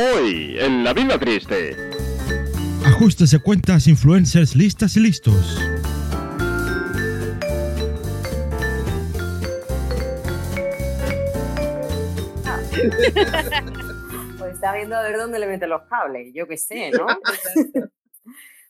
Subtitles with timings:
[0.00, 1.76] Hoy, en La Vida Triste.
[2.86, 5.58] Ajustes de cuentas, influencers, listas y listos.
[14.38, 17.06] Pues está viendo a ver dónde le mete los cables, yo qué sé, ¿no?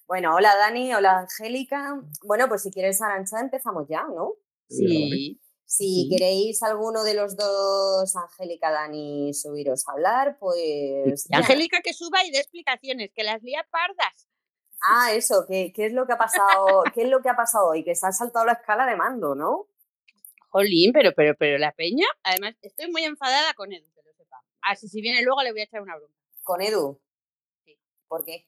[0.06, 2.00] bueno, hola Dani, hola Angélica.
[2.24, 4.32] Bueno, pues si quieres Arancha, empezamos ya, ¿no?
[4.70, 5.38] Sí.
[5.70, 6.08] Si Sí.
[6.10, 11.28] queréis alguno de los dos, Angélica, Dani, subiros a hablar, pues...
[11.30, 14.28] Angélica que suba y dé explicaciones, que las lía pardas.
[14.82, 16.84] Ah, eso, ¿qué, qué es lo que ha pasado?
[16.94, 17.84] ¿Qué es lo que ha pasado hoy?
[17.84, 19.66] Que se ha saltado la escala de mando, ¿no?
[20.48, 22.06] Jolín, pero, pero, pero la peña.
[22.22, 24.42] Además, estoy muy enfadada con Edu, que lo sepa.
[24.62, 26.14] Así si viene luego le voy a echar una broma.
[26.44, 26.98] Con Edu.
[27.66, 27.78] Sí.
[28.06, 28.46] ¿Por qué?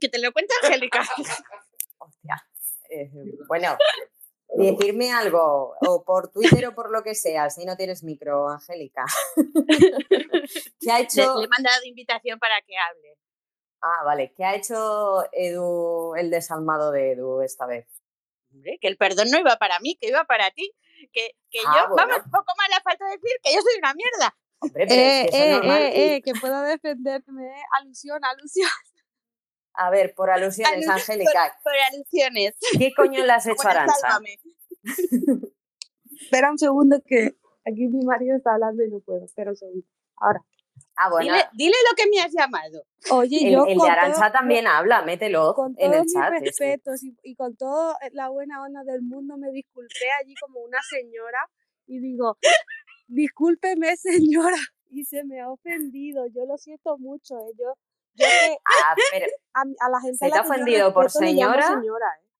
[0.00, 1.00] Que te lo cuente Angélica.
[1.98, 2.48] Hostia.
[2.88, 3.10] Eh,
[3.46, 3.76] bueno,
[4.54, 9.04] decirme algo, o por Twitter o por lo que sea, si no tienes micro, Angélica.
[10.80, 11.38] ¿Qué ha Le, hecho?
[11.38, 13.16] le he mandado invitación para que hable.
[13.80, 14.32] Ah, vale.
[14.36, 17.86] ¿Qué ha hecho Edu, el desalmado de Edu esta vez?
[18.52, 20.72] Hombre, que el perdón no iba para mí, que iba para ti.
[21.12, 22.08] Que, que Ah, yo, bueno.
[22.08, 24.36] vamos, poco más le falta decir que yo soy una mierda.
[24.60, 25.82] Hombre, pero Eh, es que eh, normal.
[25.82, 27.46] eh, Y- eh, que puedo defenderme.
[27.48, 27.62] eh.
[27.80, 28.70] Alusión, alusión.
[29.74, 32.54] A ver, por alusiones, Angélica, Por alusiones.
[32.78, 33.94] ¿qué coño le has hecho a Bueno, Arancha?
[34.00, 34.38] sálvame.
[36.20, 39.24] Espera un segundo que aquí mi marido está hablando y no puedo.
[39.24, 39.86] Espera un segundo.
[40.16, 40.40] Ahora.
[40.96, 42.84] Ah, bueno, Dile, dile lo que me has llamado.
[43.10, 46.02] Oye, el, yo el con de Arancha todo- también habla, mételo con en todos el
[46.04, 46.32] mis chat.
[46.34, 46.44] este.
[46.44, 50.78] respetos y, y con toda la buena onda del mundo me disculpé allí como una
[50.90, 51.38] señora
[51.86, 52.36] y digo,
[53.06, 54.56] discúlpeme señora
[54.90, 57.52] y se me ha ofendido, yo lo siento mucho, ¿eh?
[57.58, 57.74] yo,
[58.14, 62.31] yo que Ah, pero, a, a la gente ¿Se te ha ofendido por señora, ¿eh?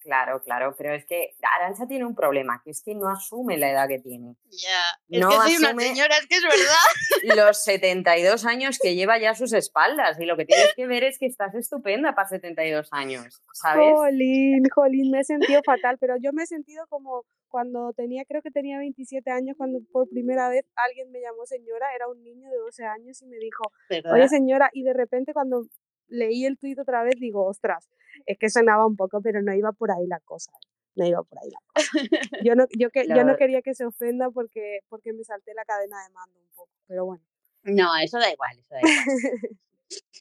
[0.00, 3.70] Claro, claro, pero es que Arancha tiene un problema, que es que no asume la
[3.70, 4.34] edad que tiene.
[4.50, 4.80] Ya.
[5.08, 7.46] Es No que soy una asume- señora, es que es verdad.
[7.48, 11.04] Los 72 años que lleva ya a sus espaldas y lo que tienes que ver
[11.04, 13.86] es que estás estupenda para 72 años, ¿sabes?
[13.94, 18.42] Jolín, jolín, me he sentido fatal, pero yo me he sentido como cuando tenía, creo
[18.42, 22.48] que tenía 27 años, cuando por primera vez alguien me llamó señora, era un niño
[22.48, 23.64] de 12 años y me dijo,
[24.12, 25.64] oye señora, y de repente cuando
[26.10, 27.88] leí el tuit otra vez digo, ostras,
[28.26, 30.52] es que sonaba un poco, pero no iba por ahí la cosa,
[30.94, 31.90] no iba por ahí la cosa.
[32.44, 35.64] Yo no, yo que, yo no quería que se ofenda porque, porque me salté la
[35.64, 37.24] cadena de mando un poco, pero bueno.
[37.62, 39.58] No, eso da igual, eso da igual.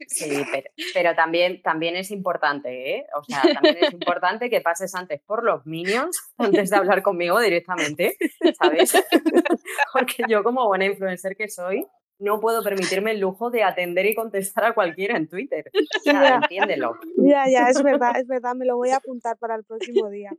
[0.07, 3.05] Sí, pero, pero también, también es importante, ¿eh?
[3.15, 7.39] O sea, también es importante que pases antes por los minions antes de hablar conmigo
[7.39, 8.17] directamente,
[8.57, 8.93] ¿sabes?
[9.93, 11.85] Porque yo como buena influencer que soy,
[12.19, 15.69] no puedo permitirme el lujo de atender y contestar a cualquiera en Twitter.
[15.99, 16.35] O sea, Ya.
[16.35, 16.93] entiéndelo.
[17.17, 20.31] Ya, ya, es verdad, es verdad, me lo voy a apuntar para el próximo día.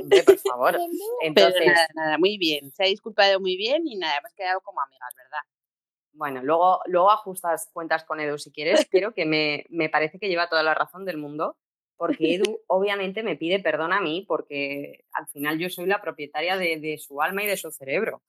[0.00, 0.72] Hombre, por favor.
[0.72, 0.84] Pero
[1.22, 2.70] Entonces, nada, nada, muy bien.
[2.72, 5.38] Se ha disculpado muy bien y nada, hemos quedado como amigas, ¿verdad?
[6.18, 10.28] bueno, luego, luego ajustas cuentas con Edu si quieres, pero que me, me parece que
[10.28, 11.58] lleva toda la razón del mundo,
[11.98, 16.56] porque Edu obviamente me pide perdón a mí, porque al final yo soy la propietaria
[16.56, 18.22] de, de su alma y de su cerebro.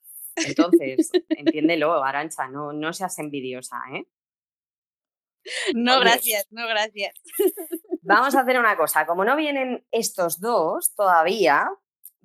[0.45, 4.07] Entonces, entiéndelo, Arancha, no, no seas envidiosa, ¿eh?
[5.73, 7.13] No, gracias, no, gracias.
[8.01, 11.69] Vamos a hacer una cosa, como no vienen estos dos todavía,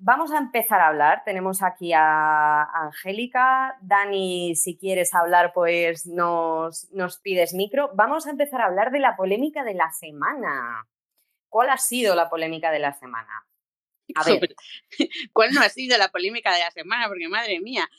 [0.03, 1.23] vamos a empezar a hablar.
[1.25, 7.91] Tenemos aquí a Angélica, Dani, si quieres hablar, pues nos, nos pides micro.
[7.95, 10.87] Vamos a empezar a hablar de la polémica de la semana.
[11.49, 13.45] ¿Cuál ha sido la polémica de la semana?
[14.15, 14.55] A ver,
[15.33, 17.07] ¿Cuál no ha sido la polémica de la semana?
[17.07, 17.89] Porque madre mía.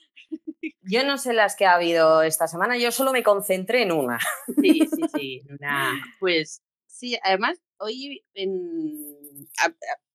[0.83, 4.19] Yo no sé las que ha habido esta semana, yo solo me concentré en una.
[4.61, 5.43] Sí, sí, sí.
[5.49, 5.93] Una...
[6.21, 9.19] Pues sí, además, hoy en,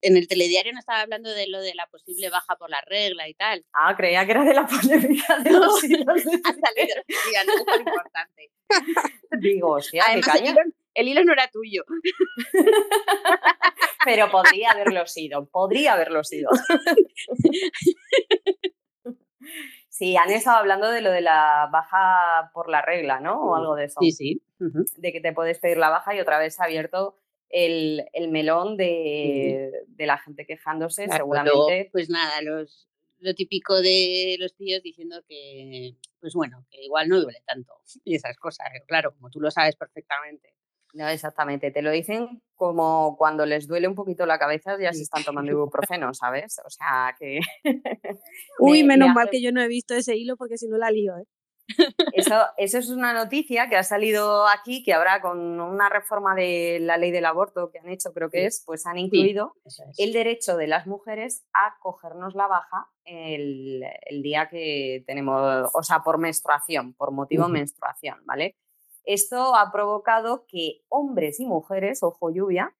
[0.01, 3.27] en el telediario nos estaba hablando de lo de la posible baja por la regla
[3.27, 3.65] y tal.
[3.73, 6.95] Ah, creía que era de la polémica de los hilos de Ha salido,
[7.45, 8.51] no es tan importante.
[9.39, 10.51] Digo, hostia, qué Además, caña.
[10.51, 10.61] hilo,
[10.93, 11.83] el hilo no era tuyo.
[14.05, 16.49] Pero podría haberlo sido, podría haberlo sido.
[19.99, 23.33] Sí, han estado hablando de lo de la baja por la regla, ¿no?
[23.41, 23.99] O algo de eso.
[23.99, 24.41] Sí, sí.
[24.95, 27.17] De que te puedes pedir la baja y otra vez se ha abierto
[27.49, 31.53] el, el melón de, de la gente quejándose, Claro, seguramente.
[31.53, 32.87] luego, pues nada, los,
[33.19, 37.73] lo típico de los tíos diciendo que, pues bueno, que igual no duele tanto
[38.05, 38.69] y esas cosas.
[38.87, 40.53] Claro, como tú lo sabes perfectamente.
[40.93, 41.71] No, exactamente.
[41.71, 45.51] Te lo dicen como cuando les duele un poquito la cabeza, ya se están tomando
[45.51, 46.59] ibuprofeno, ¿sabes?
[46.65, 47.39] O sea que.
[48.59, 50.77] Uy, me- me menos mal que yo no he visto ese hilo porque si no
[50.77, 51.25] la lío, ¿eh?
[52.13, 56.79] Eso, eso es una noticia que ha salido aquí, que ahora con una reforma de
[56.81, 59.53] la ley del aborto que han hecho, creo que es, pues han incluido
[59.97, 63.83] el derecho de las mujeres a cogernos la baja el,
[64.21, 68.55] día que tenemos, o sea, por menstruación, por motivo menstruación, ¿vale?
[69.09, 72.75] Esto ha provocado que hombres y mujeres, ojo lluvia,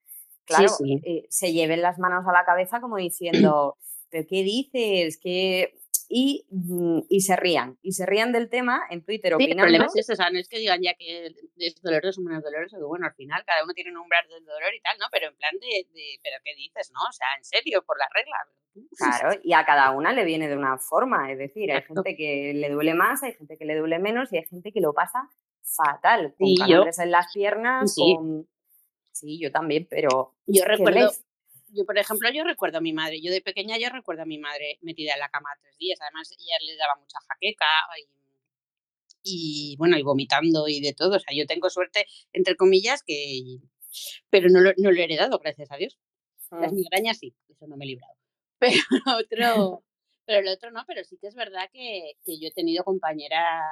[0.46, 0.72] claro,
[1.04, 3.78] eh, se lleven las manos a la cabeza como diciendo,
[4.10, 5.20] ¿pero qué dices?
[5.22, 5.80] ¿Qué,
[6.10, 7.78] Mm, y, se rían.
[7.84, 9.46] Y se rían del tema en Twitter sí.
[9.52, 11.28] El problema es eso, no es que digan ya que
[11.58, 14.44] es doloroso o menos doloroso, que bueno, al final cada uno tiene un umbral del
[14.44, 15.06] dolor y tal, ¿no?
[15.12, 15.86] Pero en plan de,
[16.24, 17.00] ¿pero qué dices, no?
[17.08, 18.38] O sea, en serio, por la regla.
[18.98, 22.54] Claro, y a cada una le viene de una forma, es decir, hay gente que
[22.56, 25.30] le duele más, hay gente que le duele menos y hay gente que lo pasa
[25.64, 28.16] fatal, con calambres en las piernas, sí.
[28.16, 28.48] con...
[29.12, 30.36] Sí, yo también, pero...
[30.48, 31.12] Yo recuerdo,
[31.70, 34.38] yo, por ejemplo, yo recuerdo a mi madre, yo de pequeña yo recuerdo a mi
[34.38, 37.66] madre metida en la cama tres días, además ella le daba mucha jaqueca
[39.22, 43.58] y, bueno, y vomitando y de todo, o sea, yo tengo suerte, entre comillas, que...
[44.30, 46.00] Pero no lo, no lo he heredado, gracias a Dios.
[46.52, 46.76] Las ah.
[46.76, 48.14] migrañas sí, eso no me he librado.
[48.60, 48.76] Pero
[49.18, 49.84] otro,
[50.26, 53.64] pero el otro no, pero sí que es verdad que, que yo he tenido compañeras,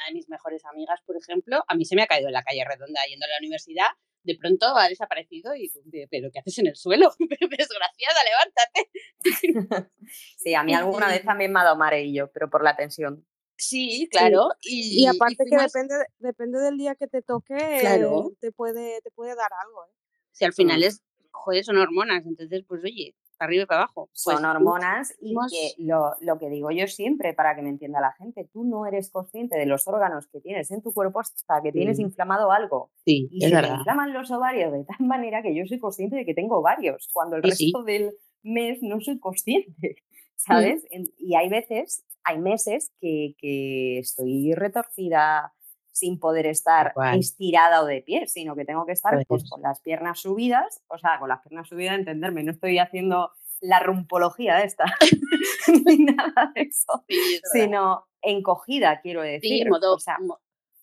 [0.00, 2.42] una de mis mejores amigas, por ejemplo, a mí se me ha caído en la
[2.42, 3.88] calle redonda yendo a la universidad
[4.22, 5.70] de pronto ha desaparecido y
[6.10, 7.10] pero ¿qué haces en el suelo?
[7.18, 8.90] Desgraciada, levántate.
[10.36, 13.26] sí, a mí alguna vez también me ha dado mareillo, pero por la tensión.
[13.56, 14.48] Sí, claro.
[14.62, 18.32] Y, aparte que depende, depende del día que te toque, claro.
[18.40, 19.84] te, puede, te puede dar algo.
[19.84, 19.92] ¿eh?
[20.32, 24.08] Si al final es, joder, son hormonas, entonces pues oye, arriba y para abajo.
[24.12, 28.00] Son pues, hormonas y que lo, lo, que digo yo siempre, para que me entienda
[28.00, 31.60] la gente, tú no eres consciente de los órganos que tienes en tu cuerpo hasta
[31.62, 32.90] que tienes inflamado algo.
[33.04, 36.24] Sí, y se me inflaman los ovarios de tal manera que yo soy consciente de
[36.24, 39.96] que tengo ovarios, cuando el resto del mes no soy consciente,
[40.36, 40.84] ¿sabes?
[41.18, 45.52] Y hay veces, hay meses que, que estoy retorcida,
[45.92, 49.80] sin poder estar estirada o de pie, sino que tengo que estar pues, con las
[49.80, 54.64] piernas subidas, o sea, con las piernas subidas, entenderme, no estoy haciendo la rumpología de
[54.64, 54.84] esta,
[55.86, 57.04] ni nada de eso,
[57.52, 59.64] sino encogida, quiero decir.
[59.64, 59.98] Sí, modo,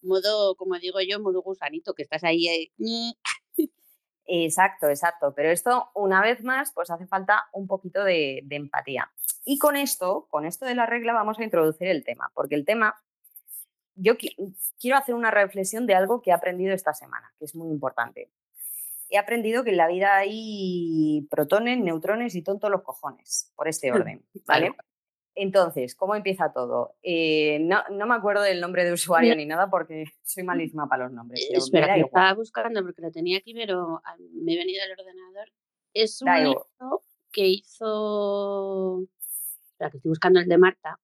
[0.04, 2.48] modo, como digo yo, modo gusanito, que estás ahí.
[2.48, 5.34] Eh, exacto, exacto.
[5.36, 9.12] Pero esto, una vez más, pues hace falta un poquito de, de empatía.
[9.46, 12.66] Y con esto, con esto de la regla, vamos a introducir el tema, porque el
[12.66, 12.96] tema
[13.98, 17.70] yo quiero hacer una reflexión de algo que he aprendido esta semana, que es muy
[17.70, 18.32] importante.
[19.10, 23.92] He aprendido que en la vida hay protones, neutrones y tontos los cojones, por este
[23.92, 24.76] orden, ¿vale?
[25.40, 26.96] Entonces, ¿cómo empieza todo?
[27.04, 31.14] Eh, no, me acuerdo del nombre de usuario ni nada porque soy malísima para los
[31.14, 31.42] nombres.
[31.44, 34.02] Eh, espera, que estaba buscando porque lo tenía aquí, pero
[34.34, 35.52] me he venido al ordenador.
[35.94, 39.04] Es un libro que hizo...
[39.72, 41.00] Espera, que estoy buscando el de Marta.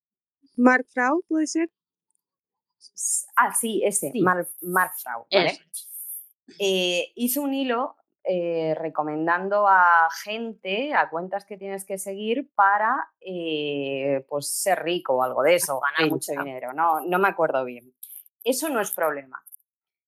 [0.57, 1.69] Mark Frau, ¿puede ser?
[3.35, 4.47] Ah, sí, ese, Mark,
[6.59, 13.11] eh, hizo un hilo eh, recomendando a gente, a cuentas que tienes que seguir para
[13.19, 16.73] eh, pues ser rico o algo de eso, ganar mucho dinero.
[16.73, 17.93] No, no me acuerdo bien.
[18.43, 19.43] Eso no es problema.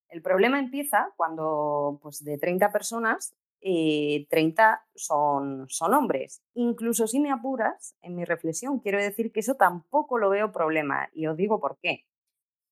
[0.10, 6.44] El problema empieza cuando pues, de 30 personas, 30 son, son hombres.
[6.54, 11.10] Incluso si me apuras, en mi reflexión, quiero decir que eso tampoco lo veo problema.
[11.14, 12.06] Y os digo por qué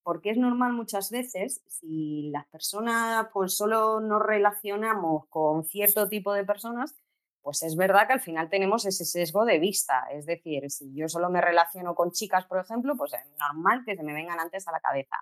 [0.04, 6.34] porque es normal muchas veces, si las personas pues solo nos relacionamos con cierto tipo
[6.34, 6.96] de personas,
[7.42, 10.06] pues es verdad que al final tenemos ese sesgo de vista.
[10.12, 13.96] Es decir, si yo solo me relaciono con chicas, por ejemplo, pues es normal que
[13.96, 15.18] se me vengan antes a la cabeza.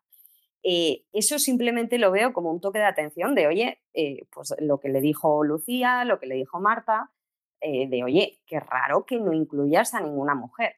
[0.64, 4.80] Eh, eso simplemente lo veo como un toque de atención de, oye, eh, pues lo
[4.80, 7.12] que le dijo Lucía, lo que le dijo Marta,
[7.60, 10.76] eh, de, oye, qué raro que no incluyas a ninguna mujer.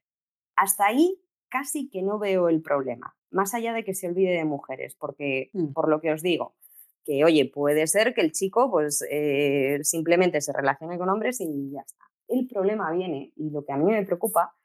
[0.55, 4.46] Hasta ahí casi que no veo el problema más allá de que se olvide de
[4.46, 5.74] mujeres, porque mm.
[5.74, 6.56] por lo que os digo,
[7.04, 11.72] que oye, puede ser que el chico pues eh, simplemente se relacione con hombres y
[11.72, 12.06] ya está.
[12.28, 14.56] El problema viene, y lo que a mí me preocupa,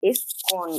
[0.00, 0.70] es con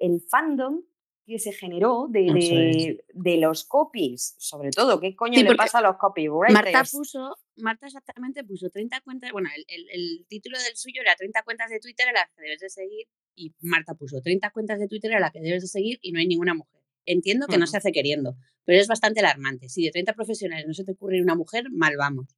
[0.00, 0.82] el fandom
[1.28, 5.96] que se generó de, de, los copies, sobre todo, ¿qué coño le pasa a los
[5.96, 6.54] copywriters?
[6.54, 11.42] Marta puso, Marta exactamente puso 30 cuentas, bueno, el, el, título del suyo era 30
[11.42, 14.88] cuentas de Twitter a las que debes de seguir y Marta puso 30 cuentas de
[14.88, 16.80] Twitter a las que debes de seguir y no hay ninguna mujer.
[17.04, 19.68] Entiendo que no se hace queriendo, pero es bastante alarmante.
[19.68, 22.36] Si de 30 profesionales no se te ocurre una mujer, mal vamos.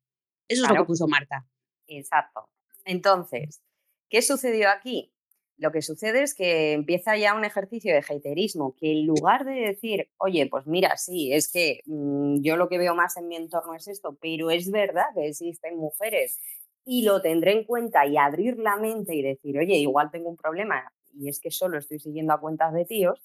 [0.49, 1.47] Eso es lo que puso Marta.
[1.87, 2.49] Exacto.
[2.85, 3.63] Entonces,
[4.09, 5.13] ¿qué sucedió aquí?
[5.61, 9.53] Lo que sucede es que empieza ya un ejercicio de haterismo, que en lugar de
[9.53, 13.37] decir, oye, pues mira, sí, es que mm, yo lo que veo más en mi
[13.37, 16.39] entorno es esto, pero es verdad que existen mujeres
[16.87, 20.37] y lo tendré en cuenta y abrir la mente y decir, oye, igual tengo un
[20.37, 23.21] problema y es que solo estoy siguiendo a cuentas de tíos,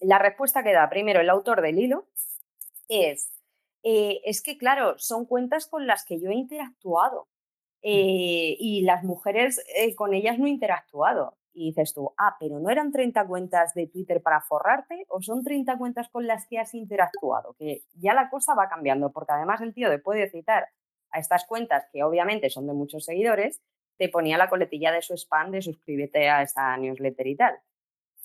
[0.00, 2.06] la respuesta que da primero el autor del hilo
[2.88, 3.32] es,
[3.82, 7.28] eh, es que claro, son cuentas con las que yo he interactuado
[7.82, 11.36] eh, y las mujeres eh, con ellas no he interactuado.
[11.58, 15.42] Y dices tú, ah, pero ¿no eran 30 cuentas de Twitter para forrarte o son
[15.42, 17.54] 30 cuentas con las que has interactuado?
[17.58, 20.68] Que ya la cosa va cambiando, porque además el tío te puede citar
[21.12, 23.62] a estas cuentas que obviamente son de muchos seguidores,
[23.96, 27.58] te ponía la coletilla de su spam de suscríbete a esta newsletter y tal.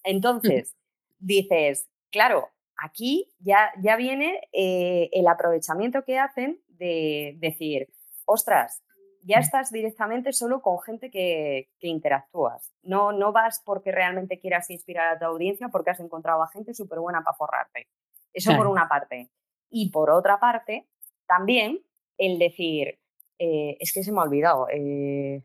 [0.04, 0.76] Entonces,
[1.20, 7.88] dices, claro, aquí ya, ya viene eh, el aprovechamiento que hacen de decir,
[8.26, 8.84] ostras,
[9.24, 9.42] ya mm.
[9.42, 12.72] estás directamente solo con gente que, interactúas.
[12.84, 16.74] No, no vas porque realmente quieras inspirar a tu audiencia porque has encontrado a gente
[16.74, 17.88] súper buena para forrarte.
[18.34, 19.30] Eso por una parte.
[19.70, 20.88] Y por otra parte,
[21.28, 21.82] también
[22.18, 23.00] el decir,
[23.40, 25.44] eh, es que se me ha olvidado, eh,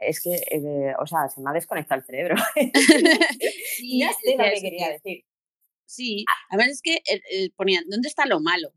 [0.00, 2.36] es que, eh, o sea, se me ha desconectado el cerebro.
[3.76, 5.24] sí, ya sé lo que quería decir.
[5.86, 6.46] Sí, ah.
[6.50, 7.02] además es que
[7.56, 8.72] ponían, ¿dónde está lo malo?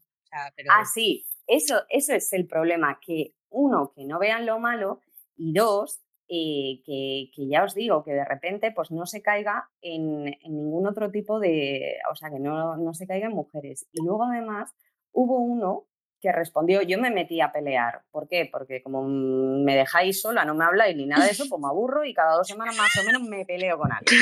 [0.70, 5.00] Ah, sí, eso, eso es el problema, que uno, que no vean lo malo
[5.36, 10.26] y dos, eh, que, ya os digo, que de repente pues no se caiga en,
[10.26, 13.88] ningún otro tipo de, o sea, que no, no se caiga en mujeres.
[13.94, 14.74] Y luego además
[15.12, 15.88] hubo uno
[16.20, 18.02] que respondió, yo me metí a pelear.
[18.12, 18.50] ¿Por qué?
[18.52, 22.04] Porque como me dejáis sola, no me habláis ni nada de eso, pues me aburro
[22.04, 24.20] y cada dos semanas más o menos me peleo con alguien.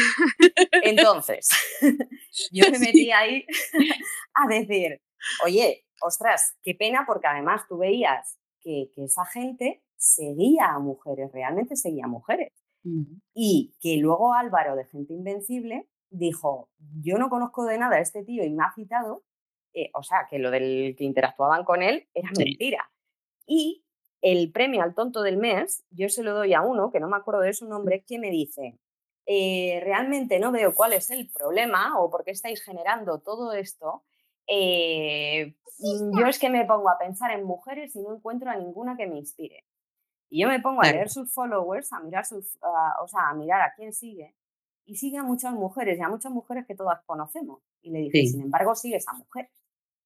[0.84, 1.48] Entonces,
[2.52, 3.46] yo me metí ahí
[4.34, 5.02] a decir,
[5.46, 11.76] oye, ostras, qué pena porque además tú veías que, esa gente seguía a mujeres, realmente
[11.76, 12.52] seguía a mujeres.
[13.34, 16.70] Y que luego Álvaro de Gente Invencible dijo,
[17.02, 19.24] yo no conozco de nada a este tío y me ha citado,
[19.74, 22.92] eh, o sea, que lo del que interactuaban con él era mentira.
[23.46, 23.86] Y
[24.22, 27.18] el premio al tonto del mes, yo se lo doy a uno, que no me
[27.18, 28.78] acuerdo de su nombre, que me dice,
[29.26, 34.04] eh, realmente no veo cuál es el problema o por qué estáis generando todo esto,
[34.48, 38.56] eh, mm, yo es que me pongo a pensar en mujeres y no encuentro a
[38.56, 39.66] ninguna que me inspire.
[40.30, 42.58] Y yo me pongo a leer sus followers, a mirar, sus,
[43.02, 44.36] o sea, a mirar a quién sigue.
[44.86, 47.62] Y sigue a muchas mujeres, y a muchas mujeres que todas conocemos.
[47.84, 49.50] Y le dice, sin embargo, sigue esa mujer.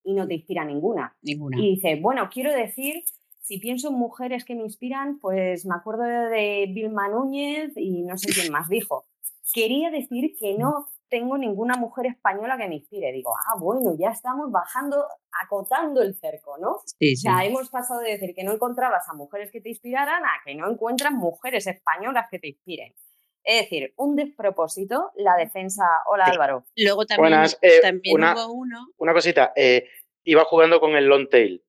[0.04, 1.16] Y no te inspira ninguna.
[1.22, 1.58] ninguna.
[1.58, 3.04] Y dice, bueno, quiero decir,
[3.40, 8.18] si pienso en mujeres que me inspiran, pues me acuerdo de Vilma Núñez y no
[8.18, 9.06] sé quién más dijo.
[9.54, 10.60] Quería decir que mm.
[10.60, 13.12] no tengo ninguna mujer española que me inspire.
[13.12, 15.06] Digo, ah, bueno, ya estamos bajando,
[15.44, 16.82] acotando el cerco, ¿no?
[16.86, 20.24] Sí, O sea, hemos pasado de decir que no encontrabas a mujeres que te inspiraran
[20.26, 22.94] a que no encuentras mujeres españolas que te inspiren.
[23.44, 25.84] Es decir, un despropósito la defensa.
[26.08, 26.66] Hola Álvaro.
[26.76, 28.88] Luego también, eh, también una, hubo uno.
[28.98, 29.88] Una cosita, eh,
[30.26, 31.64] iba jugando con el long tail,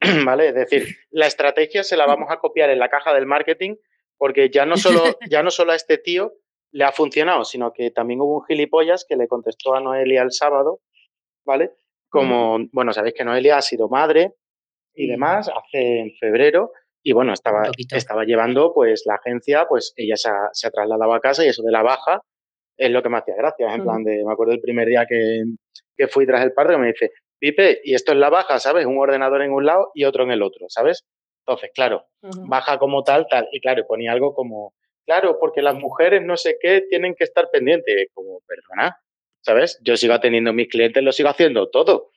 [0.24, 0.50] ¿vale?
[0.50, 3.74] Es decir, la estrategia se la vamos a copiar en la caja del marketing
[4.16, 6.34] porque ya no solo, ya no solo a este tío
[6.74, 10.32] le ha funcionado, sino que también hubo un gilipollas que le contestó a Noelia el
[10.32, 10.80] sábado,
[11.46, 11.70] ¿vale?
[12.08, 14.34] Como, bueno, sabéis que Noelia ha sido madre
[14.92, 20.16] y demás hace en febrero y bueno, estaba, estaba llevando pues la agencia, pues ella
[20.16, 22.22] se ha, se ha, trasladado a casa y eso de la baja
[22.76, 25.44] es lo que me hacía gracia, en plan de, me acuerdo el primer día que,
[25.96, 28.84] que fui tras el parto que me dice, Pipe, y esto es la baja, ¿sabes?
[28.84, 31.04] Un ordenador en un lado y otro en el otro, ¿sabes?
[31.46, 32.06] Entonces, claro,
[32.48, 34.74] baja como tal, tal, y claro, ponía algo como,
[35.06, 38.08] claro, porque las mujeres no sé qué tienen que estar pendientes.
[38.14, 38.98] Como, perdona,
[39.40, 39.78] ¿sabes?
[39.82, 42.10] Yo sigo atendiendo a mis clientes, lo sigo haciendo todo,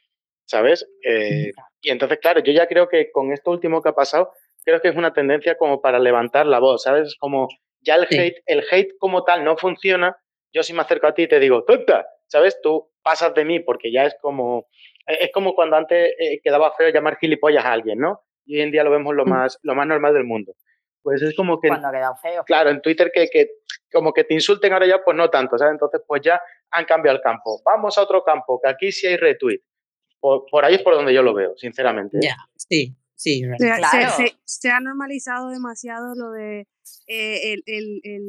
[0.45, 0.87] ¿sabes?
[1.03, 1.51] Eh,
[1.81, 4.31] y entonces, claro, yo ya creo que con esto último que ha pasado,
[4.63, 7.15] creo que es una tendencia como para levantar la voz, ¿sabes?
[7.19, 7.47] Como
[7.81, 10.17] ya el hate, el hate como tal no funciona,
[10.53, 12.59] yo si me acerco a ti y te digo, tonta, ¿sabes?
[12.61, 14.67] Tú pasas de mí porque ya es como,
[15.05, 18.21] e, es como cuando antes eh, quedaba feo llamar gilipollas a alguien, ¿no?
[18.45, 19.29] Y hoy en día lo vemos lo mm.
[19.29, 20.53] más, lo más normal del mundo.
[21.07, 21.69] Pues es como que...
[21.69, 22.43] Cuando ha quedado feo.
[22.43, 23.51] Claro, en Twitter que, que
[23.93, 25.71] como que te insulten ahora ya, pues no tanto, ¿sabes?
[25.71, 27.61] Entonces pues ya han cambiado el campo.
[27.63, 29.61] Vamos a otro campo, que aquí sí hay retweet.
[30.19, 32.17] Por, ahí es por donde yo lo veo, sinceramente.
[32.17, 32.23] ¿eh?
[32.23, 33.41] Ya, sí, sí.
[34.43, 36.67] Se, ha normalizado demasiado lo de
[37.07, 37.55] eh,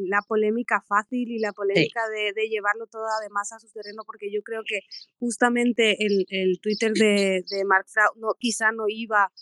[0.07, 4.43] la polémica fácil y la polémica de, llevarlo todo además a su terreno, porque yo
[4.43, 4.83] creo que
[5.19, 9.33] justamente el, Twitter de, de Mark Frau no, quizá no iba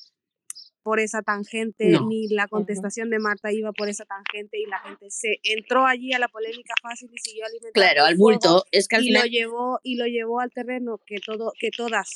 [0.86, 5.10] por esa tangente, ni la contestación de Marta iba por esa tangente y la gente
[5.10, 7.72] se entró allí a la polémica fácil y siguió alimentando.
[7.72, 8.64] Claro, al bulto.
[8.70, 12.14] Es que y lo llevó y lo llevó al terreno que todo, que todas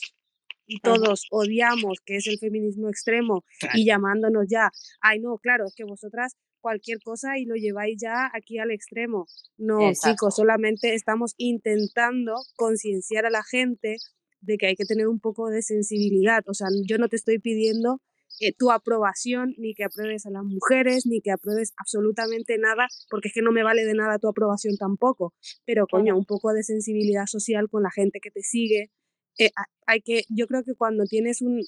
[0.69, 3.43] y todos odiamos, que es el feminismo extremo,
[3.75, 8.31] y llamándonos ya, ay no, claro, es que vosotras cualquier cosa y lo lleváis ya
[8.33, 9.27] aquí al extremo.
[9.59, 13.97] No, chicos, solamente estamos intentando concienciar a la gente
[14.41, 16.45] de que hay que tener un poco de sensibilidad.
[16.47, 18.01] O sea, yo no te estoy pidiendo
[18.41, 23.29] eh, tu aprobación, ni que apruebes a las mujeres, ni que apruebes absolutamente nada, porque
[23.29, 25.35] es que no me vale de nada tu aprobación tampoco.
[25.67, 28.91] Pero, coño, un poco de sensibilidad social con la gente que te sigue.
[29.39, 29.51] Eh,
[29.87, 31.61] hay que, yo creo que cuando tienes un,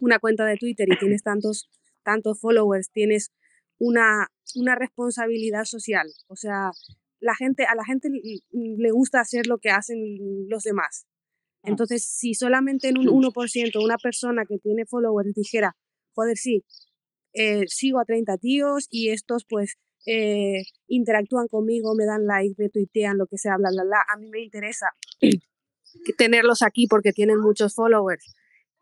[0.00, 1.68] una cuenta de Twitter y tienes tantos,
[2.02, 3.30] tantos followers, tienes
[3.78, 6.08] una, una responsabilidad social.
[6.26, 6.72] O sea,
[7.20, 8.08] la gente, a la gente
[8.50, 9.98] le gusta hacer lo que hacen
[10.48, 11.06] los demás.
[11.62, 15.76] Entonces, si solamente en un 1% una persona que tiene followers dijera,
[16.14, 16.64] joder, sí,
[17.34, 19.76] eh, sigo a 30 tíos y estos pues
[20.06, 24.28] eh, interactúan conmigo, me dan like, retuitean, lo que sea, bla, bla, bla, a mí
[24.30, 24.86] me interesa
[26.18, 28.34] tenerlos aquí porque tienen muchos followers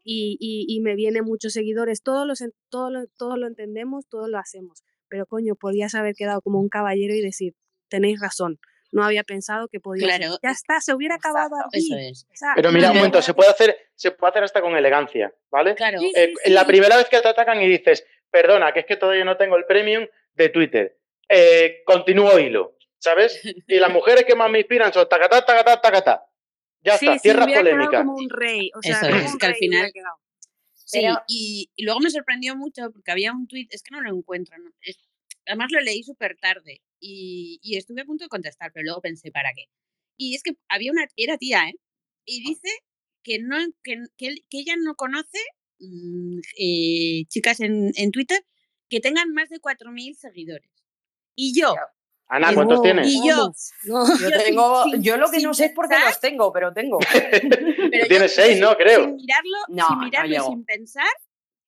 [0.03, 5.27] y, y, me vienen muchos seguidores, todos, los, lo, lo entendemos, todo lo hacemos, pero
[5.27, 7.55] coño, podías haber quedado como un caballero y decir,
[7.89, 8.59] tenéis razón,
[8.93, 11.89] no había pensado que podía Ya está, se hubiera acabado aquí.
[12.57, 15.75] Pero mira un momento, se puede hacer, se puede hacer hasta con elegancia, ¿vale?
[15.75, 16.01] Claro.
[16.15, 19.37] Eh, la primera vez que te atacan y dices, perdona, que es que todavía no
[19.37, 20.99] tengo el premium de Twitter.
[21.29, 23.41] Eh, continúo hilo, ¿sabes?
[23.69, 26.27] Y las mujeres que más me inspiran son tacatá, tacatá, tacatá.
[26.83, 27.99] Ya está, tierra polémica.
[27.99, 28.71] como un rey.
[28.75, 29.93] O sea, es, que al final.
[30.75, 34.57] Sí, y, luego me sorprendió mucho porque había un tweet, es que no lo encuentro,
[35.47, 39.51] además lo leí súper tarde y, estuve a punto de contestar, pero luego pensé, ¿para
[39.55, 39.67] qué?
[40.17, 41.75] Y es que había una, era tía, ¿eh?
[42.25, 42.69] Y dice
[43.23, 45.39] que, no, que, que, ella no conoce
[45.79, 48.41] mm, eh, chicas en, en Twitter
[48.89, 50.71] que tengan más de 4.000 seguidores.
[51.35, 51.75] Y yo,
[52.31, 53.09] Ana, ¿cuántos tienes?
[53.09, 53.53] Y yo,
[53.83, 56.99] yo, tengo, yo lo que no sé es por qué los tengo, pero tengo.
[57.91, 58.77] pero tienes seis, ¿no?
[58.77, 59.05] Creo.
[59.05, 61.13] Sin mirarlo, sin, mirarlo sin pensar,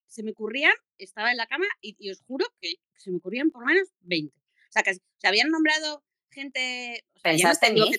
[0.07, 3.51] se me ocurrían, estaba en la cama y, y, os juro que se me ocurrían
[3.51, 4.42] por lo menos 20.
[4.73, 7.05] O sea, que se habían nombrado gente.
[7.17, 7.91] O sea, ¿Pensaste en mí?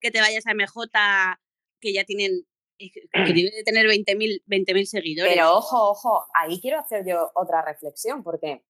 [0.00, 1.38] Que te, vayas a MJ,
[1.80, 2.44] que ya tienen.
[2.78, 5.32] Que debe de tener 20.000 20 seguidores.
[5.32, 8.64] Pero ojo, ojo, ahí quiero hacer yo otra reflexión, porque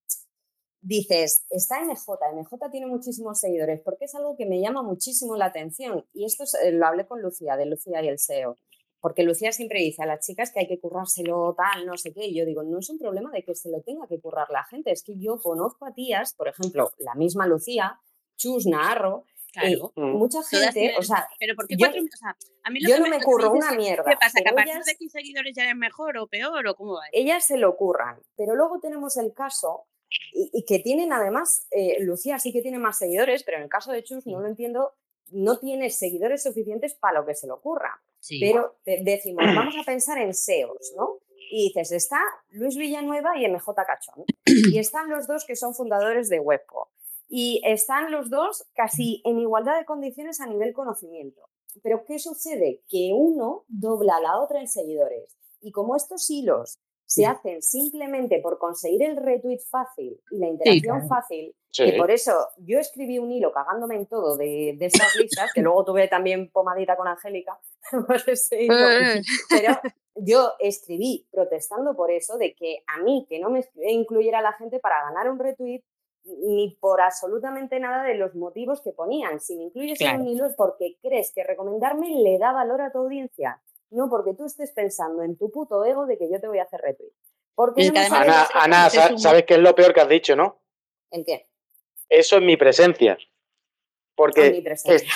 [0.82, 5.46] dices, está MJ, MJ tiene muchísimos seguidores, porque es algo que me llama muchísimo la
[5.46, 6.06] atención.
[6.12, 8.56] Y esto eh, lo hablé con Lucía, de Lucía y el SEO.
[9.00, 12.26] Porque Lucía siempre dice a las chicas que hay que currárselo tal, no sé qué.
[12.26, 14.64] Y yo digo, no es un problema de que se lo tenga que currar la
[14.64, 14.90] gente.
[14.90, 18.00] Es que yo conozco a tías, por ejemplo, la misma Lucía,
[18.36, 19.92] Chus Narro, Claro.
[19.96, 20.18] Mm.
[20.18, 23.22] mucha gente, o sea, pero porque yo, o sea, a mí lo yo no me,
[23.22, 24.04] curro una mierda.
[24.04, 24.40] ¿Qué pasa?
[24.42, 27.04] ¿Que a partir de 15 seguidores ya es mejor o peor o cómo va?
[27.12, 29.87] Ellas se lo curran, pero luego tenemos el caso
[30.32, 33.92] y, que tienen además, eh, Lucía sí que tiene más seguidores, pero en el caso
[33.92, 34.94] de Chus no lo entiendo,
[35.30, 38.02] no tiene seguidores suficientes para lo que se le ocurra.
[38.40, 41.18] Pero decimos, vamos a pensar en SEOs, ¿no?
[41.50, 44.24] Y dices, está Luis Villanueva y MJ Cachón.
[44.44, 46.90] Y están los dos que son fundadores de Webco.
[47.28, 51.42] Y están los dos casi en igualdad de condiciones a nivel conocimiento.
[51.82, 52.82] Pero ¿qué sucede?
[52.88, 55.36] Que uno dobla a la otra en seguidores.
[55.60, 61.09] Y como estos hilos se hacen simplemente por conseguir el retweet fácil y la interacción
[61.09, 65.53] fácil, y por eso yo escribí un hilo cagándome en todo de, de esas listas,
[65.53, 67.59] que luego tuve también pomadita con Angélica,
[69.51, 69.81] pero
[70.16, 74.79] yo escribí protestando por eso, de que a mí, que no me incluyera la gente
[74.79, 75.83] para ganar un retweet,
[76.25, 79.38] ni por absolutamente nada de los motivos que ponían.
[79.38, 82.90] Si me incluyes en un hilo es porque crees que recomendarme le da valor a
[82.90, 86.49] tu audiencia no porque tú estés pensando en tu puto ego de que yo te
[86.49, 87.12] voy a hacer retweet.
[87.55, 87.90] Porque
[88.55, 90.61] Ana, ¿sabes qué es lo peor que has dicho, no?
[91.11, 91.46] ¿El qué?
[92.09, 93.16] Eso es mi presencia.
[94.14, 94.51] Porque.
[94.51, 95.11] Mi presencia.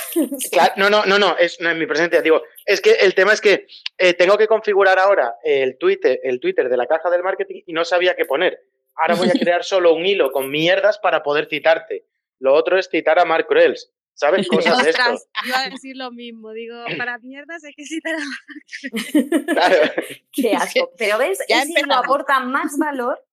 [0.76, 2.22] no, no, no, no, es, no es mi presencia.
[2.22, 3.66] Digo, es que el tema es que
[3.98, 7.72] eh, tengo que configurar ahora el Twitter, el Twitter de la caja del marketing y
[7.72, 8.62] no sabía qué poner.
[8.94, 12.06] Ahora voy a crear solo un hilo con mierdas para poder citarte.
[12.38, 13.92] Lo otro es citar a Mark Cruels.
[14.20, 14.48] ¿Sabes?
[14.48, 15.02] Cosas de esto.
[15.46, 16.50] Iba a decir lo mismo.
[16.52, 18.18] Digo, para mierdas hay que citar a
[19.54, 19.92] Claro.
[20.30, 20.90] Qué asco.
[20.98, 23.24] Pero ves, ya no aporta más valor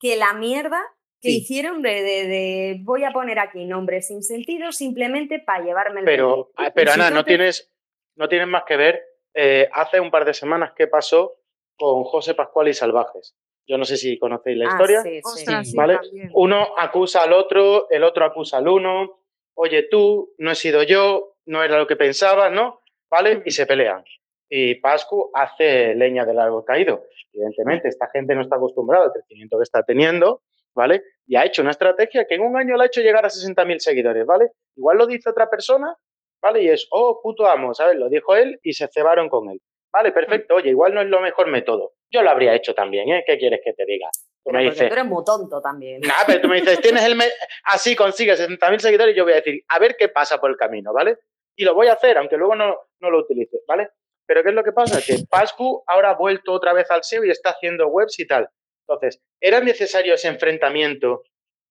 [0.00, 0.80] que la mierda
[1.20, 6.06] que hicieron de, de, voy a poner aquí nombres sin sentido simplemente para llevarme el
[6.06, 7.70] Pero, ah, pero Ana, no, tienes,
[8.16, 9.02] no tienes más que ver.
[9.34, 11.34] Eh, hace un par de semanas qué pasó
[11.76, 13.36] con José Pascual y Salvajes.
[13.66, 15.02] Yo no sé si conocéis la ah, historia.
[15.02, 15.98] Sí, ¿vale?
[16.32, 19.19] Uno acusa al otro, el otro acusa al uno
[19.54, 22.80] oye tú, no he sido yo, no era lo que pensaba, ¿no?
[23.10, 23.42] ¿Vale?
[23.44, 24.04] Y se pelean.
[24.48, 27.04] Y Pascu hace leña del árbol caído.
[27.32, 30.42] Evidentemente, esta gente no está acostumbrada al crecimiento que está teniendo,
[30.74, 31.02] ¿vale?
[31.26, 33.78] Y ha hecho una estrategia que en un año le ha hecho llegar a 60.000
[33.78, 34.50] seguidores, ¿vale?
[34.76, 35.96] Igual lo dice otra persona,
[36.42, 36.62] ¿vale?
[36.62, 37.96] Y es, oh, puto amo, ¿sabes?
[37.96, 39.60] Lo dijo él y se cebaron con él.
[39.92, 40.54] Vale, perfecto.
[40.54, 41.92] Oye, igual no es lo mejor método.
[42.10, 43.24] Yo lo habría hecho también, ¿eh?
[43.26, 44.08] ¿Qué quieres que te diga?
[44.44, 46.00] Tú me tú eres muy tonto también.
[46.00, 47.20] Nada, pero tú me dices, tienes el.
[47.64, 50.56] Así consigues 60.000 seguidores y yo voy a decir, a ver qué pasa por el
[50.56, 51.18] camino, ¿vale?
[51.56, 53.90] Y lo voy a hacer, aunque luego no, no lo utilice, ¿vale?
[54.26, 55.00] Pero ¿qué es lo que pasa?
[55.04, 58.48] Que Pascu ahora ha vuelto otra vez al SEO y está haciendo webs y tal.
[58.88, 61.24] Entonces, ¿era necesario ese enfrentamiento,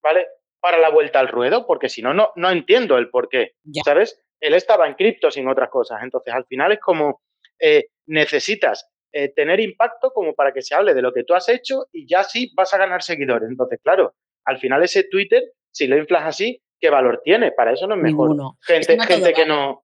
[0.03, 0.27] ¿vale?
[0.61, 3.53] Para la vuelta al ruedo, porque si no, no, no entiendo el por qué,
[3.83, 4.21] ¿sabes?
[4.41, 7.21] Él estaba en cripto sin otras cosas, entonces al final es como
[7.59, 11.49] eh, necesitas eh, tener impacto como para que se hable de lo que tú has
[11.49, 13.49] hecho y ya sí vas a ganar seguidores.
[13.49, 17.51] Entonces, claro, al final ese Twitter, si lo inflas así, ¿qué valor tiene?
[17.51, 18.35] Para eso no es mejor.
[18.61, 19.83] Gente, que, gente que no...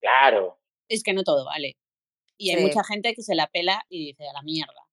[0.00, 0.58] Claro.
[0.88, 1.76] Es que no todo vale.
[2.36, 4.88] Y hay mucha gente que se la pela y dice a la mierda.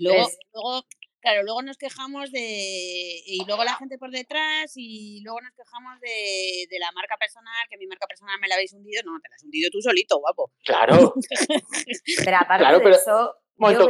[0.00, 0.82] Luego, luego,
[1.22, 3.22] claro, luego nos quejamos de.
[3.26, 7.66] Y luego la gente por detrás, y luego nos quejamos de, de, la marca personal,
[7.70, 9.02] que mi marca personal me la habéis hundido.
[9.04, 10.52] No, te la has hundido tú solito, guapo.
[10.64, 11.14] Claro.
[12.24, 13.36] pero aparte de eso.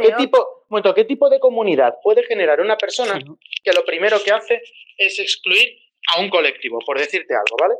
[0.01, 3.19] ¿qué, tipo, ¿qué tipo de comunidad puede generar una persona
[3.63, 4.61] que lo primero que hace
[4.97, 5.77] es excluir
[6.13, 7.75] a un colectivo, por decirte algo, ¿vale?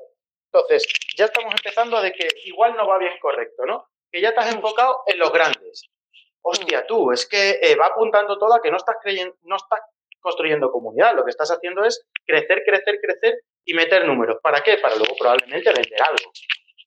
[0.51, 0.87] Entonces,
[1.17, 3.87] ya estamos empezando de que igual no va bien correcto, ¿no?
[4.11, 5.89] Que ya te has enfocado en los grandes
[6.43, 9.79] hostia, tú, es que eh, va apuntando todo a que no estás, creyendo, no estás
[10.19, 14.37] construyendo comunidad, lo que estás haciendo es crecer, crecer, crecer y meter números.
[14.41, 14.77] ¿Para qué?
[14.77, 16.31] Para luego probablemente vender algo.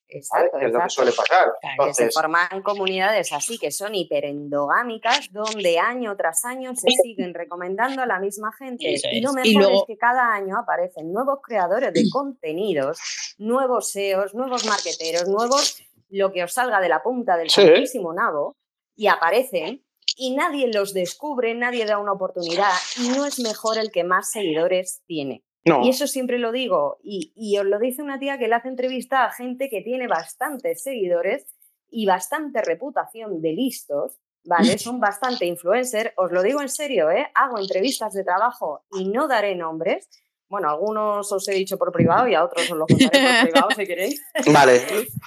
[0.08, 1.52] Exacto, es lo que suele pasar.
[1.84, 8.02] que se forman comunidades así que son hiperendogámicas, donde año tras año se siguen recomendando
[8.02, 8.94] a la misma gente.
[9.10, 12.98] Y lo mejor es que cada año aparecen nuevos creadores de contenidos,
[13.38, 18.00] nuevos SEOs, nuevos marqueteros, nuevos lo que os salga de la punta del sí.
[18.14, 18.56] nabo,
[18.96, 19.84] y aparecen
[20.16, 24.30] y nadie los descubre, nadie da una oportunidad y no es mejor el que más
[24.30, 25.44] seguidores tiene.
[25.82, 28.68] Y eso siempre lo digo y, y, os lo dice una tía que le hace
[28.68, 31.44] entrevista a gente que tiene bastantes seguidores
[31.90, 34.78] y bastante reputación de listos, ¿vale?
[34.78, 37.26] Son bastante influencer, os lo digo en serio, ¿eh?
[37.34, 40.08] Hago entrevistas de trabajo y no daré nombres.
[40.48, 43.68] Bueno, algunos os he dicho por privado y a otros os lo contaré por privado
[43.74, 44.22] si queréis.
[44.52, 44.82] Vale,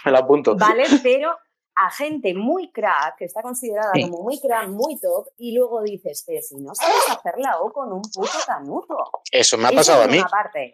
[0.06, 0.56] me lo apunto.
[0.56, 1.36] Vale, pero
[1.82, 6.24] a gente muy crack, que está considerada como muy crack, muy top, y luego dices,
[6.28, 8.98] pero si no sabes hacerla o con un puto canuto.
[9.32, 10.20] Eso me ha pasado a mí.
[10.30, 10.74] Parte.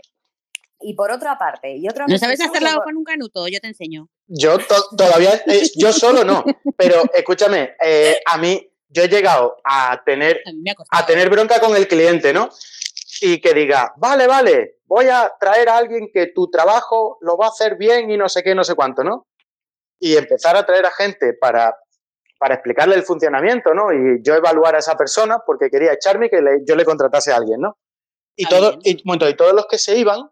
[0.82, 3.48] Y por otra parte, y otra ¿No sabes hacerla o con un canuto?
[3.48, 4.10] Yo te enseño.
[4.28, 4.58] Yo
[4.98, 6.44] todavía, eh, yo solo no,
[6.76, 10.42] pero escúchame, eh, a mí, yo he llegado a tener,
[10.90, 12.50] a tener bronca con el cliente, ¿no?
[13.22, 17.46] Y que diga, vale, vale, voy a traer a alguien que tu trabajo lo va
[17.46, 19.28] a hacer bien y no sé qué, no sé cuánto, ¿no?
[20.00, 21.76] Y empezar a traer a gente para,
[22.38, 23.92] para explicarle el funcionamiento, ¿no?
[23.92, 27.38] Y yo evaluar a esa persona porque quería echarme y que yo le contratase a
[27.38, 27.78] alguien, ¿no?
[28.36, 30.30] Y, todo, y, y, todos los que se iban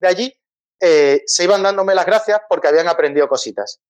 [0.00, 0.40] de allí
[0.80, 3.80] eh, se iban dándome las gracias porque habían aprendido cositas.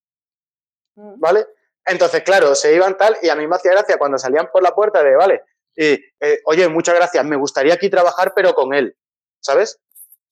[0.96, 1.20] Mm.
[1.20, 1.46] ¿Vale?
[1.86, 4.74] Entonces, claro, se iban tal y a mí me hacía gracia cuando salían por la
[4.74, 5.42] puerta de, vale,
[5.74, 8.96] y, eh, oye, muchas gracias, me gustaría aquí trabajar pero con él,
[9.40, 9.80] ¿sabes?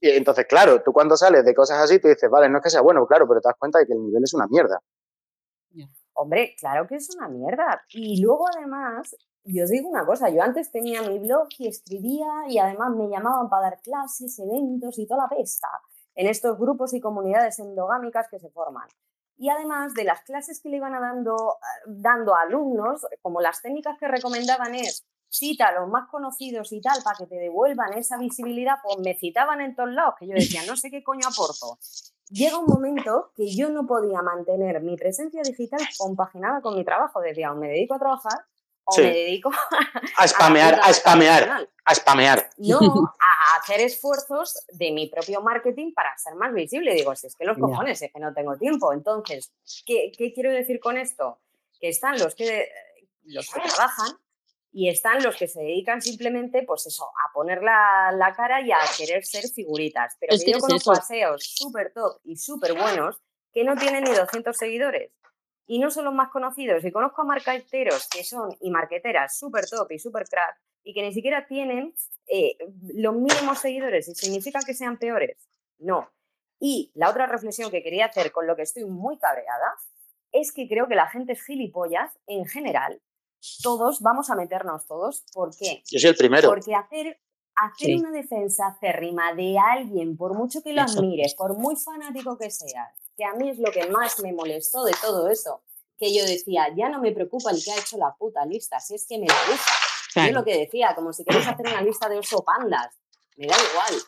[0.01, 2.71] Y entonces, claro, tú cuando sales de cosas así, tú dices, vale, no es que
[2.71, 4.81] sea bueno, claro, pero te das cuenta de que el nivel es una mierda.
[6.15, 7.83] Hombre, claro que es una mierda.
[7.91, 12.27] Y luego además, yo os digo una cosa, yo antes tenía mi blog y escribía
[12.49, 15.69] y además me llamaban para dar clases, eventos y toda la pesca
[16.15, 18.89] en estos grupos y comunidades endogámicas que se forman.
[19.37, 23.41] Y además de las clases que le iban a dando, eh, dando a alumnos, como
[23.41, 27.37] las técnicas que recomendaban es cita a los más conocidos y tal para que te
[27.37, 31.03] devuelvan esa visibilidad, pues me citaban en todos lados, que yo decía, no sé qué
[31.03, 31.79] coño aporto.
[32.29, 37.21] Llega un momento que yo no podía mantener mi presencia digital compaginada con mi trabajo.
[37.21, 38.45] Decía, o me dedico a trabajar
[38.85, 39.51] o me dedico
[40.17, 42.51] a, spamear, a, spamear, a spamear.
[42.59, 42.79] No,
[43.21, 46.95] a hacer esfuerzos de mi propio marketing para ser más visible.
[46.95, 48.93] Digo, si es que los cojones, es que no tengo tiempo.
[48.93, 49.53] Entonces,
[49.85, 51.41] ¿qué, ¿qué, quiero decir con esto?
[51.81, 52.69] Que están los que,
[53.25, 54.17] los que trabajan
[54.73, 58.79] y están los que se dedican simplemente, pues eso, a poner la, cara y a
[58.97, 60.17] querer ser figuritas.
[60.21, 63.21] Pero que yo conozco paseos súper top y súper buenos
[63.53, 65.13] que no tienen ni 200 seguidores.
[65.67, 66.85] Y no son los más conocidos.
[66.85, 71.03] Y conozco a marqueteros que son y marqueteras súper top y súper crack y que
[71.03, 71.95] ni siquiera tienen
[72.29, 72.57] eh,
[72.95, 74.09] los mínimos seguidores.
[74.09, 75.49] ¿Y significa que sean peores?
[75.79, 76.11] No.
[76.61, 79.75] Y la otra reflexión que quería hacer con lo que estoy muy cabreada
[80.33, 83.01] es que creo que la gente es gilipollas en general
[83.63, 85.25] todos vamos a meternos todos.
[85.33, 85.83] ¿Por qué?
[85.91, 86.49] Yo soy el primero.
[86.49, 87.21] Porque hacer,
[87.55, 92.51] hacer una defensa acérrima de alguien, por mucho que lo admires, por muy fanático que
[92.51, 95.63] seas, que a mí es lo que más me molestó de todo eso,
[95.99, 98.95] que yo decía, ya no me preocupa el que ha hecho la puta lista, si
[98.95, 100.27] es que me la gusta.
[100.27, 102.97] Yo lo que decía, como si queréis hacer una lista de oso pandas,
[103.37, 104.03] me da igual.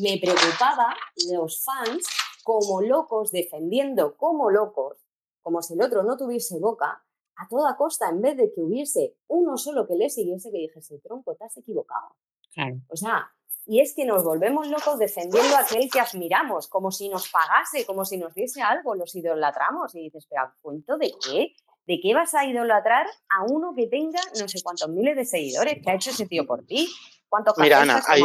[0.00, 0.96] Me preocupaba
[1.30, 2.06] los fans
[2.42, 4.98] como locos, defendiendo como locos,
[5.42, 7.03] como si el otro no tuviese boca,
[7.36, 10.98] a toda costa, en vez de que hubiese uno solo que le siguiese, que dijese,
[10.98, 12.16] tronco, te has equivocado.
[12.52, 12.76] Claro.
[12.88, 13.30] O sea,
[13.66, 17.86] y es que nos volvemos locos defendiendo a aquel que admiramos, como si nos pagase,
[17.86, 19.94] como si nos diese algo, los idolatramos.
[19.94, 21.54] Y dices, pero ¿a cuento de qué?
[21.86, 25.78] ¿de qué vas a idolatrar a uno que tenga no sé cuántos miles de seguidores
[25.82, 26.88] que ha hecho ese tío por ti?
[27.28, 28.22] ¿Cuántos Mira, Ana, hay,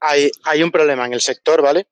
[0.00, 1.88] hay, hay un problema en el sector, ¿vale?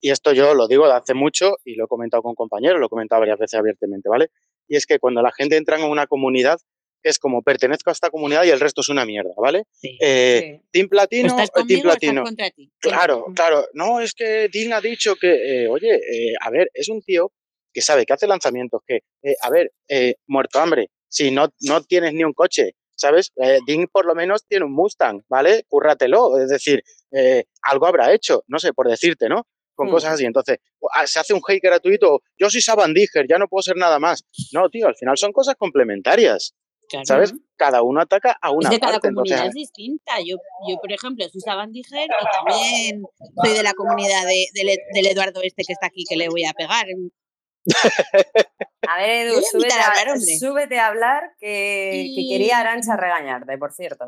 [0.00, 2.86] Y esto yo lo digo de hace mucho y lo he comentado con compañeros, lo
[2.86, 4.30] he comentado varias veces abiertamente, ¿vale?
[4.72, 6.58] Y es que cuando la gente entra en una comunidad,
[7.02, 9.64] es como pertenezco a esta comunidad y el resto es una mierda, ¿vale?
[9.70, 12.24] Sí, eh, Team Platino, o Team Platino.
[12.24, 12.72] Ti?
[12.78, 13.66] Claro, claro.
[13.74, 17.32] No, es que Dean ha dicho que, eh, oye, eh, a ver, es un tío
[17.70, 19.72] que sabe que hace lanzamientos, que, eh, a ver,
[20.26, 23.30] muerto hambre, si no, no tienes ni un coche, ¿sabes?
[23.36, 25.64] Eh, Dean por lo menos tiene un Mustang, ¿vale?
[25.68, 26.82] Cúrratelo, es decir,
[27.60, 29.46] algo habrá hecho, no sé, por decirte, ¿no?
[29.82, 29.94] Con mm.
[29.94, 30.24] cosas así.
[30.24, 30.58] Entonces,
[30.94, 34.24] ah, se hace un hate gratuito, yo soy Sabandiger, ya no puedo ser nada más.
[34.52, 36.54] No, tío, al final son cosas complementarias.
[37.04, 37.34] ¿Sabes?
[37.56, 40.12] Cada uno ataca a una es de cada parte, comunidad es distinta.
[40.20, 40.36] Yo,
[40.68, 43.02] yo, por ejemplo, soy Sabandiger y también
[43.42, 46.52] soy de la comunidad de, del Eduardo este que está aquí, que le voy a
[46.52, 46.84] pegar.
[48.86, 53.72] A ver, Edu, súbete a, hablar, súbete a hablar que, que, quería Arancha regañarte, por
[53.72, 54.04] cierto.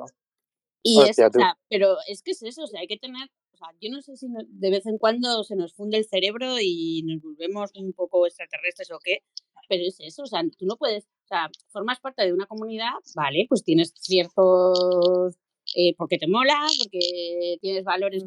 [0.83, 3.31] Y es, o sea, pero es que es eso, o sea, hay que tener,
[3.65, 7.03] sea, yo no sé si de vez en cuando se nos funde el cerebro y
[7.05, 9.23] nos volvemos un poco extraterrestres o qué,
[9.69, 12.93] pero es eso, o sea, tú no puedes, o sea, formas parte de una comunidad,
[13.15, 15.37] vale, pues tienes ciertos,
[15.77, 18.25] eh, porque te mola, porque tienes valores,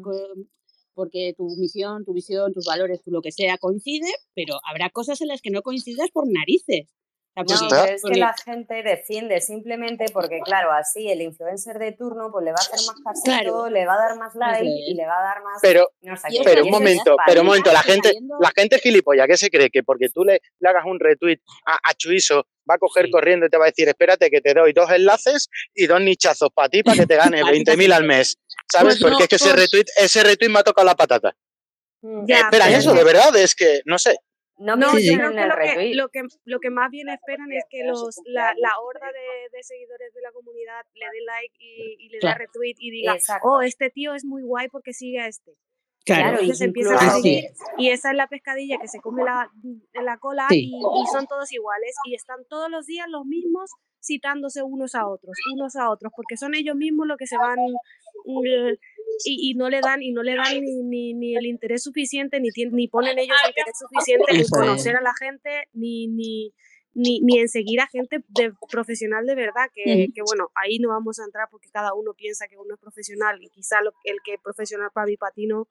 [0.94, 5.20] porque tu misión, tu visión, tus valores, tu lo que sea coincide, pero habrá cosas
[5.20, 6.88] en las que no coincidas por narices.
[7.38, 12.30] No, pero es que la gente defiende simplemente porque, claro, así el influencer de turno
[12.32, 15.06] pues le va a hacer más caso, le va a dar más like y le
[15.06, 15.58] va a dar más.
[15.62, 15.90] Pero,
[16.44, 19.70] pero un momento, pero un momento, la gente, la gente gilipollas, ¿qué se cree?
[19.70, 23.46] Que porque tú le, le hagas un retweet a, a Chuiso, va a coger corriendo
[23.46, 26.68] y te va a decir, espérate que te doy dos enlaces y dos nichazos para
[26.68, 28.38] ti para que te ganes 20.000 al mes.
[28.70, 28.98] ¿Sabes?
[29.00, 31.34] Pues porque es que ese retweet, ese retweet me ha tocado la patata.
[32.02, 32.30] Mm.
[32.30, 34.16] Espera, eso, de verdad, es que, no sé.
[34.58, 38.20] No, no que lo que, lo, que, lo que más bien esperan es que los,
[38.24, 42.18] la, la horda de, de, seguidores de la comunidad le dé like y, y le
[42.20, 45.52] dé retweet y diga, oh, este tío es muy guay porque sigue a este.
[46.04, 47.44] Claro, y se empieza a seguir.
[47.76, 49.50] Y esa es la pescadilla que se come la,
[49.92, 53.70] la cola y, y, son todos iguales y están todos los días los mismos
[54.02, 57.58] citándose unos a otros, unos a otros, porque son ellos mismos los que se van
[58.24, 58.74] mm,
[59.24, 62.40] y, y, no le dan y no le dan ni, ni, ni el interés suficiente
[62.40, 66.52] ni, ni ponen ellos el interés suficiente en conocer a la gente ni, ni,
[66.94, 70.88] ni, ni en seguir a gente de profesional de verdad que, que, bueno ahí no
[70.88, 74.16] vamos a entrar porque cada uno piensa que uno es profesional y quizá lo, el
[74.24, 75.68] que es profesional para mi patino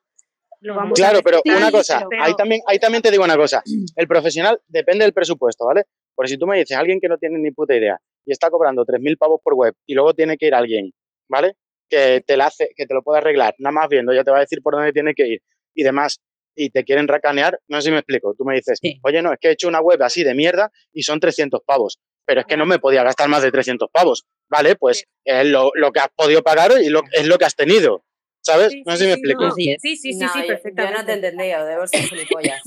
[0.62, 3.62] lo vamos claro pero una cosa ahí también ahí también te digo una cosa
[3.96, 5.84] el profesional depende del presupuesto vale
[6.16, 8.86] porque si tú me dices alguien que no tiene ni puta idea y está cobrando
[8.86, 10.92] 3.000 pavos por web y luego tiene que ir alguien
[11.30, 11.56] vale
[11.90, 14.38] que te, la hace, que te lo puede arreglar, nada más viendo, ya te va
[14.38, 15.42] a decir por dónde tiene que ir
[15.74, 16.20] y demás,
[16.56, 18.34] y te quieren racanear, no sé si me explico.
[18.36, 21.04] Tú me dices, oye, no, es que he hecho una web así de mierda y
[21.04, 24.76] son 300 pavos, pero es que no me podía gastar más de 300 pavos, ¿vale?
[24.76, 28.04] Pues es lo, lo, que has podido pagar y lo, es lo que has tenido.
[28.42, 28.74] ¿Sabes?
[28.86, 29.52] no sé si me explico.
[29.52, 30.94] Sí, sí, sí, sí, perfectamente.
[30.94, 32.62] Yo no te entendía, debo ser gilipollas.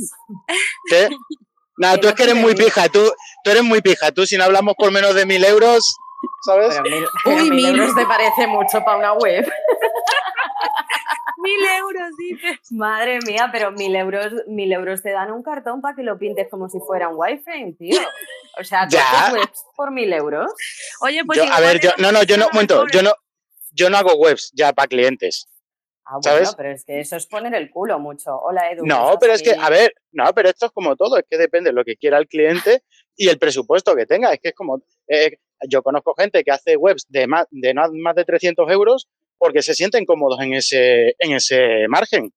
[0.90, 1.08] ¿Qué?
[1.78, 3.10] Nada, tú es que eres muy pija, tú,
[3.42, 5.96] tú eres muy pija, tú si no hablamos por menos de mil euros,
[6.42, 6.78] ¿sabes?
[6.82, 9.44] Pero mil, pero Uy, mil, euros te parece mucho para una web.
[11.38, 12.58] mil euros, dices.
[12.70, 16.48] Madre mía, pero mil euros, mil euros te dan un cartón para que lo pintes
[16.50, 18.00] como si fuera un wifi, tío.
[18.58, 18.96] O sea, ¿tú
[19.32, 20.52] webs por mil euros?
[21.00, 21.38] Oye, pues.
[21.38, 23.12] Yo, a ver, yo, no, no, yo no, momento, yo no,
[23.72, 25.46] yo no hago webs ya para clientes.
[26.12, 28.36] Ah, bueno, pero es que eso es poner el culo mucho.
[28.36, 28.84] Hola, Edu.
[28.84, 31.70] No, pero es que, a ver, no, pero esto es como todo, es que depende
[31.70, 32.82] de lo que quiera el cliente
[33.14, 34.32] y el presupuesto que tenga.
[34.32, 35.36] Es que es como, eh,
[35.68, 39.74] yo conozco gente que hace webs de más de, más de 300 euros porque se
[39.74, 42.32] sienten cómodos en ese, en ese margen.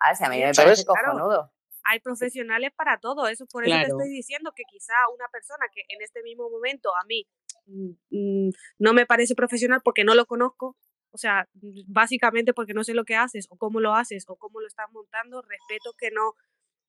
[0.00, 1.52] Ah, sí, a mí me parece cojonudo.
[1.84, 5.82] hay profesionales para todo, eso por eso te estoy diciendo que quizá una persona que
[5.88, 7.26] en este mismo momento a mí
[7.66, 10.76] mm, mm, no me parece profesional porque no lo conozco,
[11.10, 11.48] o sea,
[11.86, 14.90] básicamente porque no sé lo que haces o cómo lo haces o cómo lo estás
[14.92, 16.34] montando, respeto que no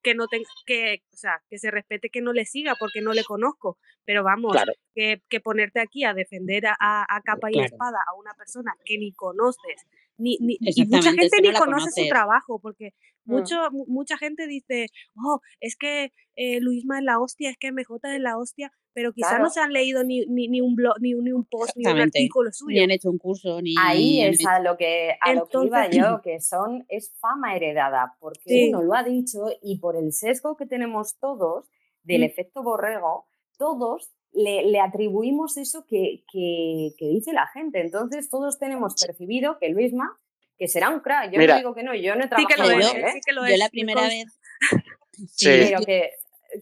[0.01, 3.13] que no tenga, que, o sea, que se respete que no le siga porque no
[3.13, 4.55] le conozco, pero vamos,
[4.95, 8.97] que, que, ponerte aquí a defender a, a capa y espada a una persona que
[8.97, 9.85] ni conoces,
[10.19, 12.93] ni, ni y mucha gente ni conoce su trabajo, porque
[13.25, 13.32] mm.
[13.32, 13.55] mucho,
[13.88, 18.21] mucha gente dice, oh, es que eh, Luisma es la hostia, es que MJ es
[18.21, 21.32] la hostia, pero quizás no se han leído ni, ni, ni un blog, ni, ni,
[21.32, 22.75] un post, ni un artículo suyo.
[22.75, 23.73] Ni han hecho un curso, ni...
[23.79, 28.17] Ahí es a lo que, a lo que iba yo, que son, es fama heredada,
[28.19, 31.69] porque uno lo ha dicho y por el sesgo que tenemos todos
[32.03, 32.25] del mm.
[32.25, 33.27] efecto borrego,
[33.58, 37.81] todos le, le atribuimos eso que, que, que, dice la gente.
[37.81, 40.19] Entonces todos tenemos percibido que Luisma,
[40.57, 42.75] que será un crack, yo no digo que no, yo no he trabajado sí que
[42.75, 43.11] lo es, ¿eh?
[43.13, 44.25] sí que lo es, Yo la primera vez...
[45.35, 46.11] sí, pero que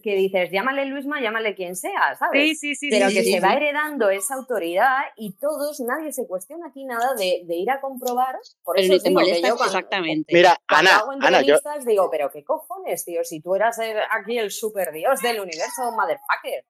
[0.02, 2.58] que dices, llámale Luisma, llámale quien sea, ¿sabes?
[2.58, 2.90] Sí, sí, sí.
[2.90, 3.42] Pero sí, que sí, se sí.
[3.44, 7.80] va heredando esa autoridad y todos, nadie se cuestiona aquí nada de, de ir a
[7.80, 8.36] comprobar.
[8.62, 10.34] Por Pero eso te digo que yo cuando- exactamente.
[10.34, 13.78] Mira, Cuando Ana, hago Ana, yo, entrevistas digo, pero qué cojones, tío, si tú eras
[13.78, 16.64] el- aquí el super dios del universo, motherfucker.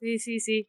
[0.00, 0.68] Sí, sí, sí.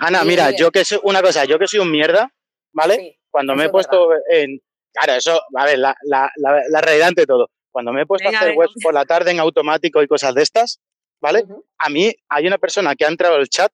[0.00, 0.60] Ana, Sí, mira, Miguel.
[0.60, 2.32] yo que soy una cosa, yo que soy un mierda,
[2.72, 2.96] ¿vale?
[2.96, 4.60] Sí, Cuando me he es puesto en.
[4.92, 7.50] Claro, eso, a ver, la, la, la, la realidad ante todo.
[7.72, 8.60] Cuando me he puesto Venga, a hacer venga.
[8.60, 10.80] webs por la tarde en automático y cosas de estas,
[11.20, 11.44] ¿vale?
[11.78, 13.72] A mí hay una persona que ha entrado al chat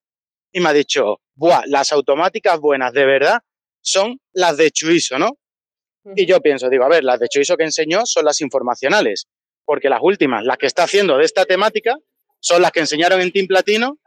[0.53, 3.41] y me ha dicho, buah, las automáticas buenas de verdad
[3.83, 5.37] son las de Chuiso, ¿no?
[6.17, 9.27] Y yo pienso, digo, a ver, las de Chuiso que enseñó son las informacionales,
[9.67, 11.95] porque las últimas, las que está haciendo de esta temática,
[12.41, 13.99] son las que enseñaron en Team Platino,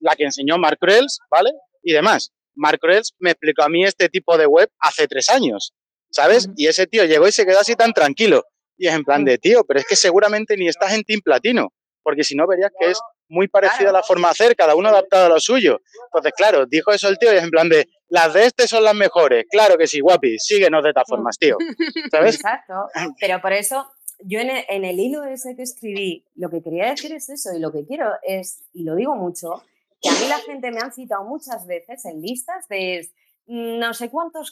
[0.00, 1.50] la que enseñó Mark Krells, ¿vale?
[1.82, 2.32] Y demás.
[2.54, 5.74] Mark Krells me explicó a mí este tipo de web hace tres años,
[6.10, 6.48] ¿sabes?
[6.56, 8.44] Y ese tío llegó y se quedó así tan tranquilo.
[8.78, 11.72] Y es en plan de, tío, pero es que seguramente ni estás en Team Platino,
[12.02, 14.88] porque si no verías que es muy parecida a la forma de hacer, cada uno
[14.88, 15.80] adaptado a lo suyo.
[16.06, 18.84] Entonces, claro, dijo eso el tío y es en plan de, las de este son
[18.84, 19.46] las mejores.
[19.50, 21.56] Claro que sí, guapi, síguenos de estas formas, tío.
[22.10, 22.36] ¿Sabes?
[22.36, 22.88] Exacto.
[23.20, 26.90] Pero por eso, yo en el, en el hilo ese que escribí, lo que quería
[26.90, 29.64] decir es eso, y lo que quiero es, y lo digo mucho,
[30.00, 33.08] que a mí la gente me han citado muchas veces en listas de
[33.48, 34.50] no sé cuántos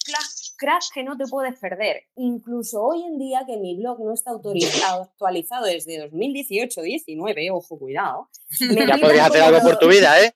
[0.57, 2.05] cracks que no te puedes perder.
[2.15, 8.29] Incluso hoy en día, que mi blog no está autoriza- actualizado desde 2018-19, ojo, cuidado.
[8.61, 10.35] me Ya podrías hacer algo por tu vida, ¿eh?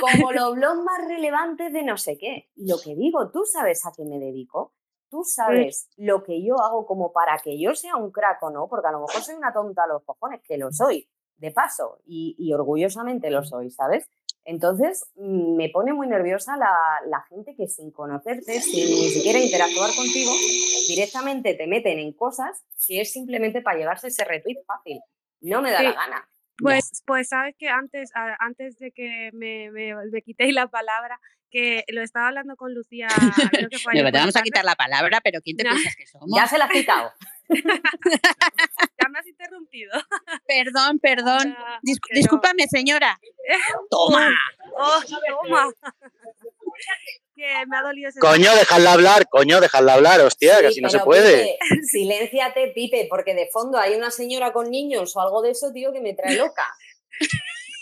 [0.00, 2.48] como los blogs más relevantes de no sé qué.
[2.56, 4.74] Y lo que digo, tú sabes a qué me dedico,
[5.08, 8.68] tú sabes lo que yo hago como para que yo sea un crack o no,
[8.68, 11.98] porque a lo mejor soy una tonta a los cojones, que lo soy, de paso,
[12.04, 14.08] y, y orgullosamente lo soy, ¿sabes?
[14.50, 16.72] Entonces mm, me pone muy nerviosa la,
[17.06, 20.32] la gente que sin conocerte, sin ni siquiera interactuar contigo,
[20.88, 24.98] directamente te meten en cosas que es simplemente para llevarse ese retweet fácil.
[25.40, 26.28] No me da la gana.
[26.58, 28.10] Pues, pues sabes que antes,
[28.40, 33.06] antes de que me, me, me quitéis la palabra, que lo estaba hablando con Lucía,
[33.52, 35.70] creo que fue vamos a quitar la palabra, pero ¿quién te No.
[35.70, 36.28] piensas que somos?
[36.34, 37.12] Ya se la has quitado.
[39.40, 39.92] Interrumpido.
[40.46, 41.56] Perdón, perdón.
[41.58, 43.18] Ah, Dis- discúlpame, señora.
[43.90, 44.30] Toma.
[44.76, 45.72] Oh, toma.
[47.36, 50.80] que me ha dolido ese Coño, dejadla hablar, coño, dejadla hablar, hostia, que Sí, así
[50.82, 51.56] no se puede.
[51.58, 55.72] Pipe, silénciate, Pipe, porque de fondo hay una señora con niños o algo de eso,
[55.72, 56.64] tío, que me trae loca.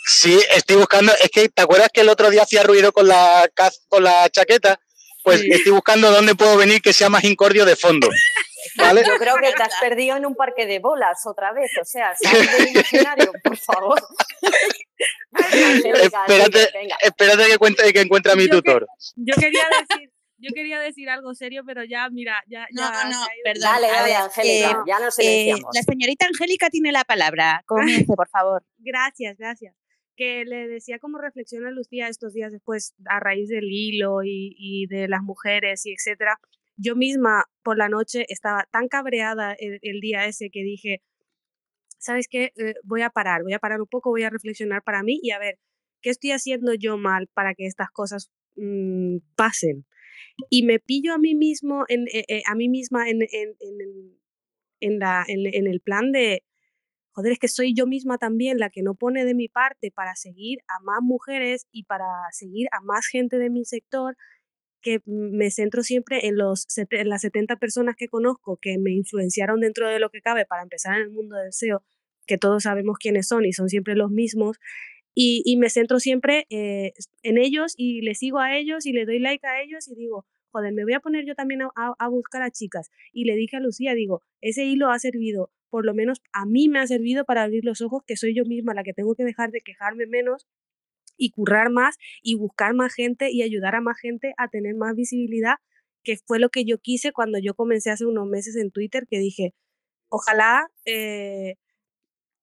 [0.05, 3.49] Sí, estoy buscando, es que, ¿te acuerdas que el otro día hacía ruido con la,
[3.89, 4.79] con la chaqueta?
[5.23, 5.49] Pues Sí.
[5.51, 8.07] estoy buscando dónde puedo venir que sea más incordio de fondo.
[8.77, 9.03] ¿Vale?
[9.05, 12.13] Yo creo que te has perdido en un parque de bolas otra vez, o sea,
[12.15, 13.99] sal del imaginario, por favor.
[15.37, 16.95] Espérate, venga.
[17.01, 18.87] espérate que, cuente, que encuentre a mi Yo que- tutor.
[19.15, 23.09] Yo quería decir, yo quería decir algo serio, pero ya, mira, ya, No, ya no,
[23.21, 23.61] no, perdón.
[23.63, 25.75] Dale, a dale, Angélica, eh, ya nos Eh, silenciamos.
[25.75, 27.63] la señorita Angélica tiene la palabra.
[27.65, 28.63] Comience, por favor.
[28.77, 29.75] Gracias, gracias.
[30.15, 34.87] Que le decía como reflexiona Lucía estos días después, a raíz del hilo y, y
[34.87, 36.37] de las mujeres y etcétera.
[36.81, 41.01] Yo misma por la noche estaba tan cabreada el, el día ese que dije,
[41.99, 42.53] ¿sabes qué?
[42.57, 45.31] Eh, voy a parar, voy a parar un poco, voy a reflexionar para mí y
[45.31, 45.59] a ver,
[46.01, 49.85] ¿qué estoy haciendo yo mal para que estas cosas mm, pasen?
[50.49, 53.19] Y me pillo a mí mismo, eh, eh, a mí misma en,
[54.79, 56.43] en el plan de,
[57.11, 60.15] joder, es que soy yo misma también la que no pone de mi parte para
[60.15, 64.15] seguir a más mujeres y para seguir a más gente de mi sector,
[64.81, 69.59] que me centro siempre en, los, en las 70 personas que conozco que me influenciaron
[69.61, 71.83] dentro de lo que cabe para empezar en el mundo del SEO,
[72.27, 74.57] que todos sabemos quiénes son y son siempre los mismos.
[75.15, 79.05] Y, y me centro siempre eh, en ellos y les sigo a ellos y le
[79.05, 81.95] doy like a ellos y digo, joder, me voy a poner yo también a, a-
[81.99, 82.89] a buscar a chicas.
[83.11, 86.69] Y le dije a Lucía, digo, ese hilo ha servido, por lo menos a mí
[86.69, 89.23] me ha servido para abrir los ojos, que soy yo misma la que tengo que
[89.25, 90.47] dejar de quejarme menos
[91.19, 94.95] y currar más y buscar más gente y ayudar a más gente a tener más
[94.95, 95.57] visibilidad,
[96.03, 99.19] que fue lo que yo quise cuando yo comencé hace unos meses en Twitter, que
[99.19, 99.53] dije,
[100.09, 101.55] ojalá eh,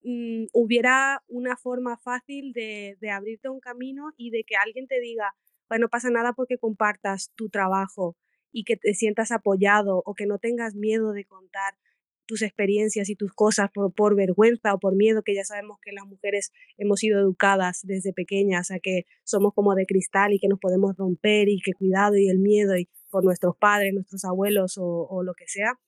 [0.02, 5.00] mm, hubiera una forma fácil de, de abrirte un camino y de que alguien te
[5.00, 5.34] diga,
[5.68, 8.16] pues no pasa nada porque compartas tu trabajo
[8.52, 11.74] y que te sientas apoyado o que no tengas miedo de contar
[12.26, 15.92] tus experiencias y tus cosas por, por vergüenza o por miedo, que ya sabemos que
[15.92, 20.48] las mujeres hemos sido educadas desde pequeñas a que somos como de cristal y que
[20.48, 24.74] nos podemos romper y que cuidado y el miedo y por nuestros padres, nuestros abuelos
[24.78, 25.79] o, lo que sea.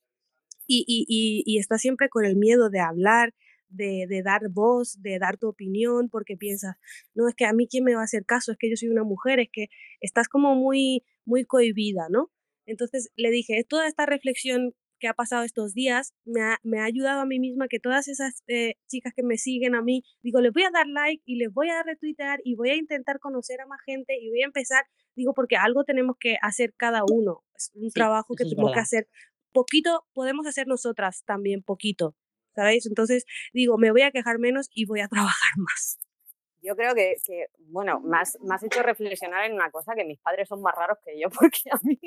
[0.67, 3.35] Y, y, y, y estás siempre con el miedo de hablar,
[3.69, 6.77] de, de, dar voz, de dar tu opinión, porque piensas,
[7.15, 8.89] no, es que a mí quién me va a hacer caso, es que yo soy
[8.89, 9.69] una mujer, es que
[10.01, 12.31] estás como muy, muy cohibida, ¿no?
[12.67, 16.85] Entonces le dije, toda esta reflexión que ha pasado estos días, me ha, me ha
[16.85, 20.41] ayudado a mí misma que todas esas eh, chicas que me siguen a mí, digo,
[20.41, 23.61] les voy a dar like y les voy a retweetar y voy a intentar conocer
[23.61, 24.85] a más gente y voy a empezar,
[25.15, 29.09] digo, porque algo tenemos que hacer cada uno, es un trabajo que tenemos que hacer.
[29.53, 32.15] Poquito podemos hacer nosotras también, poquito,
[32.55, 32.87] ¿sabéis?
[32.87, 35.99] Entonces digo, me voy a quejar menos y voy a trabajar más.
[36.63, 40.49] Yo creo que, que bueno, me has, hecho reflexionar en una cosa, que mis padres
[40.49, 41.99] son más raros que yo, porque a mí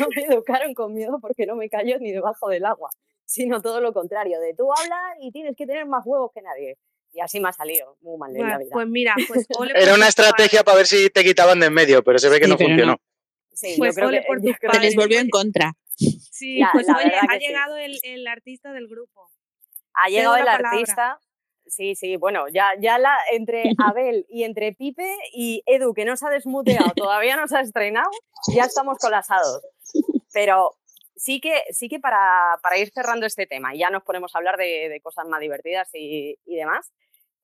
[0.00, 2.90] no me educaron con miedo porque no me cayó ni debajo del agua,
[3.24, 6.76] sino todo lo contrario, de tú hablas y tienes que tener más huevos que nadie.
[7.14, 8.70] Y así me ha salido, muy mal de la vida.
[8.70, 12.18] Pues mira, pues Era una estrategia para ver si te quitaban de en medio, pero
[12.18, 12.96] se ve que no funcionó.
[13.52, 15.72] Sí, yo pues creo que, por se les volvió en contra.
[15.96, 19.28] Sí, pues oye, ha llegado el, el, artista del grupo.
[19.94, 21.18] Ha llegado el artista,
[21.68, 26.16] Sí, sí, bueno, ya, ya la, entre Abel y entre Pipe y Edu, que no
[26.16, 28.10] se ha desmuteado, todavía no se ha estrenado,
[28.54, 29.62] ya estamos colasados.
[30.32, 30.76] Pero
[31.16, 34.56] sí que, sí que para, para ir cerrando este tema, ya nos ponemos a hablar
[34.56, 36.90] de, cosas más divertidas y, y demás,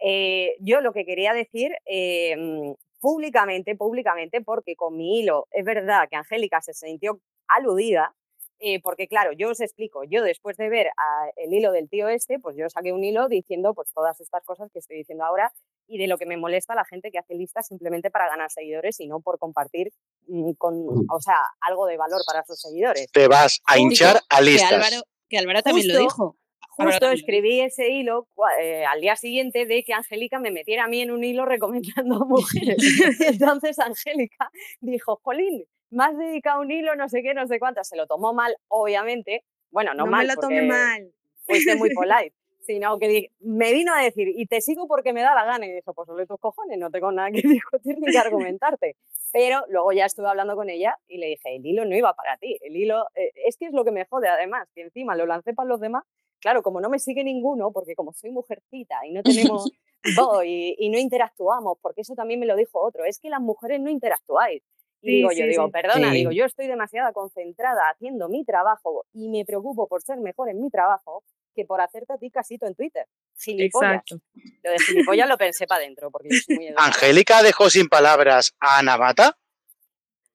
[0.00, 6.08] eh, yo lo que quería decir em, públicamente, públicamente, porque con mi hilo es verdad
[6.10, 8.14] que Angélica se sintió aludida,
[8.60, 10.90] eh, porque claro, yo os explico, yo después de ver
[11.36, 14.70] el hilo del tío este, pues yo saqué un hilo diciendo pues todas estas cosas
[14.72, 15.52] que estoy diciendo ahora
[15.86, 19.00] y de lo que me molesta la gente que hace listas simplemente para ganar seguidores
[19.00, 19.92] y no por compartir
[20.28, 20.74] mm, con,
[21.10, 23.10] o sea, algo de valor para sus seguidores.
[23.12, 24.68] Te vas a hinchar a listas.
[24.68, 26.36] Que Álvaro, que Álvaro también lo dijo.
[26.76, 28.26] Justo escribí ese hilo
[28.60, 32.16] eh, al día siguiente de que Angélica me metiera a mí en un hilo recomendando
[32.16, 32.76] a mujeres.
[33.20, 34.50] Entonces Angélica
[34.80, 35.64] dijo, Jolín,
[35.94, 37.82] más dedicado un hilo, no sé qué, no sé cuánto.
[37.84, 39.44] Se lo tomó mal, obviamente.
[39.70, 40.26] Bueno, no, mal.
[40.26, 41.10] Me lo tomé mal.
[41.46, 42.34] Fuiste muy polite.
[42.60, 45.66] sino que me vino a decir, y te sigo porque me da la gana.
[45.66, 48.96] Y dijo, pues sobre tus cojones, no tengo nada que discutir ni que argumentarte.
[49.32, 52.36] Pero luego ya estuve hablando con ella y le dije, el hilo no iba para
[52.36, 52.56] ti.
[52.60, 55.54] El hilo, eh, es que es lo que me jode además, que encima lo lancé
[55.54, 56.04] para los demás.
[56.40, 59.70] Claro, como no me sigue ninguno, porque como soy mujercita y no tenemos
[60.14, 63.40] voz y, y no interactuamos, porque eso también me lo dijo otro, es que las
[63.40, 64.62] mujeres no interactuáis.
[65.04, 69.44] Y digo, yo digo, perdona, digo, yo estoy demasiado concentrada haciendo mi trabajo y me
[69.44, 71.22] preocupo por ser mejor en mi trabajo
[71.54, 73.06] que por hacerte a ti casito en Twitter.
[73.38, 74.02] Gilipollas.
[74.02, 74.16] Exacto.
[74.62, 78.54] Lo de gilipollas lo pensé para adentro, porque yo soy muy ¿Angélica dejó sin palabras
[78.60, 79.36] a Ana Mata?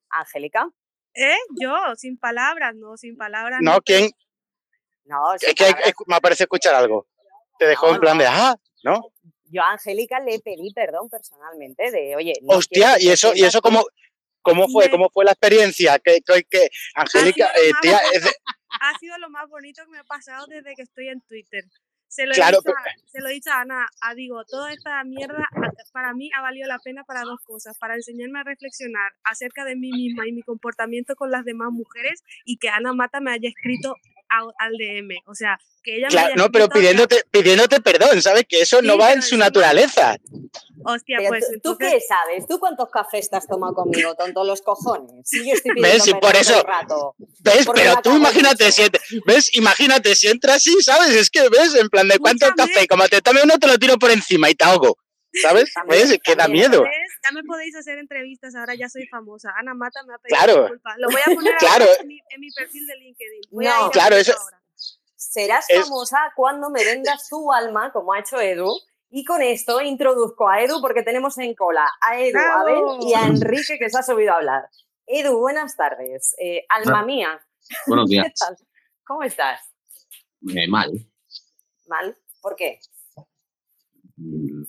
[0.10, 0.70] ¿Angélica?
[1.16, 1.38] ¿Eh?
[1.60, 3.60] Yo, sin palabras, no, sin palabras.
[3.62, 4.12] No, ¿quién?
[5.06, 5.66] No, es que
[6.06, 7.08] me parece escuchar algo.
[7.58, 9.02] Te dejó en plan de, ah, ¿no?
[9.46, 12.34] Yo a Angélica le pedí perdón personalmente de, oye...
[12.46, 13.84] Hostia, y eso, y eso como,
[14.50, 14.90] ¿Cómo fue?
[14.90, 16.00] ¿Cómo fue la experiencia?
[16.00, 18.00] Que, que, Angélica, eh, tía,
[18.82, 21.64] ha sido lo más bonito que me ha pasado desde que estoy en Twitter.
[22.08, 25.04] Se lo, he, dicho a, se lo he dicho a Ana, a, digo, toda esta
[25.04, 25.48] mierda
[25.94, 29.76] para mí ha valido la pena para dos cosas, para enseñarme a reflexionar acerca de
[29.76, 33.50] mí misma y mi comportamiento con las demás mujeres y que Ana Mata me haya
[33.50, 33.96] escrito
[34.30, 38.46] al, DM, o sea, que ella me haya No, pero pidiéndote, pidiéndote perdón, ¿sabes?
[38.48, 40.18] Que eso no va en su naturaleza.
[40.86, 41.46] Hostia, pues.
[41.62, 42.48] ¿tú, qué sabes?
[42.48, 45.28] ¿Tú cuántos cafés te has tomado conmigo, tonto los cojones?
[45.28, 46.08] Si yo estoy ¿Ves?
[46.08, 46.64] Y por eso.
[47.40, 47.68] ¿Ves?
[47.74, 48.84] Pero tú imagínate si,
[49.26, 49.54] ¿ves?
[49.56, 51.10] imagínate si entras así, ¿sabes?
[51.10, 51.76] Es que, ¿ves?
[51.76, 54.56] En plan de cuánto café, como te tome uno, te lo tiro por encima y
[54.56, 54.98] te ahogo.
[55.34, 55.74] ¿Sabes?
[55.88, 56.20] ¿Ves?
[56.24, 56.84] Que da miedo.
[56.84, 59.52] Ya me podéis hacer entrevistas, ahora ya soy famosa.
[59.58, 60.62] Ana Mata me ha pedido claro.
[60.62, 60.96] disculpas.
[60.98, 61.86] Lo voy a poner claro.
[62.00, 63.42] en, mi, en, mi, perfil de LinkedIn.
[63.52, 64.34] no, claro, eso.
[65.16, 68.74] Serás famosa cuando me vendas tu alma, como ha hecho Edu,
[69.12, 73.14] y con esto introduzco a Edu porque tenemos en cola a Edu, a Abel y
[73.14, 74.70] a Enrique que se ha subido a hablar.
[75.06, 76.36] Edu, buenas tardes.
[76.40, 77.40] Eh, alma mía.
[77.88, 78.28] Buenos días.
[78.28, 78.58] ¿Qué tal?
[79.04, 79.62] ¿Cómo estás?
[80.56, 80.92] Eh, mal.
[81.88, 82.18] ¿Mal?
[82.42, 82.80] ¿Por qué?
[84.20, 84.64] Mm,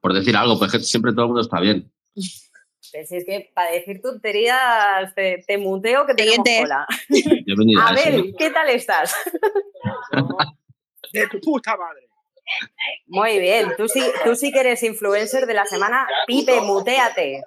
[0.00, 1.92] por decir algo, pues siempre todo el mundo está bien.
[2.14, 6.86] Pues es que para decir tonterías te, te muteo que tenemos cola.
[7.82, 9.14] Abel, ¿qué tal estás?
[11.12, 12.08] De tu puta madre.
[13.06, 16.06] Muy bien, tú sí, tú sí que eres influencer de la semana.
[16.26, 17.42] Pipe, muteate.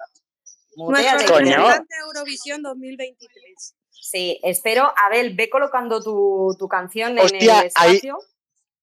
[0.76, 1.26] Muteate.
[1.26, 3.74] Nuestro Eurovisión 2023.
[3.90, 4.92] Sí, espero.
[4.96, 8.18] Abel, ve colocando tu, tu canción en el espacio.
[8.18, 8.29] Hay,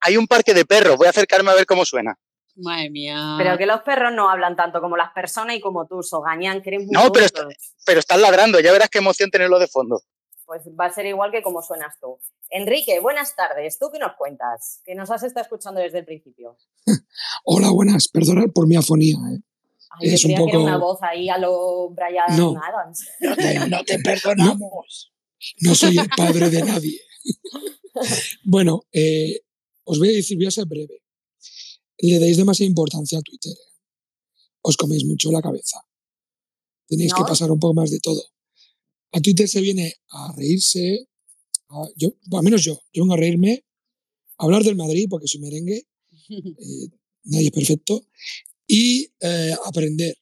[0.07, 2.17] hay un parque de perros, voy a acercarme a ver cómo suena.
[2.55, 3.35] Madre mía.
[3.37, 6.69] Pero que los perros no hablan tanto como las personas y como tú, Sogañán, que
[6.69, 7.27] eres muy No, pero,
[7.85, 10.01] pero están ladrando, ya verás qué emoción tenerlo de fondo
[10.47, 12.19] pues va a ser igual que como suenas tú.
[12.49, 13.77] Enrique, buenas tardes.
[13.77, 14.81] ¿Tú qué nos cuentas?
[14.85, 16.57] Que nos has estado escuchando desde el principio.
[17.43, 18.07] Hola, buenas.
[18.07, 19.17] Perdonad por mi afonía.
[19.33, 19.41] ¿eh?
[19.99, 20.45] es un poco...
[20.45, 23.09] que era una voz ahí a lo Brian Adams.
[23.69, 25.11] No te, perdonamos.
[25.59, 27.01] No, soy el padre de nadie.
[28.45, 29.41] bueno, eh,
[29.89, 31.01] os voy a decir, voy a ser breve.
[31.99, 33.55] Le dais demasiada importancia a Twitter.
[34.61, 35.79] Os coméis mucho la cabeza.
[36.88, 38.21] Tenéis que pasar un poco más de todo.
[39.13, 41.07] A Twitter se viene a reírse,
[41.95, 43.65] yo, al menos yo, yo vengo a reírme,
[44.38, 45.88] a hablar del Madrid, porque soy merengue,
[46.29, 46.88] eh,
[47.23, 48.05] nadie es perfecto,
[48.67, 50.17] y eh, aprender,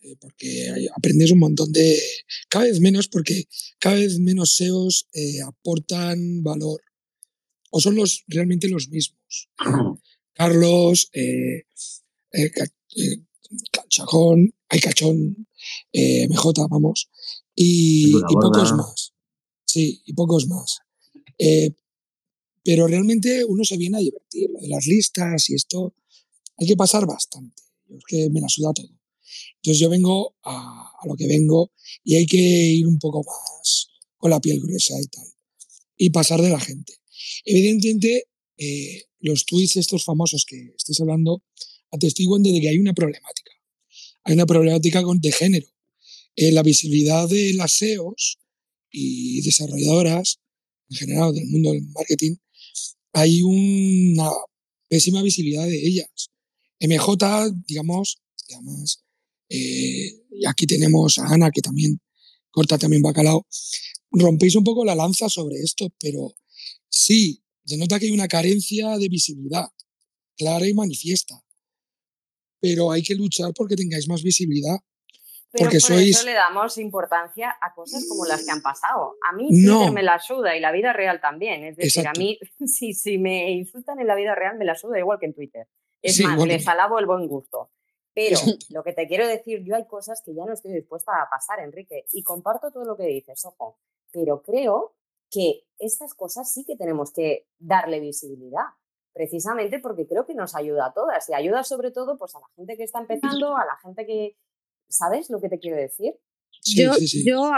[0.00, 2.00] eh, porque aprendes un montón de,
[2.48, 3.44] cada vez menos, porque
[3.78, 5.08] cada vez menos SEOs
[5.46, 6.80] aportan valor,
[7.72, 9.48] o son los realmente los mismos.
[10.34, 11.10] Carlos,
[13.70, 15.46] Cachajón, hay Cachón,
[15.92, 17.10] MJ, vamos,
[17.54, 19.12] y, y pocos más.
[19.64, 20.80] Sí, y pocos más.
[21.38, 21.74] Eh,
[22.62, 24.50] pero realmente uno se viene a divertir.
[24.50, 25.94] Lo de las listas y esto
[26.58, 27.62] hay que pasar bastante.
[27.88, 28.90] es que me la suda todo.
[29.56, 31.72] Entonces yo vengo a, lo que vengo
[32.04, 35.26] y hay que ir un poco más con la piel gruesa y tal.
[35.96, 36.94] Y pasar de la gente.
[37.44, 38.24] Evidentemente,
[38.58, 41.42] eh, los tweets estos famosos que estáis hablando
[41.90, 43.52] atestiguan de que hay una problemática.
[44.24, 45.66] Hay una problemática de género.
[46.36, 48.38] Eh, la visibilidad de las SEOs
[48.90, 50.38] y desarrolladoras
[50.92, 52.36] en general del mundo del marketing,
[53.12, 54.30] hay una
[54.88, 56.30] pésima visibilidad de ellas.
[56.80, 58.18] MJ, digamos,
[58.48, 59.04] y además,
[59.48, 62.00] eh, y aquí tenemos a Ana, que también
[62.50, 63.46] corta también bacalao,
[64.10, 66.34] rompéis un poco la lanza sobre esto, pero
[66.92, 69.68] sí, se nota que hay una carencia de visibilidad
[70.36, 71.34] clara y manifiesta.
[72.60, 74.78] Pero hay que luchar porque tengáis más visibilidad
[75.52, 79.16] pero por eso le damos importancia a cosas como las que han pasado.
[79.28, 81.64] A mí Twitter me la suda y la vida real también.
[81.64, 84.98] Es decir, a mí, si, si me insultan en la vida real, me la suda
[84.98, 85.68] igual que en Twitter.
[86.00, 87.70] Es más, les alabo el buen gusto.
[88.14, 88.38] Pero
[88.70, 91.60] lo que te quiero decir, yo hay cosas que ya no estoy dispuesta a pasar,
[91.60, 93.78] Enrique, y comparto todo lo que dices, ojo,
[94.10, 94.96] pero creo
[95.32, 98.66] que estas cosas sí que tenemos que darle visibilidad,
[99.12, 102.48] precisamente porque creo que nos ayuda a todas y ayuda sobre todo pues, a la
[102.54, 104.36] gente que está empezando, a la gente que,
[104.88, 106.14] ¿Sabes lo que te quiero decir?
[106.76, 106.92] yo,
[107.24, 107.50] yo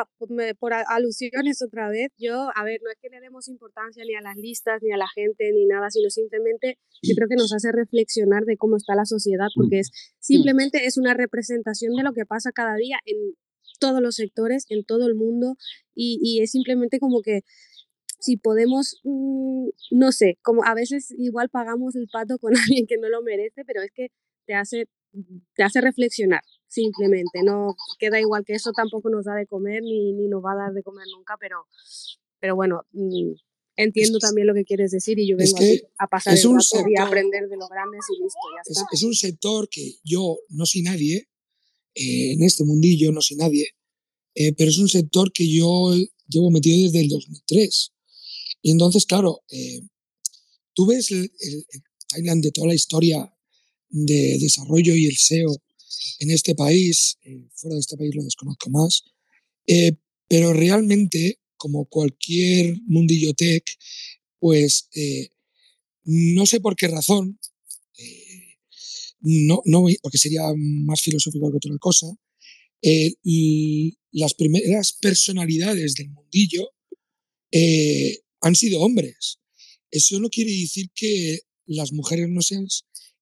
[0.59, 4.21] por alusiones otra vez, yo, a ver, no es que le demos importancia ni a
[4.21, 7.73] las listas, ni a la gente, ni nada, sino simplemente yo creo que nos hace
[7.73, 12.25] reflexionar de cómo está la sociedad, porque es simplemente es una representación de lo que
[12.25, 13.35] pasa cada día en
[13.79, 15.57] todos los sectores, en todo el mundo,
[15.95, 17.43] y, y es simplemente como que
[18.25, 22.97] si podemos, mm, no sé, como a veces igual pagamos el pato con alguien que
[22.97, 24.09] no lo merece, pero es que
[24.47, 24.89] te hace,
[25.55, 27.43] te hace reflexionar simplemente.
[27.45, 30.57] No queda igual que eso tampoco nos da de comer ni, ni nos va a
[30.57, 31.67] dar de comer nunca, pero,
[32.41, 33.33] pero bueno, mm,
[33.77, 35.57] entiendo también lo que quieres decir y yo vengo
[35.99, 38.87] a pasar el rato y a aprender de los grandes y listo, ya está.
[38.93, 41.29] Es, un sector que yo no soy nadie,
[41.95, 43.69] eh, en este mundillo no soy nadie,
[44.35, 45.95] eh, pero es un sector que yo
[46.29, 47.93] llevo metido desde el 2003.
[48.63, 49.81] Y entonces, claro, eh,
[50.75, 53.31] tú ves el, el, el de toda la historia
[53.91, 55.57] de desarrollo y el SEO
[56.19, 59.05] en este país, eh, fuera de este país lo desconozco más,
[60.29, 63.65] pero realmente, como cualquier mundillo tech,
[64.39, 64.89] pues
[66.05, 67.39] no sé por qué razón,
[69.25, 72.07] no, no, porque sería más filosófico que otra cosa,
[74.13, 76.69] las primeras personalidades del mundillo
[78.41, 79.39] han sido hombres.
[79.91, 82.67] Eso no quiere decir que las mujeres no sean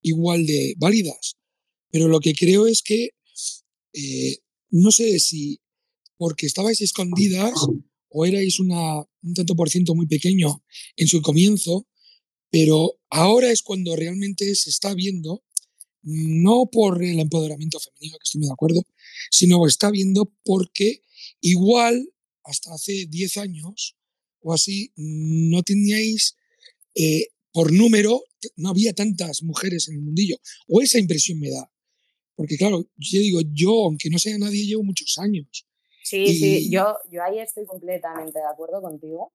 [0.02, 1.36] igual de válidas,
[1.90, 3.10] pero lo que creo es que,
[3.92, 4.38] eh,
[4.70, 5.60] no sé si
[6.16, 7.52] porque estabais escondidas
[8.08, 10.64] o erais una, un tanto por ciento muy pequeño
[10.96, 11.86] en su comienzo,
[12.50, 15.44] pero ahora es cuando realmente se está viendo,
[16.02, 18.82] no por el empoderamiento femenino, que estoy muy de acuerdo,
[19.30, 21.02] sino está viendo porque
[21.40, 22.08] igual
[22.44, 23.96] hasta hace 10 años
[24.40, 26.36] o así no teníais
[26.94, 28.22] eh, por número,
[28.56, 30.36] no había tantas mujeres en el mundillo,
[30.68, 31.70] o esa impresión me da.
[32.34, 35.66] Porque claro, yo digo, yo, aunque no sea nadie, llevo muchos años.
[36.02, 39.32] Sí, sí, yo, yo ahí estoy completamente de acuerdo contigo.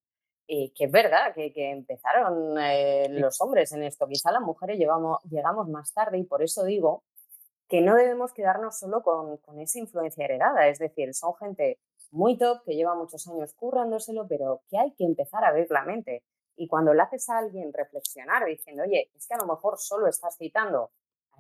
[0.47, 4.07] Y que es verdad que, que empezaron eh, los hombres en esto.
[4.07, 7.03] Quizá las mujeres llevamos, llegamos más tarde y por eso digo
[7.67, 10.67] que no debemos quedarnos solo con, con esa influencia heredada.
[10.69, 11.79] Es decir, son gente
[12.11, 15.83] muy top que lleva muchos años currándoselo, pero que hay que empezar a ver la
[15.83, 16.23] mente.
[16.55, 20.07] Y cuando le haces a alguien reflexionar diciendo, oye, es que a lo mejor solo
[20.07, 20.91] estás citando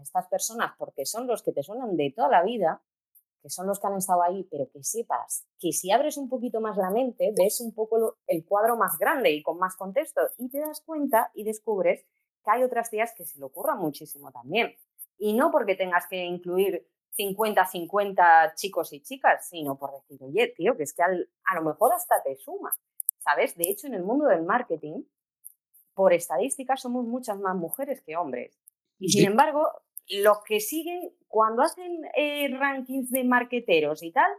[0.01, 2.81] estas personas porque son los que te suenan de toda la vida,
[3.41, 6.61] que son los que han estado ahí, pero que sepas que si abres un poquito
[6.61, 10.49] más la mente, ves un poco el cuadro más grande y con más contexto y
[10.49, 12.05] te das cuenta y descubres
[12.43, 14.75] que hay otras tías que se le ocurran muchísimo también.
[15.17, 20.77] Y no porque tengas que incluir 50-50 chicos y chicas, sino por decir, oye, tío,
[20.77, 22.71] que es que a lo mejor hasta te suma,
[23.19, 23.55] ¿sabes?
[23.57, 25.03] De hecho, en el mundo del marketing,
[25.93, 28.55] por estadística, somos muchas más mujeres que hombres.
[28.99, 29.71] Y sin embargo,
[30.09, 34.31] los que siguen, cuando hacen eh, rankings de marqueteros y tal,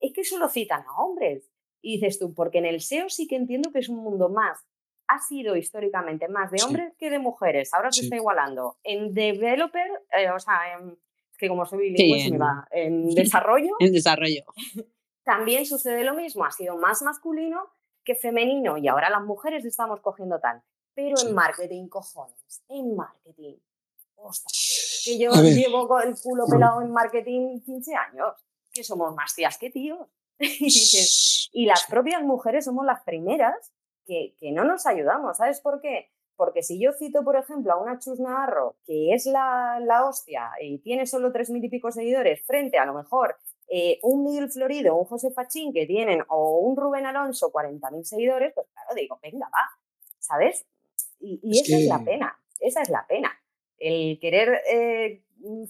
[0.00, 1.50] es que solo citan a hombres.
[1.82, 4.66] Y dices tú, porque en el SEO sí que entiendo que es un mundo más,
[5.08, 8.78] ha sido históricamente más de hombres que de mujeres, ahora se está igualando.
[8.82, 10.98] En developer, eh, o sea, en,
[11.38, 13.76] que como soy bilingüe, me va, en desarrollo.
[13.78, 14.44] en desarrollo.
[15.24, 17.68] También sucede lo mismo, ha sido más masculino
[18.04, 20.62] que femenino y ahora las mujeres estamos cogiendo tal.
[20.94, 23.56] Pero en marketing, cojones, en marketing.
[24.14, 28.34] Ostras, que yo llevo con el culo pelado en marketing 15 años,
[28.72, 30.06] que somos más tías que tíos.
[30.38, 33.72] y, las propias mujeres somos las primeras
[34.04, 35.38] que, no nos ayudamos.
[35.38, 36.10] ¿Sabes por qué?
[36.36, 40.78] Porque si yo cito, por ejemplo, a una Chus Navarro, que es la, hostia y
[40.78, 43.36] tiene solo tres mil y pico seguidores, frente a lo mejor
[43.68, 48.52] eh, un Miguel Florido, un José Fachín que tienen, o un Rubén Alonso, 40.000 seguidores,
[48.54, 49.70] pues claro, digo, venga, va,
[50.18, 50.66] ¿sabes?
[51.18, 53.32] Y, esa es la pena, esa es la pena.
[53.78, 55.22] El querer eh,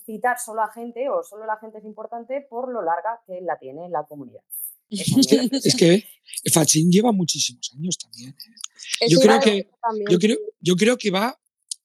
[0.05, 3.59] citar solo a gente o solo la gente es importante por lo larga que la
[3.59, 4.43] tiene la comunidad.
[4.89, 6.05] Es que
[6.53, 8.31] Fachín lleva muchísimos años también.
[8.31, 9.09] ¿eh?
[9.09, 9.69] Yo creo, que,
[10.09, 11.39] yo, creo, yo creo que va,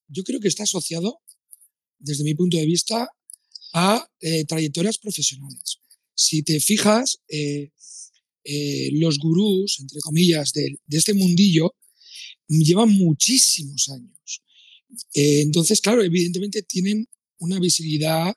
[0.08, 1.20] yo creo que está asociado,
[1.98, 3.08] desde mi punto de vista,
[3.74, 5.80] a eh, trayectorias profesionales.
[6.14, 7.72] Si te fijas, eh,
[8.94, 11.74] los gurús, entre comillas, de, de, este mundillo,
[12.48, 14.44] llevan muchísimos años.
[15.14, 17.08] Entonces, claro, evidentemente tienen
[17.40, 18.34] una visibilidad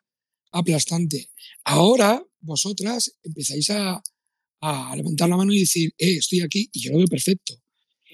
[0.52, 1.30] aplastante.
[1.64, 4.02] Ahora vosotras empezáis a,
[4.60, 7.54] a levantar la mano y decir, eh, estoy aquí y yo lo veo perfecto.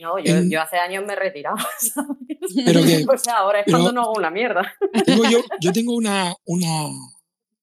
[0.01, 1.57] No, yo, yo hace años me he retirado.
[2.65, 4.73] Pero que, o sea, ahora es cuando no hago una mierda.
[5.05, 6.87] Tengo yo, yo tengo una, una,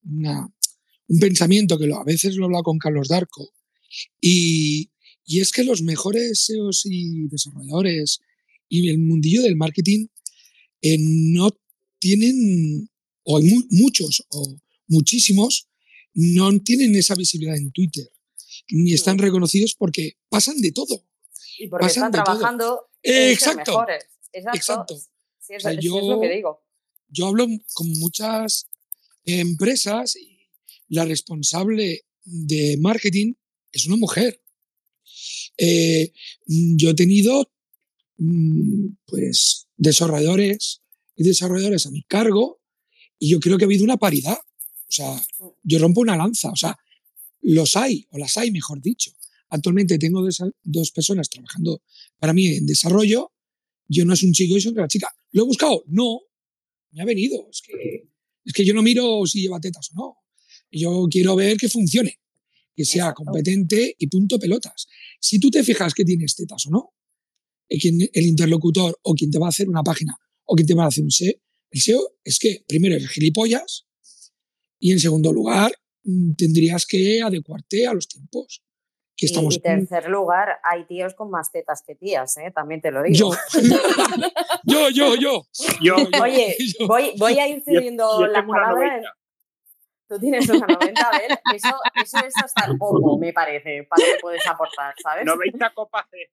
[0.04, 0.48] una,
[1.08, 3.50] un pensamiento que lo, a veces lo he hablado con Carlos Darco
[4.20, 4.90] y,
[5.24, 8.20] y es que los mejores SEOs y desarrolladores
[8.68, 10.06] y el mundillo del marketing
[10.82, 11.50] eh, no
[11.98, 12.88] tienen,
[13.24, 14.56] o hay muchos o
[14.86, 15.68] muchísimos,
[16.14, 18.08] no tienen esa visibilidad en Twitter
[18.70, 21.04] ni están reconocidos porque pasan de todo.
[21.58, 24.04] Y porque están trabajando exacto, mejores.
[24.32, 24.96] Exacto.
[25.48, 26.62] es, lo que digo.
[27.08, 28.68] Yo hablo con muchas
[29.24, 30.50] empresas y
[30.88, 33.34] la responsable de marketing
[33.72, 34.42] es una mujer.
[35.56, 36.12] Eh,
[36.46, 37.46] yo he tenido mm,
[39.06, 40.82] pues desarrolladores
[41.14, 42.60] y desarrolladores a mi cargo
[43.18, 44.38] y yo creo que ha habido una paridad.
[44.88, 45.46] O sea, mm.
[45.62, 46.50] yo rompo una lanza.
[46.50, 46.76] O sea,
[47.42, 49.12] los hay, o las hay, mejor dicho.
[49.50, 50.22] Actualmente tengo
[50.62, 51.82] dos, personas trabajando
[52.18, 53.32] para mí en desarrollo.
[53.88, 55.08] Yo no es un chico y soy una chica.
[55.32, 55.84] ¿Lo he buscado?
[55.86, 56.20] No.
[56.90, 57.48] Me ha venido.
[57.50, 58.08] Es que,
[58.44, 60.16] es que yo no miro si lleva tetas o no.
[60.70, 62.20] Yo quiero ver que funcione,
[62.76, 64.86] que sea competente y punto pelotas.
[65.18, 66.92] Si tú te fijas que tienes tetas o no,
[67.68, 70.88] el interlocutor o quien te va a hacer una página o quien te va a
[70.88, 71.34] hacer un SEO,
[71.70, 73.86] el SEO es que primero es gilipollas
[74.78, 75.72] y en segundo lugar
[76.08, 78.64] Mm, tendrías que adecuarte a los tiempos.
[79.14, 82.52] Que estamos y, en tercer lugar, hay tíos con más tetas que tías, ¿eh?
[82.54, 83.32] también te lo digo.
[84.64, 85.44] Yo, yo, yo,
[85.82, 85.96] yo.
[86.22, 86.56] Oye,
[86.86, 89.02] Voy, voy, a ir cediendo la palabra.
[90.08, 94.02] Tú tienes una 90, a ver, eso, eso es hasta el poco, me parece, para
[94.02, 95.26] que puedes aportar, ¿sabes?
[95.26, 96.30] 90 copas de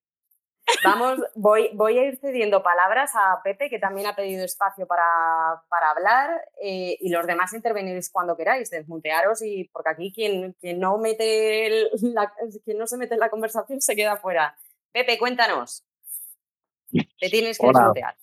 [0.84, 5.62] Vamos, voy, voy a ir cediendo palabras a Pepe, que también ha pedido espacio para,
[5.92, 10.98] hablar, eh, y los demás interveniréis cuando queráis, desmutearos, y porque aquí quien, quien, no
[10.98, 11.90] mete
[12.66, 14.56] quien no se mete en la conversación se queda fuera.
[14.92, 15.84] Pepe, cuéntanos.
[16.92, 18.16] Te tienes que desmutear.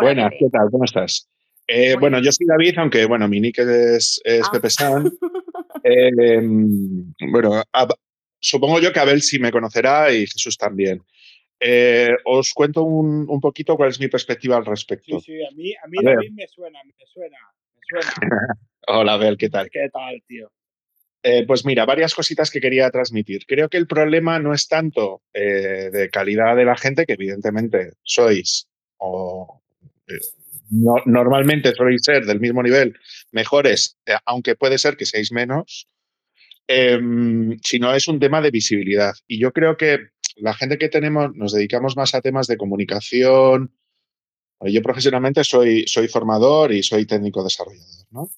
[0.00, 0.70] Buenas, ¿qué tal?
[0.70, 1.28] ¿Cómo estás?
[1.66, 4.50] Eh, bueno, yo soy David, aunque bueno, mi nick es, ah.
[4.52, 5.10] Pepe San.
[5.82, 7.62] Em, bueno,
[8.38, 11.02] supongo yo que Abel sí me conocerá y Jesús también.
[11.62, 15.20] Eh, os cuento un, un, poquito cuál es mi perspectiva al respecto.
[15.20, 17.36] Sí, sí, a mí, a mí David me suena, me suena,
[17.74, 18.58] me suena.
[18.88, 19.68] Hola, Abel, ¿qué tal?
[19.70, 20.50] ¿Qué tal, tío?
[21.22, 23.44] Eh, pues mira, varias cositas que quería transmitir.
[23.46, 27.92] Creo que el problema no es tanto eh, de calidad de la gente, que evidentemente
[28.02, 29.60] sois, o
[30.70, 32.96] no, normalmente sois ser del mismo nivel,
[33.32, 35.88] mejores, aunque puede ser que seáis menos,
[36.66, 39.12] em, sino es un tema de visibilidad.
[39.26, 40.08] Y yo creo que
[40.40, 43.74] la gente que tenemos nos dedicamos más a temas de comunicación.
[44.62, 48.30] Yo profesionalmente soy, soy formador y soy técnico desarrollador, ¿no?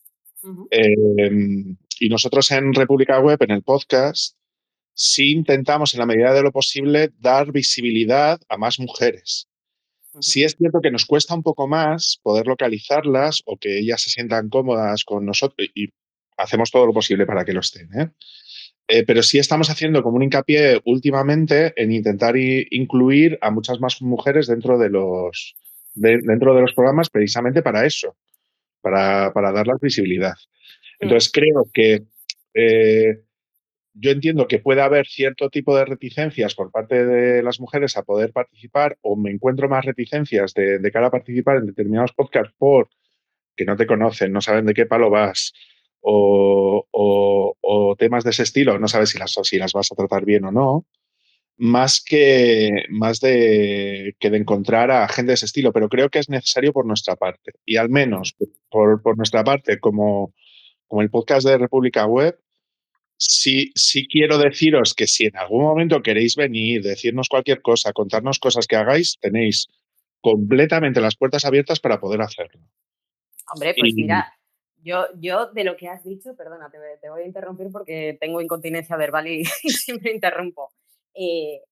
[0.71, 4.37] Em, y nosotros en República Web, en el podcast,
[4.95, 9.49] sí intentamos en la medida de lo posible dar visibilidad a más mujeres.
[10.21, 14.11] Sí es cierto que nos cuesta un poco más poder localizarlas o que ellas se
[14.11, 15.89] sientan cómodas con nosotros y
[16.37, 17.89] hacemos todo lo posible para que lo estén.
[17.99, 18.11] ¿eh?
[18.89, 24.03] Eh, pero sí estamos haciendo como un hincapié últimamente en intentar incluir a muchas más
[24.03, 25.55] mujeres dentro de los,
[25.95, 28.17] dentro de los programas precisamente para eso,
[28.81, 30.35] para, para darles visibilidad.
[30.99, 32.03] Entonces creo que
[32.55, 33.23] eh,
[33.95, 38.03] yo entiendo que puede haber cierto tipo de reticencias por parte de las mujeres a
[38.03, 42.89] poder participar o me encuentro más reticencias de, cara a participar en determinados podcasts por
[43.55, 45.53] que no te conocen, no saben de qué palo vas
[46.03, 50.45] o, temas de ese estilo, no sabes si las, si las vas a tratar bien
[50.45, 50.87] o no,
[51.57, 56.19] más que más de que de encontrar a gente de ese estilo, pero creo que
[56.19, 58.35] es necesario por nuestra parte y al menos
[58.71, 60.35] por, por nuestra parte como,
[60.89, 62.39] como el podcast de República Web
[63.23, 68.39] sí, sí quiero deciros que si en algún momento queréis venir, decirnos cualquier cosa, contarnos
[68.39, 69.69] cosas que hagáis, tenéis
[70.21, 72.61] completamente las puertas abiertas para poder hacerlo.
[73.53, 74.33] Hombre, pues mira,
[74.83, 78.97] yo, yo de lo que has dicho, perdona, te, voy a interrumpir porque tengo incontinencia
[78.97, 79.45] verbal y,
[79.85, 80.73] siempre interrumpo.
[81.15, 81.63] Eh,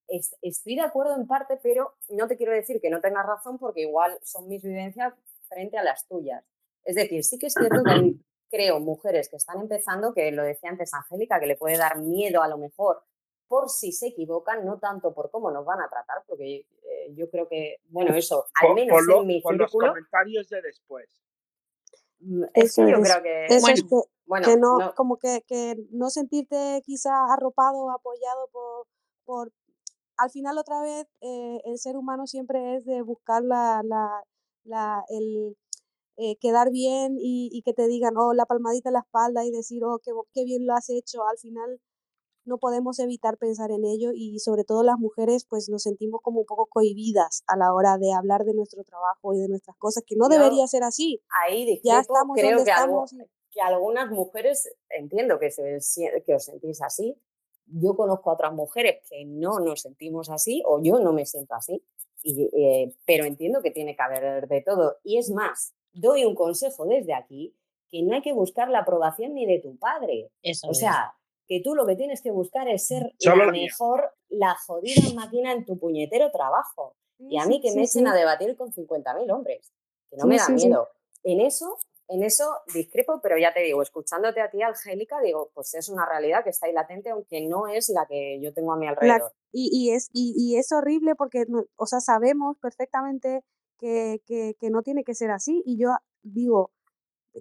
[0.43, 3.83] estoy de acuerdo en parte, pero no te quiero decir que no tengas razón porque
[3.83, 5.15] igual son mis vivencias
[5.49, 6.45] frente a las tuyas.
[6.85, 8.15] Es decir, sí que es cierto que
[8.51, 12.43] creo, mujeres que están empezando, que lo decía antes Angélica, que le puede dar miedo
[12.43, 13.03] a lo mejor
[13.49, 17.29] por si se equivocan, no tanto por cómo nos van a tratar, porque eh, yo
[17.29, 19.65] creo que, bueno, eso, al menos en mi círculo...
[19.65, 21.09] los comentarios de después.
[22.21, 23.47] Mm, eso yo creo que...
[24.27, 28.87] bueno, que no, como que, que, no sentirte quizá arropado, apoyado por,
[29.25, 29.53] por...
[30.17, 34.23] Al final, otra vez, eh, el ser humano siempre es de buscar la, la,
[34.65, 35.57] la el,
[36.19, 39.83] eh, quedar bien y, que te digan, oh, la palmadita en la espalda y decir,
[39.85, 41.27] oh, qué, qué bien lo has hecho.
[41.27, 41.81] Al final
[42.51, 46.41] no podemos evitar pensar en ello y sobre todo las mujeres pues nos sentimos como
[46.41, 50.03] un poco cohibidas a la hora de hablar de nuestro trabajo y de nuestras cosas,
[50.07, 51.23] que no debería ser así.
[51.43, 52.73] Ahí ya estamos creo que,
[53.53, 55.79] que algunas mujeres, entiendo que, se,
[56.27, 57.17] que os sentís así,
[57.67, 61.55] yo conozco a otras mujeres que no nos sentimos así o yo no me siento
[61.55, 61.83] así,
[62.23, 64.97] y, eh, pero entiendo que tiene que haber de todo.
[65.05, 67.55] Y es más, doy un consejo desde aquí,
[67.91, 70.31] que no hay que buscar la aprobación ni de tu padre.
[70.43, 71.15] Eso o sea,
[71.51, 75.65] que tú lo que tienes que buscar es ser la mejor, la jodida máquina en
[75.65, 76.95] tu puñetero trabajo.
[77.19, 79.73] Y a mí que me echen a debatir con 50.000 hombres,
[80.09, 80.89] que no me da miedo.
[81.25, 81.77] En eso,
[82.07, 86.07] en eso discrepo, pero ya te digo, escuchándote a ti, Angélica, digo, pues es una
[86.07, 89.33] realidad que está ahí latente, aunque no es la que yo tengo a mi alrededor.
[89.51, 93.43] y, es, y, es horrible porque, o sea, sabemos perfectamente
[93.77, 95.65] que, que, no tiene que ser así.
[95.67, 96.71] Y yo digo,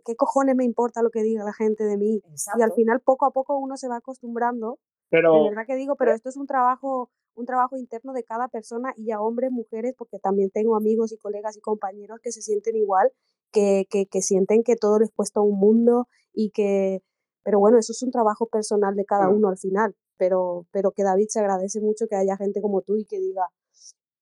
[0.05, 2.21] ¿qué cojones me importa lo que diga la gente de mí?
[2.57, 4.79] Y al final, poco a poco, uno se va acostumbrando.
[5.09, 8.47] Pero, de verdad que digo, pero esto es un trabajo, un trabajo interno de cada
[8.47, 12.41] persona y a hombres, mujeres, porque también tengo amigos y colegas y compañeros que se
[12.41, 13.11] sienten igual,
[13.51, 17.01] que, que, que sienten que todo les cuesta un mundo y que,
[17.43, 19.95] pero bueno, eso es un trabajo personal de cada uno al final.
[20.17, 23.47] Pero, pero que David se agradece mucho que haya gente como tú y que diga,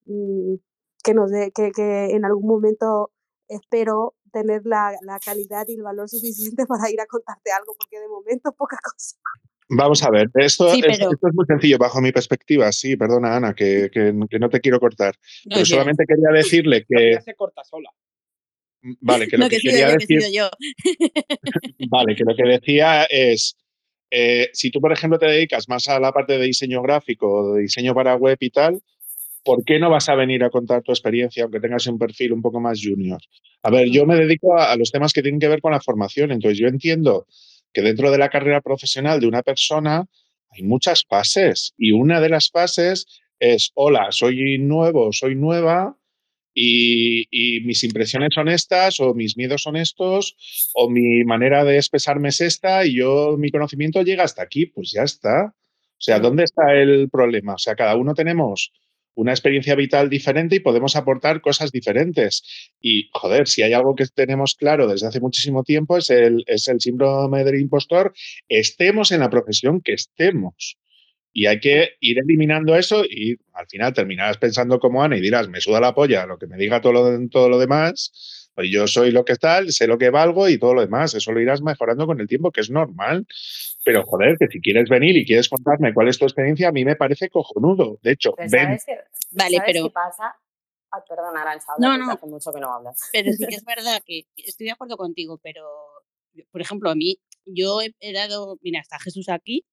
[0.06, 0.54] mm,
[1.02, 3.10] que nos dé, que, que en algún momento
[3.48, 8.00] espero tener la, la, calidad y el valor suficiente para ir a contarte algo, porque
[8.00, 9.16] de momento poca cosa.
[9.70, 10.98] Vamos a ver, esto, es,
[11.34, 12.72] muy sencillo bajo mi perspectiva.
[12.72, 15.14] Sí, perdona, Ana, que, que, no te quiero cortar.
[15.44, 17.12] pero solamente quería decirle que.
[17.12, 17.90] Ya se corta sola.
[18.80, 20.22] Mm, vale, que lo que, quería decir.
[20.32, 20.48] Yo.
[21.90, 23.56] vale, que lo que decía es.
[24.10, 27.62] Eh, si tú, por ejemplo, te dedicas más a la parte de diseño gráfico, de
[27.62, 28.80] diseño para web y tal,
[29.48, 32.42] ¿por qué no vas a venir a contar tu experiencia aunque tengas un perfil un
[32.42, 33.18] poco más junior?
[33.62, 36.32] A ver, yo me dedico a, los temas que tienen que ver con la formación,
[36.32, 37.26] entonces yo entiendo
[37.72, 40.04] que dentro de la carrera profesional de una persona
[40.50, 43.06] hay muchas fases y una de las fases
[43.38, 45.96] es, hola, soy nuevo, soy nueva
[46.52, 50.36] y, y, mis impresiones son estas o mis miedos son estos
[50.74, 54.92] o mi manera de expresarme es esta y yo, mi conocimiento llega hasta aquí, pues
[54.92, 55.54] ya está.
[55.54, 57.54] O sea, ¿dónde está el problema?
[57.54, 58.72] O sea, cada uno tenemos
[59.18, 62.44] una experiencia vital diferente y podemos aportar cosas diferentes.
[62.80, 66.68] Y, joder, si hay algo que tenemos claro desde hace muchísimo tiempo es el, es
[66.68, 68.12] el síndrome del impostor,
[68.48, 70.78] estemos en la profesión que estemos.
[71.32, 75.48] Y hay que ir eliminando eso y al final terminarás pensando como Ana y dirás,
[75.48, 79.12] me suda la polla lo que me diga todo todo lo demás, pues yo soy
[79.12, 81.14] lo que tal, sé lo que valgo y todo lo demás.
[81.14, 83.24] Eso lo irás mejorando con el tiempo, que es normal.
[83.84, 86.84] Pero joder, que si quieres venir y quieres contarme cuál es tu experiencia, a mí
[86.84, 88.00] me parece cojonudo.
[88.02, 88.76] De hecho, ven.
[89.30, 89.84] vale, pero.
[89.84, 90.34] Qué pasa?
[91.08, 92.10] perdón, Arancha, no, no.
[92.10, 93.00] hace mucho que no hablas.
[93.12, 95.62] Pero sí que es verdad que estoy de acuerdo contigo, pero
[96.50, 99.64] por ejemplo, a mí, yo he, dado, mira, está Jesús aquí,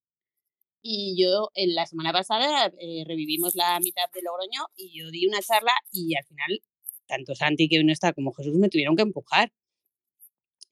[0.83, 5.25] y yo en la semana pasada eh, revivimos la mitad de Logroño y yo di
[5.25, 6.61] una charla y al final,
[7.07, 9.51] tanto Santi que uno está como Jesús me tuvieron que empujar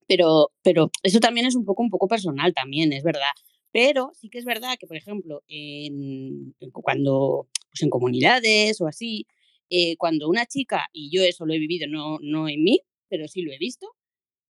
[0.08, 3.32] pero, pero eso también es un poco, un poco personal también, es verdad.
[3.72, 9.26] Pero sí que es verdad que, por ejemplo, en, cuando pues en comunidades o así,
[9.70, 13.28] eh, cuando una chica, y yo eso lo he vivido, no, no en mí, pero
[13.28, 13.88] sí lo he visto,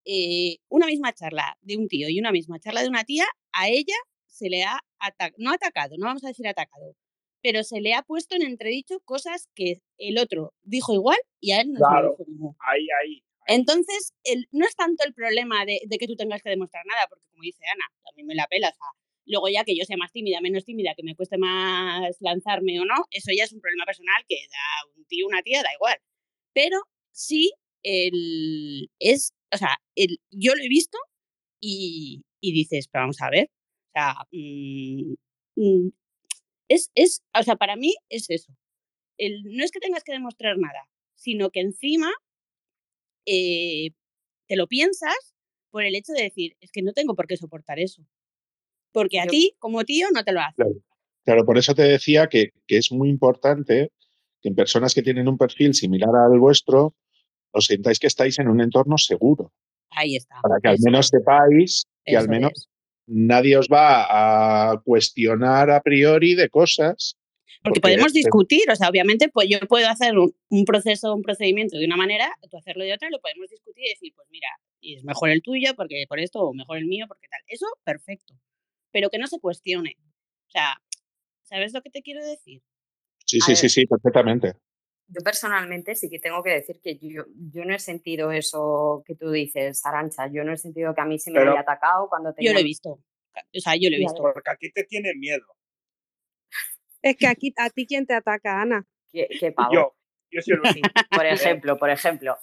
[0.06, 3.70] eh, una misma charla de un tío y una misma charla de una tía, a
[3.70, 3.96] ella
[4.28, 4.80] se le ha
[5.38, 6.96] no atacado, no vamos a decir atacado,
[7.44, 11.62] pero se le ha puesto en entredicho cosas que el otro dijo igual y a
[11.62, 13.24] él no claro, se lo dijo Ahí, ahí.
[13.46, 17.06] Entonces, el, no es tanto el problema de, de, que tú tengas que demostrar nada,
[17.10, 18.88] porque como dice Ana, a mí me la pela, o sea,
[19.26, 22.86] luego ya que yo sea más tímida, menos tímida, que me cueste más lanzarme o
[22.86, 25.98] no, eso ya es un problema personal que da un tío, una tía, da igual.
[26.54, 26.78] Pero
[27.12, 27.52] sí,
[27.84, 30.98] el, es, o sea, el, yo lo he visto
[31.60, 33.50] y, y dices, pero vamos a ver,
[33.88, 35.89] o sea, mmm,
[36.74, 38.56] es, es, o sea, para mí es eso.
[39.18, 42.12] El, no es que tengas que demostrar nada, sino que encima
[43.26, 43.92] eh,
[44.48, 45.36] te lo piensas
[45.70, 48.04] por el hecho de decir, es que no tengo por qué soportar eso.
[48.92, 50.56] Porque a ti, como tío, no te lo hace.
[50.56, 50.74] Claro,
[51.26, 53.92] claro por eso te decía que, que, es muy importante
[54.42, 56.96] que en personas que tienen un perfil similar al vuestro,
[57.52, 59.52] os sintáis que estáis en un entorno seguro.
[59.92, 60.36] Ahí está.
[60.42, 62.68] Para que al menos sepáis que al menos es.
[63.08, 67.18] Nadie os va a cuestionar a priori de cosas
[67.64, 71.22] porque, porque podemos discutir, o sea, obviamente pues yo puedo hacer un, un, proceso, un
[71.22, 74.49] procedimiento de una manera, tú hacerlo de otra, lo podemos discutir y decir, pues mira,
[74.82, 77.39] y es mejor el tuyo porque por esto, o mejor el mío porque tal.
[77.47, 78.34] Eso, perfecto.
[78.91, 79.95] Pero que no se cuestione.
[80.47, 80.76] O sea,
[81.43, 82.62] ¿sabes lo que te quiero decir?
[83.26, 84.56] Sí, sí, sí, sí, perfectamente.
[85.08, 89.16] Yo personalmente sí que tengo que decir que yo, yo no he sentido eso que
[89.16, 90.28] tú dices, Arancha.
[90.32, 92.51] Yo no he sentido que a mí se me Pero haya atacado cuando tenía...
[92.51, 92.89] Yo lo he visto.
[92.91, 94.22] O sea, yo lo he visto.
[94.22, 95.45] Porque a ti te tiene miedo.
[97.01, 98.88] Es que aquí, a ti quién te ataca, Ana.
[99.12, 99.74] ¿Qué, qué pavo?
[99.74, 99.95] Yo.
[100.32, 100.82] Yo soy el Sí,
[101.12, 102.38] por ejemplo, por ejemplo.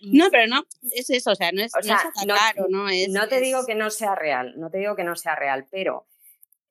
[0.00, 2.68] No, pero no, es eso, o sea, no es, O sea, no es atacar o
[2.68, 3.08] no es.
[3.08, 5.64] no te es- digo que no sea real, no te digo que no sea real,
[5.70, 6.08] pero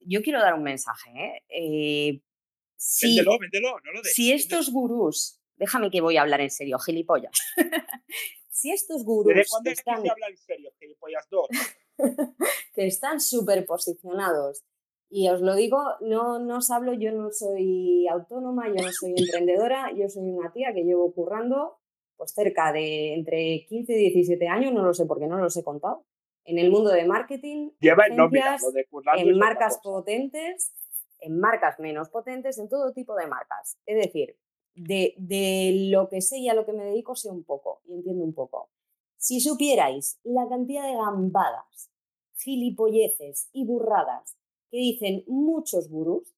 [0.02, 1.10] yo quiero dar un mensaje.
[1.16, 1.44] ¿eh?
[1.48, 2.22] Eh,
[2.76, 4.14] si, Véndelo, véndelo, no lo des.
[4.14, 7.32] si estos gurús, déjame que voy a hablar en serio, gilipollas.
[8.50, 10.72] si estos ¿Desde gurús cuándo están, se habla en serio?
[10.80, 11.48] Gilipollas dos.
[12.76, 14.64] que están súper posicionados,
[15.10, 19.14] y os lo digo, no, no os hablo, yo no soy autónoma, yo no soy
[19.18, 21.80] emprendedora, yo soy una tía que llevo currando
[22.18, 25.64] pues cerca de entre 15 y 17 años, no lo sé porque no los he
[25.64, 26.06] contado,
[26.46, 30.72] en el mundo de marketing, Lleva, no, mira, lo de en marcas potentes,
[31.26, 33.78] en marcas menos potentes, en todo tipo de marcas.
[33.86, 34.38] Es decir,
[34.76, 37.94] de, de lo que sé y a lo que me dedico sé un poco y
[37.94, 38.70] entiendo un poco.
[39.18, 41.90] Si supierais la cantidad de gambadas,
[42.38, 44.38] gilipolleces y burradas
[44.72, 46.36] que dicen muchos gurús,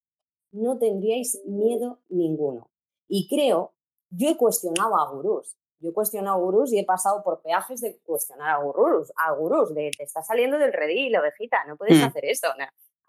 [0.52, 2.70] no tendríais miedo ninguno.
[3.08, 3.74] Y creo,
[4.10, 5.56] yo he cuestionado a gurús.
[5.80, 9.32] Yo he cuestionado a gurús y he pasado por peajes de cuestionar a gurús, a
[9.32, 12.04] gurús, de te está saliendo del redil, ovejita, no puedes Mm.
[12.04, 12.48] hacer eso.
[12.58, 12.64] No.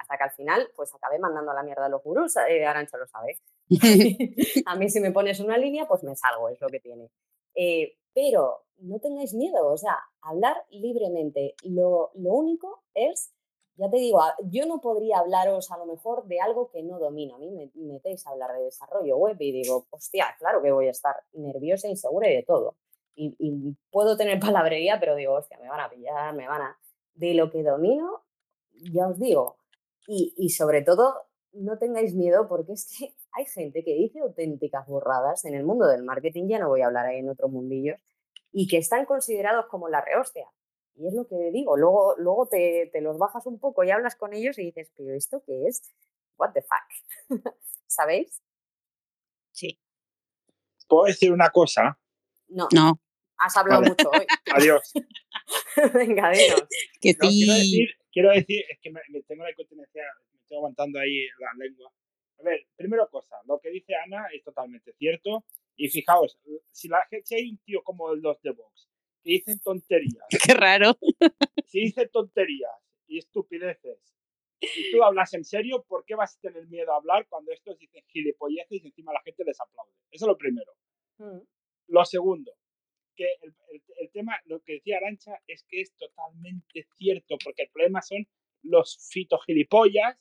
[0.10, 2.98] Hasta que al final, pues acabé mandando a la mierda a los gurús, eh, Arancha
[2.98, 3.38] lo sabe.
[4.66, 7.10] a mí si me pones una línea, pues me salgo, es lo que tiene.
[7.56, 11.54] Eh, pero no tengáis miedo, o sea, hablar libremente.
[11.64, 13.32] Lo, lo único es,
[13.76, 16.98] ya te digo, a- yo no podría hablaros a lo mejor de algo que no
[16.98, 17.36] domino.
[17.36, 20.72] A mí me me metéis a hablar de desarrollo web y digo, hostia, claro que
[20.72, 22.76] voy a estar nerviosa, insegura y de todo.
[23.16, 26.80] Y, y puedo tener palabrería, pero digo, hostia, me van a pillar, me van a...
[27.14, 28.24] De lo que domino,
[28.94, 29.58] ya os digo.
[30.12, 31.14] Y, y sobre todo,
[31.54, 35.86] no tengáis miedo porque es que hay gente que dice auténticas borradas en el mundo
[35.88, 38.00] del marketing, ya no voy a hablar ahí en otros mundillos,
[38.52, 40.48] y que están considerados como la rehostia.
[40.96, 44.16] Y es lo que digo, luego, luego te, te los bajas un poco y hablas
[44.16, 45.84] con ellos y dices, pero ¿esto qué es?
[46.38, 47.40] What the fuck?
[47.88, 48.42] ¿Sabéis?
[49.52, 49.80] Sí.
[50.88, 52.00] ¿Puedo decir una cosa?
[52.48, 53.00] No, No,
[53.38, 53.92] has hablado Vale.
[53.92, 54.26] mucho hoy.
[54.56, 54.92] Adiós.
[55.94, 56.64] Venga, dinos.
[57.00, 57.60] que No, quiero sí.
[57.60, 57.90] decir,
[58.22, 61.92] quiero decir, es que me, me tengo la incontinencia, me estoy aguantando ahí la lengua.
[62.40, 65.46] A ver, primero cosa, lo que dice Ana es totalmente cierto.
[65.76, 66.38] Y fijaos,
[66.72, 68.90] si, la, gente- si hay un tío como los de Vox
[69.24, 70.98] que dicen tonterías, Qué raro.
[71.66, 72.72] si dice tonterías
[73.08, 74.00] y estupideces,
[74.62, 77.78] y tú hablas en serio, ¿por qué vas a tener miedo a hablar cuando estos
[77.80, 79.94] dicen gilipolleces y encima la gente les aplaude?
[80.12, 80.74] Eso es lo primero.
[81.18, 81.40] Mm,
[81.88, 82.54] Lo segundo,
[83.42, 88.28] el, tema, lo que decía Arancha, es que es totalmente cierto, porque el problema son
[88.64, 90.18] los fitogilipollas,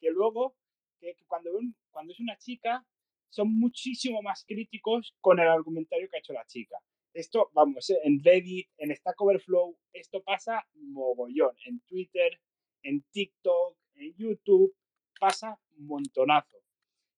[0.00, 0.56] que luego,
[1.00, 2.84] que cuando, un- cuando es una chica,
[3.30, 6.76] son muchísimo más críticos con el argumentario que ha hecho la chica.
[7.14, 11.54] Esto, vamos, eh, en Reddit, en Stack Overflow, esto pasa mogollón.
[11.66, 12.40] En Twitter,
[12.82, 14.74] en TikTok, en YouTube,
[15.18, 16.58] pasa montonazo.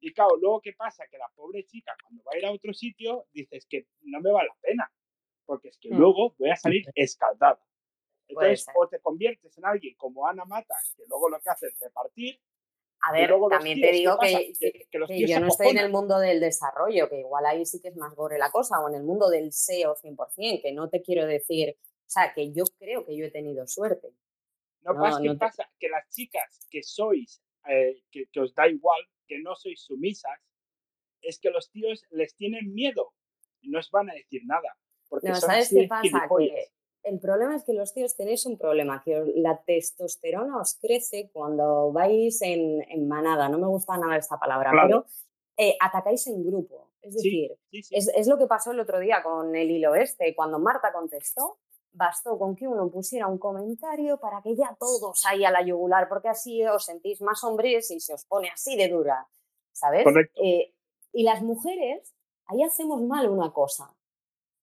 [0.00, 2.74] Y claro, luego qué pasa, que la pobre chica cuando va a ir a otro
[2.74, 4.92] sitio, dices que no me vale la pena,
[5.46, 5.98] porque es que Mm.
[5.98, 7.60] luego voy a salir escaldada.
[8.28, 11.78] Entonces, o te conviertes en alguien como Ana Mata, que luego lo que hace es
[11.78, 12.40] repartir,
[13.02, 15.48] A ver, también tíos, te ¿qué digo que, Que- que- que los que yo no
[15.48, 18.50] estoy en el mundo del desarrollo, que igual ahí sí que es más gore la
[18.50, 22.32] cosa, o en el mundo del SEO 100%, que no te quiero decir, o sea,
[22.32, 24.08] que yo creo que yo he tenido suerte.
[24.80, 25.70] No, No, pasa, ¿qué no te- pasa?
[25.78, 30.38] Que las chicas que sois eh, que, os da igual, que no sois sumisas,
[31.22, 33.12] es que los tíos les tienen miedo
[33.62, 34.76] y no os van a decir nada.
[35.08, 36.28] Porque no, ¿sabes qué pasa?
[37.04, 41.92] el problema es que los tíos tenéis un problema, que la testosterona os crece cuando
[41.92, 45.04] vais en, manada, no me gusta nada esta palabra, pero
[45.56, 46.90] eh, atacáis en grupo.
[47.02, 47.54] Es decir,
[47.90, 51.58] Es, es, lo que pasó el otro día con el hilo este, cuando Marta contestó,
[51.92, 56.08] bastó con que uno pusiera un comentario para que ya todos ahí a la yugular,
[56.08, 59.28] porque así os sentís más hombres y se os pone así de dura,
[59.72, 60.06] ¿sabes?
[60.42, 60.74] Eh,
[61.12, 62.14] y las mujeres,
[62.46, 63.94] ahí hacemos mal una cosa.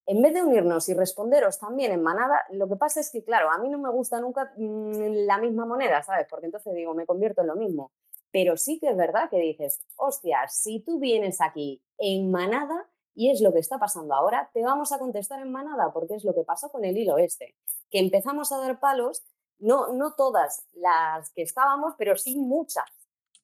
[0.06, 3.52] En vez de unirnos y responderos también en manada, lo que pasa es que, claro,
[3.52, 6.28] a mí no me gusta nunca mm, la misma moneda, ¿sabes?
[6.30, 7.92] Porque entonces digo, me convierto en lo mismo.
[8.32, 13.30] Pero sí que es verdad que dices, hostia, si tú vienes aquí en manada, y
[13.30, 16.34] es lo que está pasando ahora, te vamos a contestar en manada, porque es lo
[16.34, 17.56] que pasó con el hilo este,
[17.90, 19.24] que empezamos a dar palos,
[19.60, 22.86] no, no todas las que estábamos, pero sí muchas,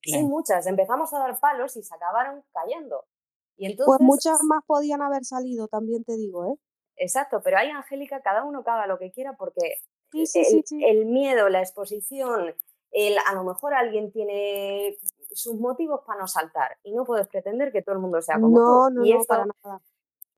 [0.01, 3.05] sí muchas, empezamos a dar palos y se acabaron cayendo.
[3.57, 6.55] Y pues entonces, pues muchas más podían haber salido, también te digo, ¿eh?
[6.95, 9.77] Exacto, pero ahí, Angélica, cada uno caga lo que quiera porque
[10.13, 12.55] el, el, miedo, la exposición,
[12.91, 14.97] el, a lo mejor alguien tiene
[15.31, 18.57] sus motivos para no saltar y no puedes pretender que todo el mundo sea como
[18.57, 18.95] no, tú.
[18.95, 19.81] No, y no, para nada.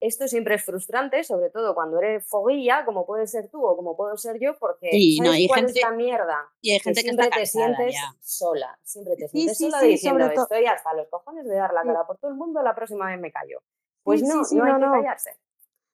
[0.01, 3.97] Esto siempre es frustrante, sobre todo cuando eres foguilla, como puedes ser tú o como
[3.97, 6.49] puedo ser yo, porque sí, ¿sabes no, hay cuál gente, es la mierda?
[6.61, 10.93] Y hay gente que, siempre te sientes sola, siempre te sientes sola diciendo estoy hasta
[10.93, 13.61] los cojones de dar la cara por todo el mundo, la próxima vez me callo.
[14.03, 15.37] Pues no, no hay que callarse.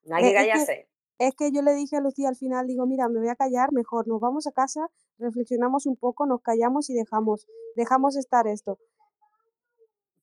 [0.04, 0.88] No hay que callarse
[1.18, 3.72] es que yo le dije a Lucía al final, digo, mira, me voy a callar,
[3.72, 8.78] mejor nos vamos a casa, reflexionamos un poco, nos callamos y dejamos, dejamos estar esto.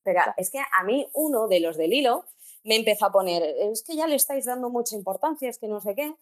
[0.03, 2.25] Pero es que a mí uno de los del hilo
[2.63, 5.79] me empezó a poner, es que ya le estáis dando mucha importancia, es que no
[5.79, 6.15] sé qué.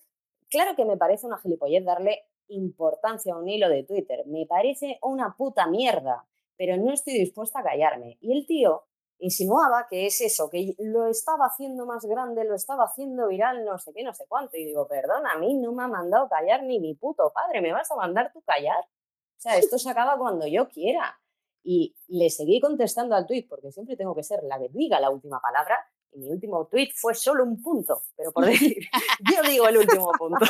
[0.49, 4.99] Claro que me parece una gilipollez darle importancia a un hilo de Twitter, me parece
[5.01, 6.25] una puta mierda,
[6.57, 8.17] pero no estoy dispuesta a callarme.
[8.21, 8.83] Y el tío
[9.19, 13.77] insinuaba que es eso, que lo estaba haciendo más grande, lo estaba haciendo viral, no
[13.77, 14.57] sé qué, no sé cuánto.
[14.57, 17.71] Y digo, perdona, a mí no me ha mandado callar ni mi puto padre, ¿me
[17.71, 18.83] vas a mandar tú callar?
[18.83, 21.19] O sea, esto se acaba cuando yo quiera.
[21.63, 25.11] Y le seguí contestando al tuit, porque siempre tengo que ser la que diga la
[25.11, 25.77] última palabra,
[26.13, 28.77] y mi último tuit fue solo un punto, pero por decir,
[29.33, 30.45] yo digo el último punto.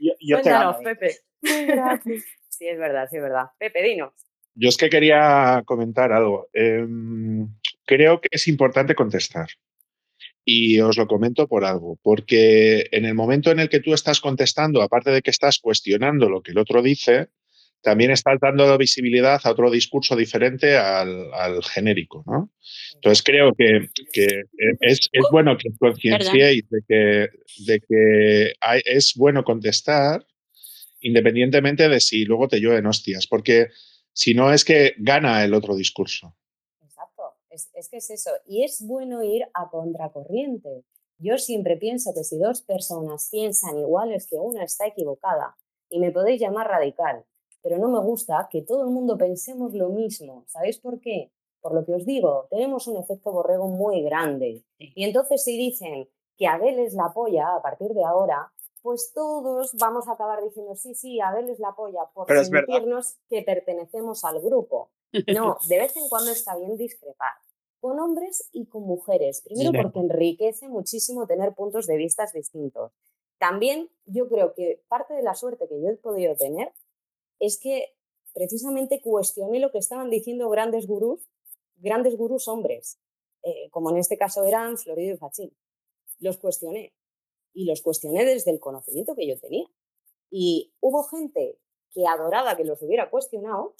[0.00, 1.16] yo, Cuéntanos, Pepe.
[2.48, 3.46] Sí, es verdad, sí, es verdad.
[3.58, 4.12] Pepe, dinos.
[4.54, 6.48] Yo es que quería comentar algo.
[6.52, 7.48] Em,
[7.86, 9.48] creo que es importante contestar.
[10.44, 14.20] Y os lo comento por algo, porque en el momento en el que tú estás
[14.20, 17.28] contestando, aparte de que estás cuestionando lo que el otro dice,
[17.82, 22.24] también estás dando visibilidad a otro discurso diferente al, genérico.
[22.26, 22.52] ¿no?
[22.94, 23.88] Entonces creo que,
[24.80, 27.28] es, bueno que concienciéis de que,
[27.66, 28.52] de que
[28.84, 30.24] es bueno contestar
[31.00, 33.68] independientemente de si luego te llueven hostias, porque
[34.12, 36.36] si no es que gana el otro discurso.
[36.82, 38.30] Exacto, es, es, que es eso.
[38.46, 40.84] Y es bueno ir a contracorriente.
[41.18, 45.56] Yo siempre pienso que si dos personas piensan iguales que una está equivocada,
[45.90, 47.24] y me podéis llamar radical,
[47.62, 50.44] pero no me gusta que todo el mundo pensemos lo mismo.
[50.46, 51.30] ¿Sabéis por qué?
[51.60, 54.64] Por lo que os digo, tenemos un efecto borrego muy grande.
[54.78, 58.50] Y entonces si dicen que Adel es la polla a partir de ahora,
[58.82, 63.42] pues todos vamos a acabar diciendo, sí, sí, Abel es la polla, por sentirnos que
[63.42, 64.90] pertenecemos al grupo.
[65.34, 67.34] No, de vez en cuando está bien discrepar
[67.80, 69.42] con hombres y con mujeres.
[69.42, 72.92] Primero porque enriquece muchísimo tener puntos de vista distintos.
[73.38, 76.72] También yo creo que parte de la suerte que yo he podido tener
[77.40, 77.94] es que
[78.32, 81.28] precisamente cuestioné lo que estaban diciendo grandes gurús,
[81.76, 83.00] grandes gurús hombres,
[83.42, 85.56] eh, como en este caso eran Florido y Fachín.
[86.18, 86.92] Los cuestioné
[87.52, 89.66] y los cuestioné desde el conocimiento que yo tenía.
[90.30, 91.58] Y hubo gente
[91.92, 93.74] que adoraba que los hubiera cuestionado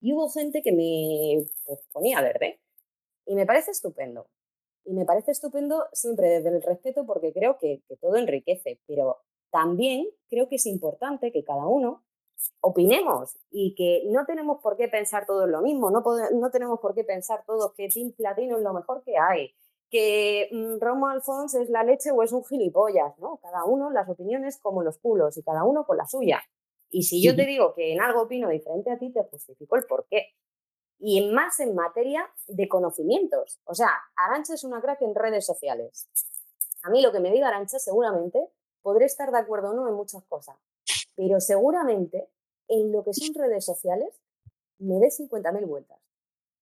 [0.00, 2.60] y hubo gente que me pues, ponía verde.
[3.26, 4.28] Y me parece estupendo.
[4.84, 9.18] Y me parece estupendo siempre desde el respeto porque creo que, todo enriquece, pero
[9.50, 12.02] también creo que es importante que cada uno
[12.60, 16.94] opinemos y que no tenemos por qué pensar todos lo mismo, no, no tenemos por
[16.94, 19.54] qué pensar todos que Team Platino es lo mejor que hay,
[19.90, 23.38] que mm, Romo Alfons es la leche o es un gilipollas, ¿no?
[23.42, 26.40] Cada uno las opiniones como los culos y cada uno con la suya.
[26.90, 29.84] Y si yo te digo que en algo opino diferente a ti, te justifico el
[29.84, 30.28] por qué.
[30.98, 33.60] Y más en materia de conocimientos.
[33.64, 36.08] O sea, Arancha es una crack en redes sociales.
[36.82, 38.50] A mí lo que me diga Arancha, seguramente
[38.82, 40.56] podré estar de acuerdo o no en muchas cosas,
[41.16, 42.28] pero seguramente
[42.68, 44.20] en lo que son redes sociales
[44.78, 46.02] me dé 50.000 vueltas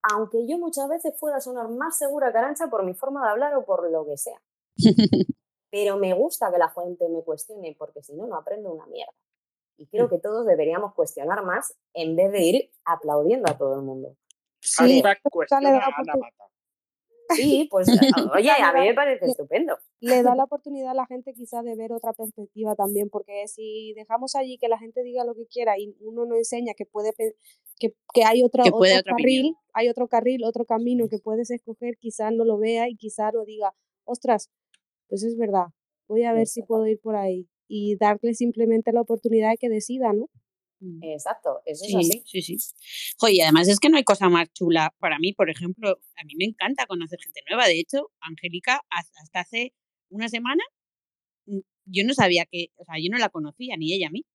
[0.03, 3.55] aunque yo muchas veces pueda sonar más segura que Arancha por mi forma de hablar
[3.55, 4.41] o por lo que sea.
[5.71, 9.13] Pero me gusta que la gente me cuestione porque si no, no aprendo una mierda.
[9.77, 10.09] Y creo mm.
[10.09, 14.15] que todos deberíamos cuestionar más en vez de ir aplaudiendo a todo el mundo.
[14.59, 16.50] Sí, cuestiona a Ana Mata.
[17.35, 17.87] Sí, pues
[18.35, 19.77] oye, a mí me parece estupendo.
[19.99, 23.93] Le da la oportunidad a la gente quizás de ver otra perspectiva también, porque si
[23.95, 27.11] dejamos allí que la gente diga lo que quiera y uno no enseña que puede
[27.79, 32.31] que, que hay otra, otro carril, hay otro carril, otro camino que puedes escoger, quizás
[32.33, 33.73] no lo vea y quizás no diga,
[34.05, 34.49] ostras,
[35.07, 35.67] pues es verdad,
[36.07, 39.69] voy a ver si puedo ir por ahí y darle simplemente la oportunidad de que
[39.69, 40.27] decida, ¿no?
[40.81, 41.03] Mm.
[41.03, 42.23] Exacto, eso es así.
[42.25, 42.57] Sí, sí.
[43.21, 46.33] Oye, además es que no hay cosa más chula para mí, por ejemplo, a mí
[46.37, 47.67] me encanta conocer gente nueva.
[47.67, 49.73] De hecho, Angélica, hasta hace
[50.09, 50.63] una semana,
[51.45, 54.25] mm, yo no sabía que, o sea, yo no la conocía, ni ella a mí.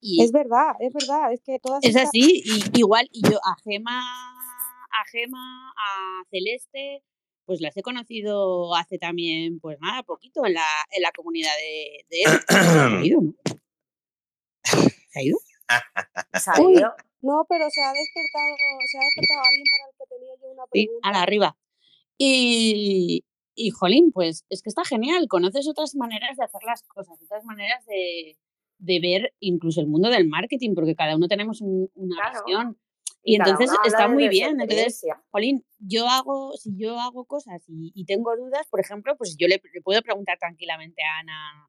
[0.00, 1.84] Y es verdad, es verdad, es que todas.
[1.84, 7.04] Es así, y, igual, y yo a Gema, a Gema, a Celeste,
[7.44, 12.06] pues las he conocido hace también, pues nada, poquito en la, en la comunidad de,
[12.08, 13.34] de él.
[15.12, 15.38] ¿Se ha ido?
[17.22, 18.56] no, pero se ha despertado,
[18.90, 20.72] se ha despertado alguien para el que tenía yo una pregunta.
[20.72, 21.56] Sí, a la arriba.
[22.18, 25.28] Y, y, jolín, pues es que está genial.
[25.28, 28.38] Conoces otras maneras de hacer las cosas, otras maneras de,
[28.78, 32.78] de ver incluso el mundo del marketing, porque cada uno tenemos una visión.
[33.24, 34.60] Y, entonces está muy bien.
[34.60, 39.36] Entonces, Jolín, yo hago, si yo hago cosas y, y, tengo dudas, por ejemplo, pues
[39.38, 41.68] yo le, le, puedo preguntar tranquilamente a Ana,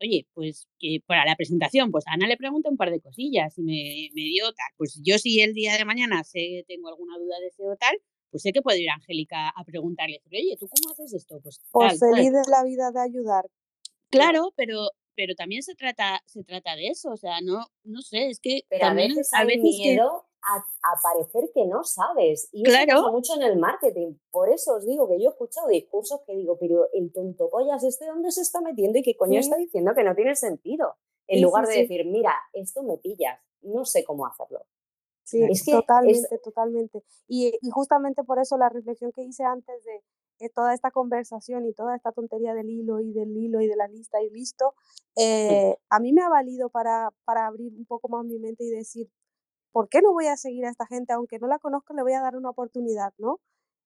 [0.00, 3.56] oye, pues que para la presentación, pues a Ana le pregunto un par de cosillas
[3.58, 4.68] y me, me dio tal.
[4.76, 7.96] Pues yo si el día de mañana sé tengo alguna duda de SEO tal,
[8.30, 11.40] pues sé que puedo ir a Angélica a preguntarle, oye, ¿tú cómo haces esto?
[11.40, 13.44] Pues, pues feliz de la vida de ayudar.
[14.10, 18.28] Claro, pero pero también se trata se trata de eso, o sea, no no sé,
[18.28, 22.48] es que pero también a veces hay miedo a, parecer que no sabes.
[22.52, 24.14] Y eso pasa mucho en el marketing.
[24.30, 27.82] Por eso os digo que yo he escuchado discursos que digo, pero el tonto pollas
[27.84, 30.96] este dónde se está metiendo y qué coño está diciendo que no tiene sentido.
[31.26, 34.66] En lugar de decir, mira, esto me pillas, no sé cómo hacerlo.
[35.22, 37.02] Sí, es totalmente, totalmente.
[37.26, 40.02] Y, y, justamente por eso la reflexión que hice antes de,
[40.50, 43.88] toda esta conversación y toda esta tontería del hilo y del hilo y de la
[43.88, 44.74] lista y listo,
[45.16, 48.68] eh, a mí me ha valido para, para abrir un poco más mi mente y
[48.68, 49.08] decir,
[49.74, 51.12] ¿por qué no voy a seguir a esta gente?
[51.12, 53.40] Aunque no la conozco, le voy a dar una oportunidad, ¿no?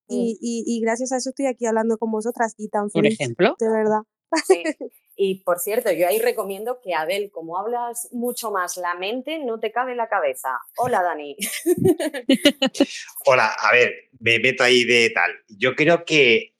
[0.07, 0.39] Y, mm.
[0.41, 3.17] y, gracias a eso estoy aquí hablando con vosotras y tan feliz.
[3.17, 3.57] Por ejemplo.
[3.59, 4.03] De verdad.
[4.47, 4.63] Sí.
[5.21, 9.59] Y por cierto, yo ahí recomiendo que Adel, como hablas mucho más la mente, no
[9.59, 10.61] te cabe la cabeza.
[10.77, 11.37] Hola, Dani.
[13.27, 15.33] Hola, a ver, me meto ahí de tal.
[15.49, 16.55] Yo creo que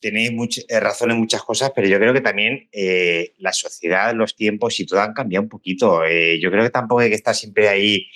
[0.00, 4.14] tenéis mucha, eh, razón en muchas cosas, pero yo creo que también eh, la sociedad,
[4.14, 6.04] los tiempos y todo han cambiado un poquito.
[6.04, 8.08] Eh, yo creo que tampoco hay que estar siempre ahí.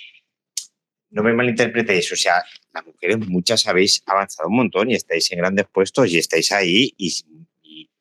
[1.11, 5.37] No me malinterpretéis, o sea, las mujeres muchas habéis avanzado un montón y estáis en
[5.37, 7.13] grandes puestos y estáis ahí y,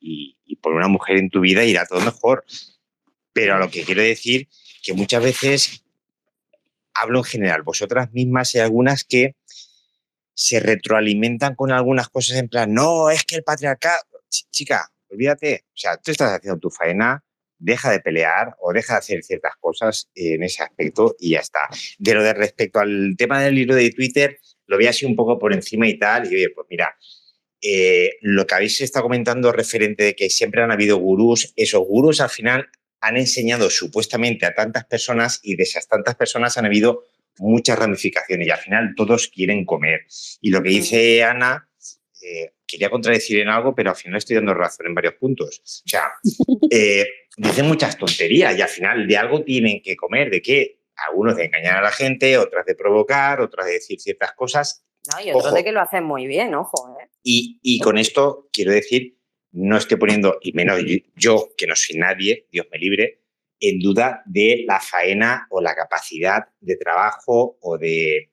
[0.01, 2.45] y, por una mujer en tu vida irá todo mejor.
[3.35, 4.49] Pero a lo que quiero decir
[4.82, 5.85] que muchas veces
[6.95, 9.35] hablo en general, vosotras mismas hay algunas que
[10.35, 14.03] se retroalimentan con algunas cosas en plan, no, es que el patriarcado,
[14.51, 17.24] chica, olvídate, o sea, tú estás haciendo tu faena,
[17.59, 21.61] deja de pelear o deja de hacer ciertas cosas en ese aspecto y ya está.
[21.99, 25.39] De lo de respecto al tema del libro de Twitter, lo vi así un poco
[25.39, 26.97] por encima y tal, y oye, pues mira,
[27.62, 32.20] eh, lo que habéis estado comentando referente de que siempre han habido gurús, esos gurús
[32.20, 32.68] al final
[33.01, 37.05] han enseñado supuestamente a tantas personas y de esas tantas personas han habido
[37.39, 40.07] muchas ramificaciones y al final todos quieren comer.
[40.41, 41.68] Y lo que dice Ana,
[42.22, 45.82] eh, quería contradecir en algo, pero al final estoy dando razón en varios puntos.
[45.85, 46.12] O sea,
[46.70, 47.07] eh,
[47.37, 50.80] dicen muchas tonterías y al final de algo tienen que comer, de qué?
[51.09, 54.85] Algunos de engañar a la gente, otras de provocar, otras de decir ciertas cosas.
[55.12, 56.97] No, y otros de que lo hacen muy bien, ojo.
[57.01, 57.09] ¿eh?
[57.22, 59.18] Y, y con esto quiero decir,
[59.53, 60.80] no estoy poniendo, y menos
[61.14, 63.24] yo, que no soy nadie, Dios me libre,
[63.61, 68.30] en duda de la faena o la capacidad de trabajo o de,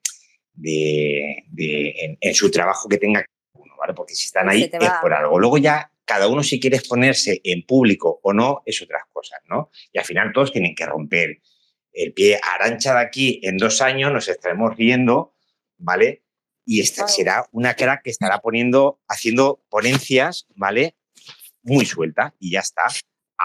[0.54, 3.94] de, en, su trabajo que tenga uno, ¿vale?
[3.94, 5.40] Porque si están ahí es por algo.
[5.40, 9.70] Luego ya cada uno si quiere exponerse en público o no es otras cosas, ¿no?
[9.94, 11.42] Y al final todos tienen que romper
[11.94, 15.36] el pie arancha de aquí en dos años, nos estaremos riendo,
[15.78, 16.24] ¿vale?
[16.66, 20.96] Y esta será una cara que estará poniendo, haciendo ponencias, ¿vale?
[21.64, 22.84] Muy suelta y ya está.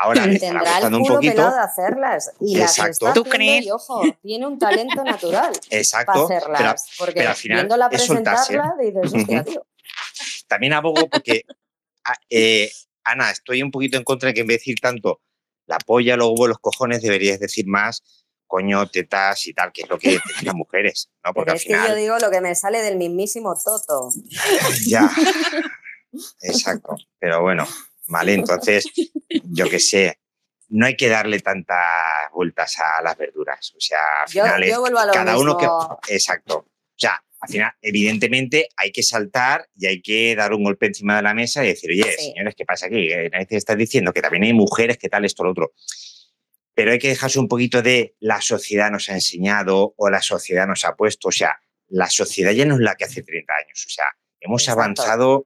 [0.03, 1.51] Ahora le estará costando un poquito.
[1.51, 2.33] de hacerlas.
[2.41, 3.07] Y Exacto.
[3.07, 3.67] Las ¿Tú crees?
[3.67, 5.53] Y, ojo, tiene un talento natural.
[5.71, 6.27] Exacto.
[6.27, 9.67] Para hacerlas, pero, porque al final viéndola presentarla, dices, hostia, tío.
[10.49, 11.45] También abogo porque,
[12.31, 12.71] eh,
[13.05, 15.21] Ana, estoy un poquito en contra de que en vez de decir tanto
[15.67, 18.03] la polla, luego los cojones, deberías decir más
[18.47, 21.35] coño, tetas y tal, que es lo que las mujeres, ¿no?
[21.35, 21.83] Porque al final...
[21.83, 24.11] que yo digo lo que me sale del mismísimo Toto.
[24.87, 25.11] ya,
[26.43, 26.97] exacto.
[27.19, 27.67] Pero bueno,
[28.09, 28.35] ¿vale?
[28.35, 28.87] Entonces,
[29.45, 30.19] yo qué sé,
[30.69, 31.77] no hay que darle tantas
[32.33, 33.73] vueltas a las verduras.
[33.77, 35.67] O sea, al final cada uno que.
[36.13, 36.57] Exacto.
[36.59, 41.17] O sea, al final, evidentemente, hay que saltar y hay que dar un golpe encima
[41.17, 43.09] de la mesa y decir, oye, señores, ¿qué pasa aquí?
[43.31, 45.73] Nadie está diciendo que también hay mujeres, que tal, esto, lo otro.
[46.75, 50.67] Pero hay que dejarse un poquito de la sociedad nos ha enseñado o la sociedad
[50.67, 51.29] nos ha puesto.
[51.29, 51.59] O sea,
[51.89, 53.85] la sociedad ya no es la que hace 30 años.
[53.87, 54.07] O sea,
[54.41, 55.45] hemos avanzado.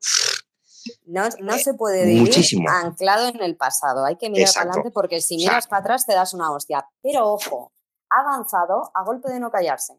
[1.06, 2.68] No, no, se puede vivir Muchísimo.
[2.70, 4.04] anclado en el pasado.
[4.04, 4.60] Hay que mirar Exacto.
[4.68, 6.86] para adelante porque si miras para atrás te das una hostia.
[7.02, 7.72] Pero ojo,
[8.10, 9.94] ha avanzado a golpe de no callarse.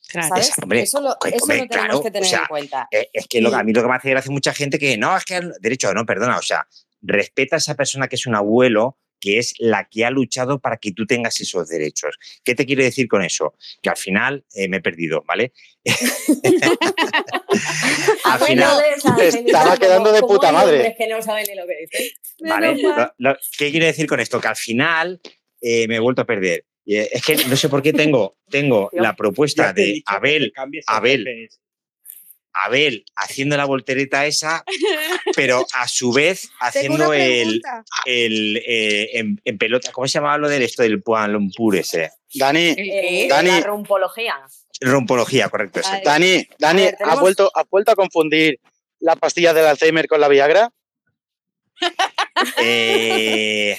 [0.00, 0.48] ¿Sabes?
[0.50, 2.88] Esa- hombre, eso lo, hombre, eso lo tenemos claro, que o tener sea, en cuenta.
[2.90, 5.16] Eh, Es que lo, a mí lo que me hace gracia mucha gente que no,
[5.16, 6.66] es que derecho, no, perdona, o sea,
[7.02, 10.78] respeta a esa persona que es un abuelo, que es la que ha luchado para
[10.78, 12.16] que tú tengas esos derechos.
[12.42, 13.54] ¿Qué te quiero decir con eso?
[13.82, 15.52] Que al final eh, me he perdido, ¿vale?
[18.24, 18.80] al final,
[19.20, 20.94] Estaba quedando de puta madre.
[20.96, 22.06] que no saben ni lo que dicen.
[22.48, 22.76] ¿vale?
[22.82, 24.40] Lo- lo- ¿Qué quiero decir con esto?
[24.40, 25.20] Que al final
[25.60, 26.64] eh, me he vuelto a perder.
[26.86, 30.52] Eh, es que no sé por qué tengo, tengo la propuesta de Abel,
[30.86, 31.48] Abel.
[32.52, 34.64] Abel haciendo la voltereta esa,
[35.36, 37.62] pero a su vez haciendo el,
[38.06, 39.92] el eh, en, en pelota.
[39.92, 42.10] ¿Cómo se llamaba lo de esto del Kuala Lumpur ese?
[42.34, 43.50] Dani, Eh, Dani.
[43.50, 44.36] La rumpología.
[44.80, 45.80] Rompología, correcto.
[45.80, 45.90] Eso.
[46.04, 48.58] Dani, Dani, ver, ¿ha, vuelto, ¿ha vuelto a confundir
[48.98, 50.70] la pastilla del Alzheimer con la Viagra?
[52.58, 53.76] Eh,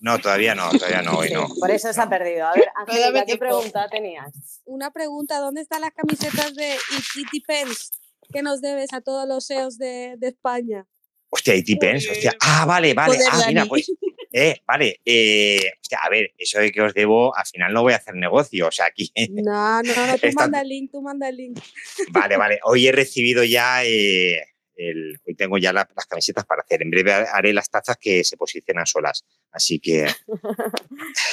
[0.00, 1.48] no, todavía no, todavía no, hoy no.
[1.58, 2.46] por eso se ha perdido.
[2.46, 4.60] A ver, Todavía ¿qué pregunta tenías?
[4.64, 7.90] Una pregunta, ¿dónde están las camisetas de It Depends
[8.32, 10.86] que nos debes a todos los SEOs de, de España?
[11.30, 12.34] Hostia, y Tipens, hostia.
[12.40, 13.14] Ah, vale, vale.
[13.16, 13.90] Joder, ah, mira, pues.
[14.30, 15.00] Eh, vale.
[15.06, 18.14] Eh, hostia, a ver, eso de que os debo, al final no voy a hacer
[18.14, 18.68] negocio.
[18.68, 19.10] O sea, aquí.
[19.30, 21.58] No, no, no, tú Está- manda el link, tú manda el link.
[22.12, 22.60] Vale, vale.
[22.64, 23.84] Hoy he recibido ya.
[23.84, 24.42] eh,
[24.76, 26.82] el, hoy tengo ya la- las camisetas para hacer.
[26.82, 29.24] En breve haré las tazas que se posicionan solas.
[29.50, 30.06] Así que.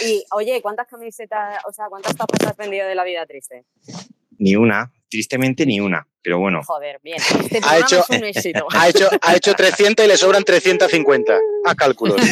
[0.06, 3.66] Y, oye, ¿cuántas camisetas, o sea, cuántas tapas has vendido de la vida triste?
[4.40, 6.08] Ni una, tristemente ni una.
[6.22, 6.62] Pero bueno.
[6.64, 7.18] Joder, bien.
[7.44, 8.68] Este Ha hecho, es un éxito.
[8.72, 11.38] ha, hecho, ha hecho 300 y le sobran 350.
[11.66, 12.18] A cálculos.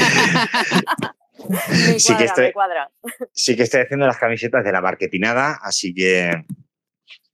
[1.50, 2.92] Me Sí que cuadra, estoy- cuadra.
[3.34, 6.32] Sí que estoy haciendo las camisetas de la marketinada, así que.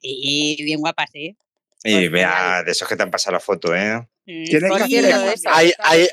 [0.02, 1.36] Y bien guapas, ¿eh?
[1.84, 4.08] Y vea, de esos que te han pasado la foto, ¿eh?
[4.26, 6.08] Tienes Por que hacer- hay, hay,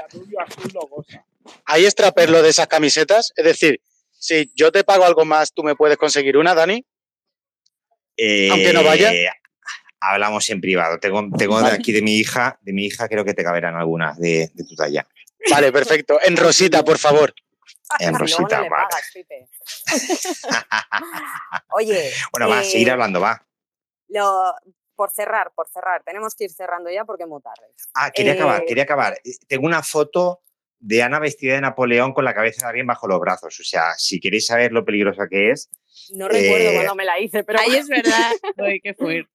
[1.65, 3.33] hay extraperlo de esas camisetas.
[3.37, 3.81] Es decir,
[4.19, 6.85] si yo te pago algo más, ¿tú me puedes conseguir una, Dani?
[8.51, 9.13] Aunque no vaya.
[9.13, 9.29] Eh,
[10.01, 10.99] Hablamos en privado.
[11.01, 11.75] Tengo, tengo de Vale.
[11.75, 14.75] aquí de mi hija, de mi hija creo que te caberán algunas de, de tu
[14.77, 15.07] talla.
[15.51, 16.19] Vale, perfecto.
[16.23, 17.35] En rosita, por favor.
[17.99, 19.13] En rosita, no pagas.
[21.71, 22.13] Oye.
[22.33, 23.45] Bueno, va, eh, seguir hablando, va.
[24.09, 24.55] lo-
[24.95, 26.03] por cerrar, por cerrar.
[26.05, 27.67] Tenemos que ir cerrando ya porque es muy tarde.
[27.95, 29.21] Ah, quería eh, acabar, quería acabar.
[29.47, 30.41] Tengo una foto
[30.79, 33.59] de Ana vestida de Napoleón con la cabeza de alguien bajo los brazos.
[33.59, 35.69] O sea, si queréis saber lo peligrosa que es,
[36.15, 37.59] No recuerdo Eh, cuando me la hice, pero.
[37.61, 38.33] Ahí es verdad.
[38.59, 39.31] Uy, qué fuerte.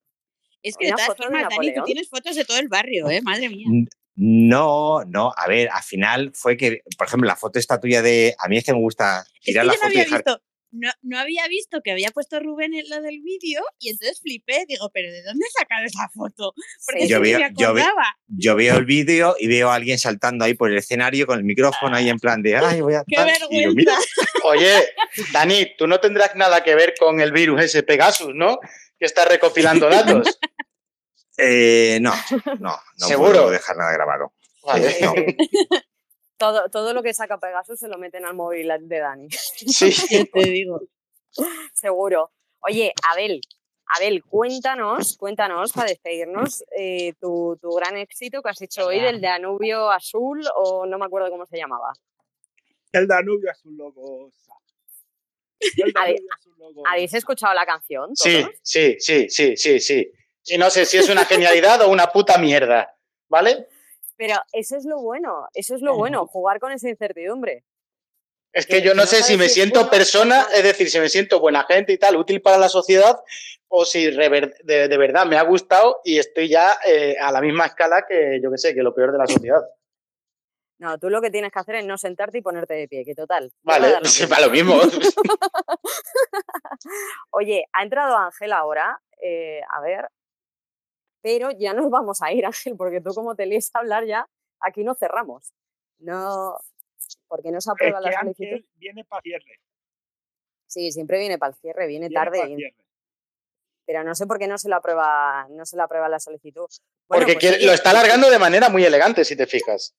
[0.62, 3.10] Es que de todas foto de formas, Dani, tú tienes fotos de todo el barrio,
[3.10, 3.20] ¿eh?
[3.22, 3.66] Madre mía.
[4.14, 8.34] no, no, a ver, al final fue que, por ejemplo, la foto esta tuya de.
[8.38, 10.04] A mí es que me gusta Es que tirar yo la no foto y había
[10.04, 10.18] dejar.
[10.24, 14.20] visto, no, no había visto que había puesto Rubén en lo del vídeo y entonces
[14.20, 14.64] flipé.
[14.66, 16.52] Digo, ¿pero de dónde he sacado esa foto?
[16.86, 17.08] Porque Sí.
[17.08, 17.74] Yo veo- me yo.
[18.28, 21.44] Yo veo el vídeo y veo a alguien saltando ahí por el escenario con el
[21.44, 23.04] micrófono ahí en plan de, ay, voy a.
[23.06, 23.92] ¡Qué tal", y digo, "Mira".
[23.94, 24.02] vergüenza!
[24.44, 24.88] Oye,
[25.32, 28.58] Dani, tú no tendrás nada que ver con el virus ese Pegasus, ¿no?
[28.98, 29.88] Que está recopilando
[30.26, 30.38] datos.
[31.38, 32.12] Eh, no,
[32.60, 33.32] no, no ¿Seguro?
[33.32, 34.32] puedo dejar nada grabado.
[34.64, 34.96] Vale.
[35.00, 35.14] No.
[36.36, 39.28] Todo, todo lo que saca Pegasus se lo meten al móvil de Dani.
[39.30, 39.90] Sí.
[40.32, 40.80] Te digo.
[41.72, 42.32] Seguro.
[42.60, 43.40] Oye, Abel,
[43.96, 49.20] Abel, cuéntanos, cuéntanos para despedirnos eh, tu, tu gran éxito que has hecho hoy del
[49.20, 51.92] Danubio Azul o no me acuerdo cómo se llamaba.
[52.92, 54.52] El Danubio azul lo goza.
[55.60, 56.90] El Habe- Danubio azul lo goza.
[56.90, 58.14] ¿Habéis escuchado la canción?
[58.14, 60.12] Sí, sí, sí, sí, sí, sí.
[60.46, 62.94] Y no sé si es una genialidad o una puta mierda,
[63.28, 63.66] ¿vale?
[64.24, 67.64] Pero eso es lo bueno, eso es lo bueno, jugar con esa incertidumbre.
[68.52, 71.00] Es Que- que yo no no sé si me siento bueno persona, es decir, si
[71.00, 73.20] me siento buena gente y tal, útil para la sociedad,
[73.66, 77.40] o si rever- de, de verdad me ha gustado y estoy ya eh, a la
[77.40, 79.60] misma escala que, yo qué sé, que lo peor de la sociedad.
[80.78, 83.16] No, tú lo que tienes que hacer es no sentarte y ponerte de pie, que
[83.16, 83.50] total.
[83.64, 84.36] Vale, lo sí, mismo.
[84.36, 84.80] va lo mismo.
[87.30, 90.08] Oye, ha entrado Ángel ahora, eh, a ver,
[91.22, 94.28] pero ya nos vamos a ir, Ángel, porque tú como te líes a hablar ya,
[94.60, 95.52] aquí no cerramos.
[95.98, 96.58] No,
[97.28, 98.44] porque no se Es aprueba que la solicitud.
[98.46, 99.60] Ángel viene para cierre.
[100.66, 102.76] Sí, siempre viene para el cierre, viene Viene tarde, pa'l y- cierre.
[103.86, 106.66] pero no sé por qué no se la aprueba, no se la aprueba la solicitud.
[107.08, 109.94] Bueno, Porque pues quiere- lo está alargando de manera muy elegante, si te fijas.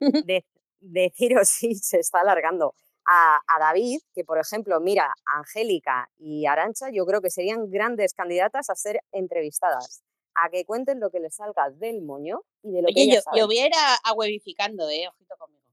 [0.00, 0.44] de-
[0.80, 2.74] deciros sí, se está alargando.
[3.06, 8.70] a, David, que por ejemplo, mira, Angélica y Arancha, yo creo que serían grandes candidatas
[8.70, 10.02] a ser entrevistadas.
[10.34, 13.46] A que cuenten lo que les salga del moño y de lo que yo, yo
[13.46, 13.72] voy a ir
[14.04, 15.08] a, webificando, ¿eh?
[15.08, 15.64] Ojito conmigo.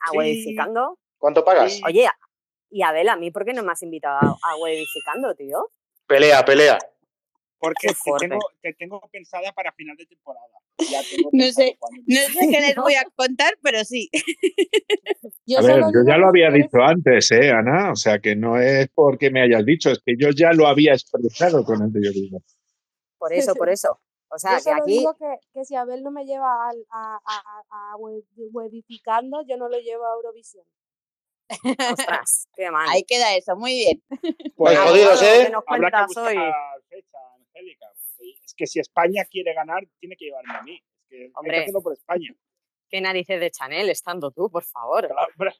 [0.00, 0.98] ¿A webificando?
[1.18, 1.80] ¿Cuánto pagas?
[1.86, 2.08] Oye,
[2.70, 5.70] y Abel, ¿a mí por qué no me has invitado a, webificando, tío?
[6.06, 6.78] Pelea, pelea.
[7.58, 10.46] Porque te tengo, te tengo, pensada para final de temporada.
[11.32, 14.08] no, sé, no sé qué les voy a contar, pero sí.
[15.46, 17.92] yo a ver, yo ya lo había dicho antes, ¿eh, Ana?
[17.92, 20.92] O sea, que no es porque me hayas dicho, es que yo ya lo había
[20.92, 22.40] expresado con anterioridad.
[23.20, 24.00] Por eso, por eso.
[24.32, 24.98] O sea, yo que aquí.
[24.98, 29.68] digo que, que, si Abel no me lleva a, a, a, a webificando, yo no
[29.68, 30.64] lo llevo a Eurovisión.
[31.92, 32.88] Ostras, qué mal.
[32.88, 34.02] Ahí queda eso, muy bien.
[34.56, 35.52] Pues jodidos, ¿eh?
[35.66, 36.36] Habrá que buscar hoy?
[36.88, 40.76] fecha, Angélica, porque es que si España quiere ganar, tiene que llevarme a mí.
[40.76, 42.32] Es que hombre, hay que hacerlo por España.
[42.88, 45.06] ¿Qué narices de Chanel estando tú, por favor?
[45.06, 45.54] hombre,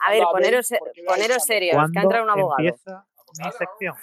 [0.00, 0.68] a ver, poneros,
[1.06, 2.60] poneros serios, que ha entrado un abogado.
[2.60, 3.06] Empieza
[3.44, 3.94] mi sección.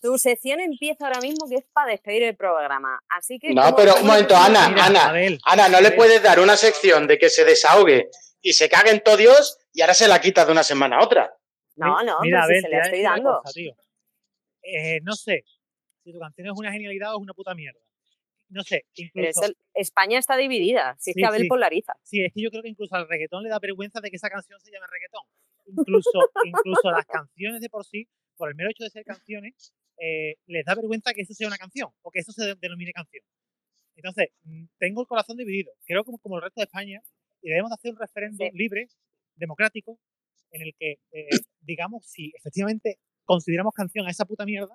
[0.00, 3.00] Tu sección empieza ahora mismo, que es para despedir el programa.
[3.08, 3.52] Así que.
[3.52, 5.12] No, pero un momento, Ana, Ana,
[5.44, 8.10] Ana, no le puedes dar una sección de que se desahogue
[8.40, 11.34] y se caguen todos Dios y ahora se la quita de una semana a otra.
[11.76, 13.42] No, no, Mira, si se la estoy dando.
[14.62, 15.44] Eh, no sé,
[16.04, 17.80] si tu canción es una genialidad o es una puta mierda.
[18.50, 19.42] No sé, incluso...
[19.74, 21.94] España está dividida, si es que Abel polariza.
[22.02, 24.28] Sí, es que yo creo que incluso al reggaetón le da vergüenza de que esa
[24.28, 25.22] canción se llame reggaetón.
[25.66, 26.10] Incluso,
[26.44, 28.08] incluso las canciones de por sí,
[28.40, 31.58] por el mero hecho de ser canciones, eh, les da vergüenza que eso sea una
[31.58, 33.22] canción o que eso se denomine canción.
[33.96, 35.70] Entonces, mm, tengo el corazón dividido.
[35.84, 37.02] Creo que como el resto de España,
[37.42, 38.88] y debemos hacer un referéndum libre
[39.36, 39.98] democrático
[40.52, 41.28] en el que eh,
[41.60, 44.74] digamos si efectivamente consideramos canción a esa puta mierda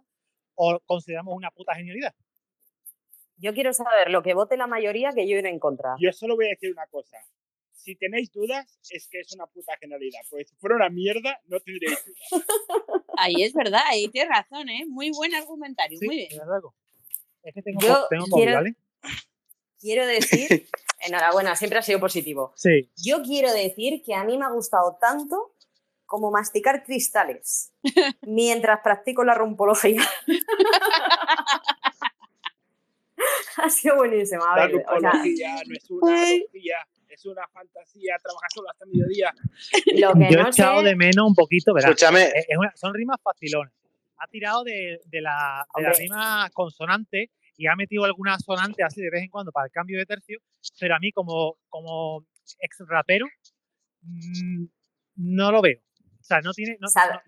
[0.54, 2.14] o consideramos una puta genialidad.
[3.38, 5.96] Yo quiero saber lo que vote la mayoría que yo iré en contra.
[6.00, 7.18] Yo solo voy a decir una cosa.
[7.76, 10.22] Si tenéis dudas, es que es una puta genialidad.
[10.30, 12.46] Porque si fuera una mierda, no tendréis dudas.
[13.18, 14.86] Ahí es verdad, ahí tienes razón, ¿eh?
[14.88, 16.30] Muy buen argumentario, muy bien.
[17.44, 18.76] Es que tengo, yo tengo quiero, ¿vale?
[19.80, 20.68] quiero decir,
[21.00, 22.54] enhorabuena, siempre ha sido positivo.
[22.56, 22.90] Sí.
[22.98, 25.56] Yo quiero decir que a mí me ha gustado tanto
[26.06, 27.72] como masticar cristales
[28.22, 30.02] mientras practico la rumpología.
[33.58, 34.44] ha sido buenísimo.
[34.56, 36.78] la rumpología no es una rumpología,
[37.16, 39.34] es una fantasía, trabajar solo hasta mediodía.
[39.98, 41.92] Lo que Yo he echado de menos un poquito, ¿verdad?
[41.92, 42.32] Escúchame.
[42.76, 43.74] son rimas facilones.
[44.18, 49.10] Ha tirado de, la, de la rima consonante y ha metido alguna sonante así de
[49.10, 50.40] vez en cuando para el cambio de tercio,
[50.80, 52.26] pero a mí como, como
[52.60, 53.26] ex rapero
[54.02, 54.66] mm,
[55.18, 55.80] no lo veo.
[56.20, 56.78] O sea, no tiene...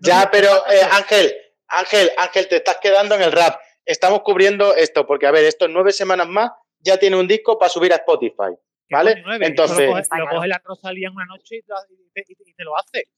[0.00, 1.32] ya, pero eh, Ángel,
[1.68, 3.60] Ángel, Ángel, te estás quedando en el rap.
[3.84, 6.50] Estamos cubriendo esto, porque a ver, estos nueve semanas más
[6.80, 8.54] ya tiene un disco para subir a Spotify.
[8.90, 9.22] ¿Vale?
[9.40, 9.88] Entonces.
[9.88, 13.08] Lo coge, la Rosalía en una noche y te, lo hace.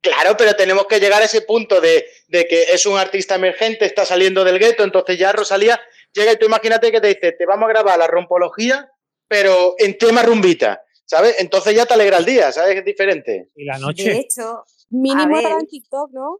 [0.00, 3.84] Claro, pero tenemos que llegar a ese punto de, de, que es un artista emergente,
[3.84, 5.80] está saliendo del gueto, entonces ya Rosalía
[6.12, 8.90] llega y tú imagínate que te dice, te vamos a grabar la rompología,
[9.26, 11.40] pero en tema rumbita, ¿sabes?
[11.40, 12.76] Entonces ya te alegra el día, ¿sabes?
[12.76, 13.50] Es diferente.
[13.56, 14.04] Y la noche.
[14.04, 16.38] De hecho, mínimo para en TikTok, ¿no?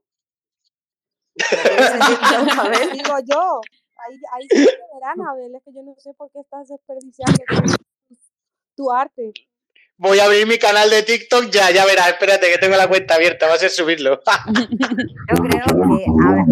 [2.93, 3.61] Digo yo,
[3.97, 7.45] ahí, ahí sí te verán, Abel, es que yo no sé por qué estás desperdiciando
[8.79, 9.33] tu, arte.
[9.97, 13.17] Voy a abrir mi canal de TikTok ya, ya verás, espérate que tengo la cuenta
[13.17, 14.21] abierta, va a ser subirlo.
[15.29, 16.45] yo creo que, a ver,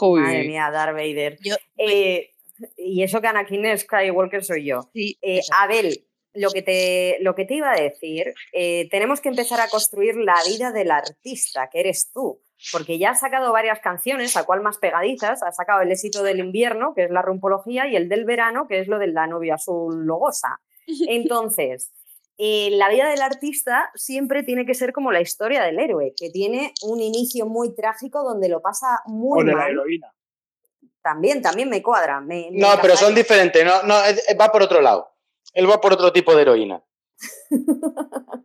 [0.00, 1.38] Madre mía, Darth Vader.
[1.78, 2.34] Eh,
[2.76, 4.90] y eso que Anakin Skywalker soy yo.
[4.94, 6.04] Eh, Abel,
[6.34, 10.16] lo que, te, lo que te iba a decir, eh, tenemos que empezar a construir
[10.16, 12.42] la vida del artista, que eres tú.
[12.72, 15.42] Porque ya has sacado varias canciones, a cual más pegadizas.
[15.42, 18.80] Has sacado el éxito del invierno, que es la rumpología, y el del verano, que
[18.80, 20.60] es lo de la novia azul logosa.
[21.08, 21.92] Entonces,
[22.38, 26.30] eh, la vida del artista siempre tiene que ser como la historia del héroe, que
[26.30, 29.64] tiene un inicio muy trágico donde lo pasa muy o de mal.
[29.64, 30.12] la heroína.
[31.02, 32.20] También, también me cuadra.
[32.20, 33.94] no, pero son diferentes, no, no,
[34.38, 35.08] va por otro lado.
[35.54, 36.82] Él va por otro tipo de heroína.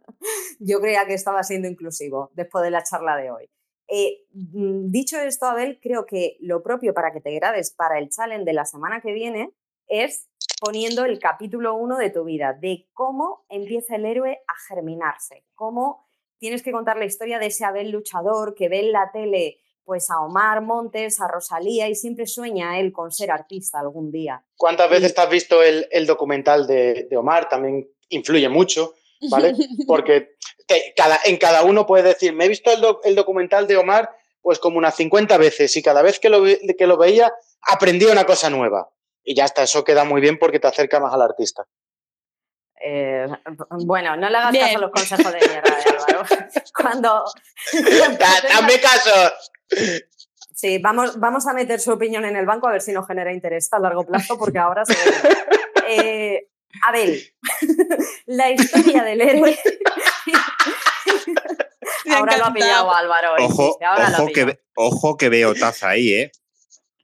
[0.59, 3.49] Yo creía que estaba siendo inclusivo después de la charla de hoy.
[3.93, 8.09] Eh, mm, dicho esto, Abel, creo que lo propio para que te grabes para el
[8.09, 9.51] challenge de la semana que viene
[9.87, 10.29] es
[10.61, 16.07] poniendo el capítulo 1 de tu vida, de cómo empieza el héroe a germinarse, cómo
[16.37, 20.09] tienes que contar la historia de ese Abel luchador que ve en la tele pues
[20.09, 24.41] a Omar Montes, a Rosalía y siempre sueña él con ser artista algún día.
[24.55, 27.49] ¿Cuántas veces te has visto el, documental de, Omar?
[27.49, 28.93] También influye mucho,
[29.29, 29.53] ¿vale?
[29.87, 30.35] Porque
[30.95, 34.09] cada, en cada uno puedes decir, me he visto el, el, documental de Omar
[34.41, 38.25] pues como unas 50 veces y cada vez que lo, que lo veía aprendía una
[38.25, 38.89] cosa nueva.
[39.23, 41.65] Y ya está, eso queda muy bien porque te acerca más al artista.
[42.83, 43.27] Eh,
[43.85, 46.25] bueno, no le hagas caso a los consejos de mierda de Álvaro.
[46.75, 47.25] Cuando.
[48.49, 49.33] ¡Dame caso!
[50.55, 53.33] Sí, vamos, vamos a meter su opinión en el banco a ver si nos genera
[53.33, 54.95] interés a largo plazo, porque ahora se.
[55.87, 56.47] Eh,
[56.87, 57.33] Abel,
[58.25, 59.59] la historia del héroe.
[62.15, 63.35] ahora lo ha pillado Álvaro.
[63.39, 63.77] Ojo,
[64.17, 66.31] ojo, que, ojo que veo taza ahí, ¿eh?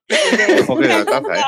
[0.62, 1.44] Ojo que veo taza, ¿eh?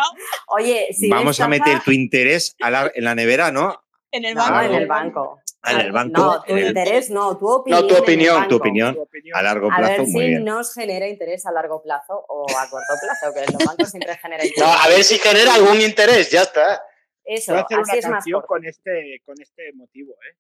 [0.48, 3.82] Oye, si Vamos a meter tu interés a la- en la nevera, ¿no?
[4.12, 4.62] En el No, banco.
[4.66, 5.40] en el banco.
[5.62, 6.22] Ah, en el banco.
[6.22, 7.82] No, tu interés no, tu opinión.
[7.82, 8.98] No, tu opinión, tu opinión.
[9.34, 10.44] A largo A plazo, ver muy si bien.
[10.44, 14.18] nos genera interés a largo plazo o a corto plazo, que en los bancos siempre
[14.18, 14.68] genera interés.
[14.68, 16.82] No, a ver si genera algún interés, ya está.
[17.24, 18.48] Eso, Voy a hacer así una es más canción corto.
[18.48, 20.38] con este, con este motivo, ¿eh?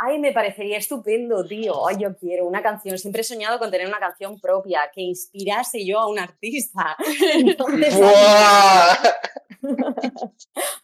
[0.00, 1.88] Ay, me parecería estupendo, tío.
[1.88, 2.96] Ay, yo quiero una canción.
[2.98, 6.96] Siempre he soñado con tener una canción propia que inspirase yo a un artista.
[7.34, 7.98] Entonces,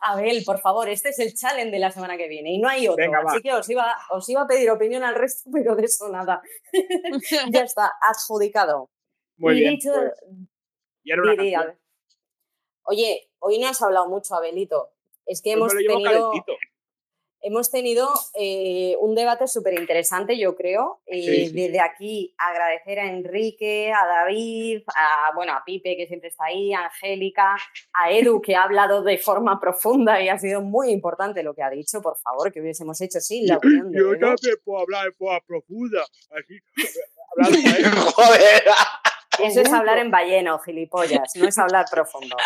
[0.00, 2.88] Abel, por favor, este es el challenge de la semana que viene y no hay
[2.88, 3.04] otro.
[3.04, 6.08] Venga, así que os iba, os iba a pedir opinión al resto, pero de eso
[6.08, 6.42] nada.
[7.52, 8.90] ya está, adjudicado.
[9.36, 9.74] Muy Y bien.
[9.74, 10.12] dicho- pues,
[11.04, 11.76] y era una.
[12.86, 14.90] Oye, hoy no has hablado mucho, Abelito.
[15.26, 16.32] Es que Pues hemos tenido,
[17.44, 21.02] hemos tenido eh, un debate súper interesante, yo creo.
[21.06, 21.52] Sí, sí.
[21.52, 26.72] desde aquí agradecer a Enrique, a David, a, bueno, a Pipe, que siempre está ahí,
[26.72, 27.56] a Angélica,
[27.92, 31.62] a Edu, que ha hablado de forma profunda y ha sido muy importante lo que
[31.62, 32.00] ha dicho.
[32.00, 35.40] Por favor, que hubiésemos hecho sin la opinión de Yo también puedo hablar de forma
[35.46, 36.02] profunda.
[36.30, 36.54] Así.
[37.36, 37.84] ¿eh?
[38.14, 38.62] Joder.
[39.42, 42.36] Eso es hablar en balleno, gilipollas, no es hablar profundo.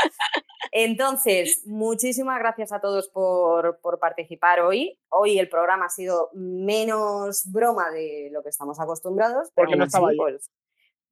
[0.73, 4.99] Entonces, muchísimas gracias a todos por, por participar hoy.
[5.09, 9.51] Hoy el programa ha sido menos broma de lo que estamos acostumbrados.
[9.55, 10.17] pero Porque no estaba yo.
[10.17, 10.51] pues,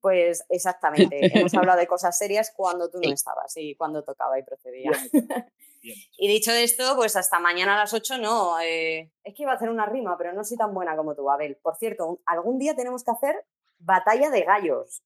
[0.00, 4.42] pues exactamente, hemos hablado de cosas serias cuando tú no estabas y cuando tocaba y
[4.42, 4.90] procedía.
[6.18, 8.58] Y dicho esto, pues hasta mañana a las 8 no.
[8.60, 11.30] eh, es que iba a hacer una rima, pero no soy tan buena como tú,
[11.30, 11.58] Abel.
[11.62, 13.44] Por cierto, algún día tenemos que hacer
[13.78, 15.02] batalla de gallos.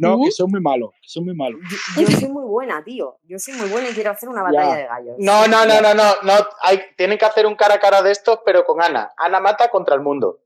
[0.00, 1.60] No, que son muy malos, que son muy malos.
[1.96, 3.18] Yo soy muy buena, tío.
[3.24, 4.76] Yo soy muy buena y quiero hacer una batalla Ya.
[4.76, 5.16] de gallos.
[5.18, 6.32] No, no, no, no, no, no.
[6.62, 9.12] Hay, tienen que hacer un cara a cara de estos, pero con Ana.
[9.16, 10.40] Ana mata contra el mundo.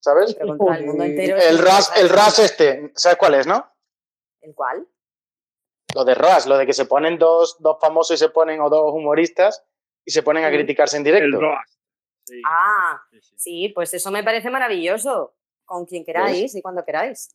[0.00, 0.34] ¿Sabes?
[0.34, 1.36] Pero contra el mundo entero.
[1.36, 3.64] El RAS, el RAS este, ¿sabes cuál es, no?
[4.40, 4.86] ¿El cuál?
[5.94, 8.68] Lo de RAS, lo de que se ponen dos, dos famosos y se ponen, o
[8.68, 9.64] dos humoristas,
[10.04, 11.40] y se ponen a criticarse en directo.
[12.46, 13.00] Ah,
[13.36, 15.34] sí, pues eso me parece maravilloso.
[15.64, 17.28] Con quien queráis y cuando queráis.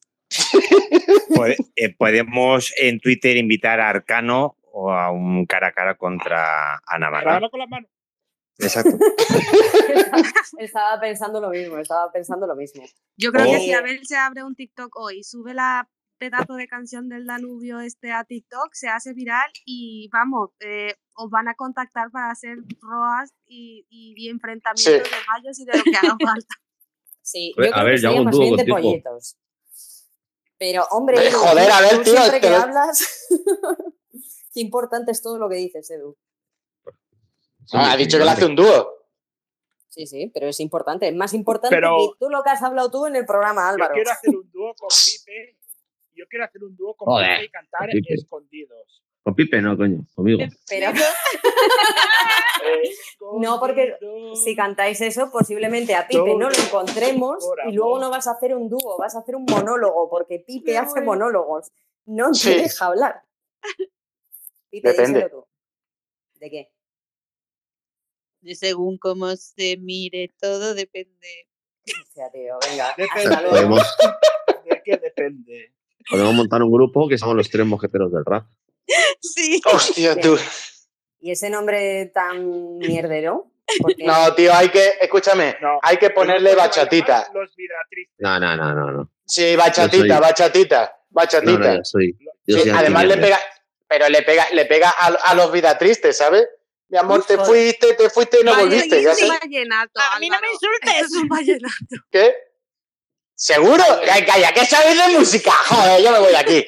[1.76, 7.07] Eh, podemos en Twitter invitar a Arcano o a un cara a cara contra Ana.
[7.07, 7.89] Agárralo con las manos.
[8.60, 8.91] Exacto.
[10.60, 12.84] estaba pensando lo mismo, estaba pensando lo mismo.
[13.18, 13.60] Yo creo que Oh.
[13.60, 15.89] si Abel se abre un TikTok hoy y sube la
[16.19, 21.30] pedazo de canción del Danubio este a TikTok, se hace viral y vamos, eh, os
[21.30, 25.84] van a contactar para hacer roas y, y- y enfrentamientos de gallos y de lo
[25.84, 26.55] que haga falta.
[27.22, 28.77] Sí, Pues, yo a creo ver, que yo hago un más dúo bien de contigo.
[28.77, 29.38] pollitos.
[30.57, 33.27] Pero, hombre, Edu, joder, a ver, tú tío, siempre que hablas,
[34.53, 36.15] qué importante es todo lo que dices, Edu.
[37.71, 38.89] Ah, ha dicho que le hace un dúo.
[39.89, 41.07] Sí, sí, pero es importante.
[41.07, 43.67] Es más importante Pero- que tú lo que has hablado tú en el programa, Yo
[43.75, 43.93] Álvaro.
[43.93, 45.57] quiero hacer un dúo con Pipe.
[46.15, 49.02] Yo quiero hacer un dúo con Pipe y cantar escondidos.
[49.24, 50.40] Con Pipe no, coño, conmigo.
[50.70, 50.91] Pero
[53.40, 53.95] no, porque
[54.44, 58.56] si cantáis eso, posiblemente a Pipe no lo encontremos y luego no vas a hacer
[58.56, 61.72] un dúo, vas a hacer un monólogo, porque Pipe hace monólogos.
[62.06, 62.54] No te Sí.
[62.56, 63.22] deja hablar.
[64.70, 65.20] Pipe, Depende.
[65.22, 65.45] díselo tú.
[66.40, 66.72] ¿De qué?
[68.41, 71.48] De según cómo se mire, todo depende.
[72.02, 72.94] Hostia, tío, venga.
[72.98, 73.50] Depende.
[73.50, 73.82] Podemos,
[74.66, 75.74] ¿De qué depende?
[76.10, 78.45] podemos montar un grupo que somos los tres mosqueteros del rap.
[79.22, 79.61] Sí.
[79.65, 80.38] Hostia, tú.
[81.19, 83.49] ¿Y ese nombre tan mierdero?
[83.81, 85.80] Porque No, tío, hay que, escúchame, No.
[85.81, 87.30] hay que ponerle bachatita.
[87.34, 87.51] Los.
[88.19, 88.91] No, no, no, no.
[88.91, 89.10] no.
[89.26, 91.57] Sí, bachatita, soy- bachatita, bachatita.
[91.57, 92.18] no, yo soy.
[92.45, 93.39] Yo Sí, soy además le pega,
[93.88, 96.45] pero le pega, le pega a, a los vida tristes, ¿sabes?
[96.89, 99.23] Mi amor, te fuiste, te fuiste y no Vaya, volviste, ya es sé.
[99.26, 101.01] un vallenato, A mí no me insultes.
[101.05, 101.95] Es un vallenato.
[102.11, 102.35] ¿Qué?
[103.35, 103.84] ¿Seguro?
[104.27, 105.51] Calla, ¿qué sabéis de música?
[105.51, 106.65] Joder, yo me voy de aquí.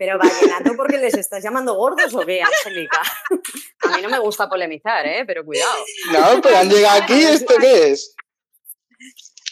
[0.00, 3.02] Pero vallenato porque les estás llamando gordos o qué, Angélica.
[3.82, 5.24] A mí no me gusta polemizar, ¿eh?
[5.26, 5.84] Pero cuidado.
[6.10, 8.16] No, pero han llegado aquí, ¿esto qué es?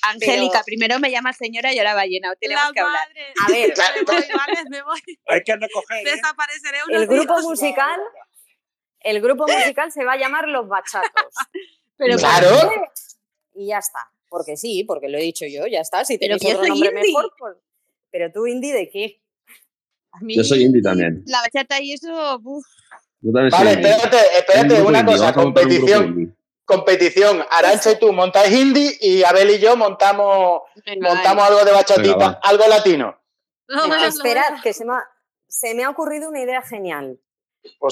[0.04, 2.34] Angélica, primero me llamas señora y ahora ballena.
[2.40, 3.08] Tenemos La que hablar.
[3.08, 3.34] madre.
[3.44, 5.00] A ver, Me voy, vale, me voy.
[5.26, 6.06] Hay que recoger.
[6.06, 6.12] ¿eh?
[6.12, 7.44] Desapareceré unos el grupo días.
[7.44, 8.00] musical,
[9.00, 11.34] el grupo musical se va a llamar Los Bachatos.
[11.98, 12.72] Pero Claro.
[13.54, 14.10] Y ya está.
[14.30, 16.06] Porque sí, porque lo he dicho yo, ya está.
[16.06, 16.92] Si yo otro nombre indie.
[16.92, 17.56] mejor, pues.
[18.10, 19.20] Pero tú, Indy, ¿de qué?
[20.12, 21.22] A mí Yo soy indie también.
[21.26, 22.40] La bachata y eso,
[23.20, 26.36] Vale, espérate, espérate, una cosa, competición.
[26.64, 27.44] competición.
[27.50, 30.62] Arancha y tú montáis indie y Abel y yo montamos,
[31.00, 33.18] montamos algo de bachatita, algo latino.
[34.06, 35.04] esperad, que se me, ha,
[35.48, 37.18] se me ha ocurrido una idea genial.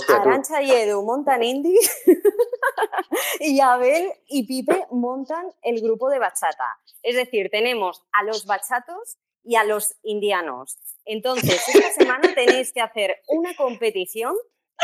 [0.09, 1.79] Arancha y Edu montan indie
[3.41, 6.79] y Abel y Pipe montan el grupo de bachata.
[7.03, 10.79] Es decir, tenemos a los bachatos y a los indianos.
[11.05, 14.35] Entonces, esta semana tenéis que hacer una competición.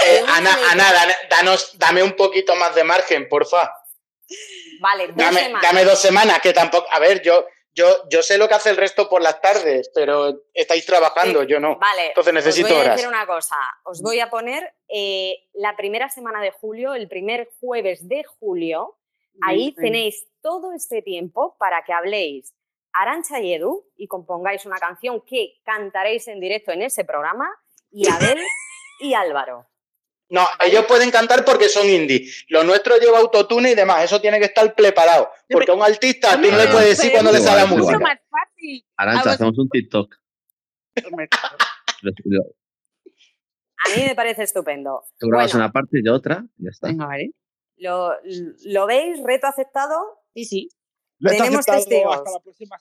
[0.06, 0.56] Eh, Ana,
[1.28, 3.70] danos, dame un poquito más de margen, porfa.
[4.80, 5.62] Vale, dos dame, semanas.
[5.62, 6.86] Dame dos semanas, que tampoco.
[6.90, 7.44] A ver, yo,
[7.74, 11.60] yo, yo sé lo que hace el resto por las tardes, pero estáis trabajando, yo
[11.60, 11.78] no.
[11.78, 12.08] Vale.
[12.08, 13.04] Entonces necesito os voy a horas.
[13.06, 13.56] una cosa.
[13.84, 18.96] Os voy a poner eh, la primera semana de julio, el primer jueves de julio.
[19.42, 22.54] Ahí tenéis todo este tiempo para que habléis
[22.92, 27.48] Arancha y Edu y compongáis una canción que cantaréis en directo en ese programa
[27.90, 28.38] y Abel
[29.00, 29.66] y Álvaro.
[30.28, 32.26] No, ellos pueden cantar porque son indie.
[32.48, 34.04] Lo nuestro lleva autotune y demás.
[34.04, 35.28] Eso tiene que estar preparado.
[35.50, 37.98] Porque a un artista tú no le puedes decir cuando le sale la música.
[38.96, 40.14] Arancha, hacemos un TikTok.
[43.84, 45.04] A mí me parece estupendo.
[45.18, 46.86] Tú grabas Bueno, una parte y yo otra, y ya está.
[46.86, 47.32] Venga, vale.
[47.76, 48.12] ¿lo,
[48.64, 49.20] ¿Lo veis?
[49.24, 49.96] ¿Reto aceptado?
[50.34, 50.68] Sí, sí.
[51.22, 52.20] Tenemos testigos.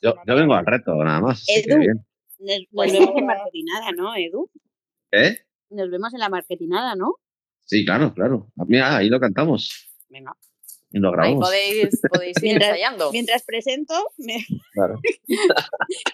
[0.01, 1.43] Yo, yo vengo al reto, nada más.
[1.47, 1.79] Edu.
[1.79, 2.05] bien.
[2.39, 4.49] Nos, nos Pues vemos en marketinada, ¿no, Edu?
[5.11, 5.37] ¿Eh?
[5.69, 7.15] Nos vemos en la marketinada, ¿no?
[7.65, 8.47] Sí, claro, claro.
[8.59, 10.35] Ah, Mira, ahí lo cantamos Venga.
[10.91, 11.45] y lo Ahí grabamos.
[11.47, 13.11] podéis, podéis ir Mientras, ensayando.
[13.11, 14.43] mientras presento, me-
[14.73, 14.99] Claro.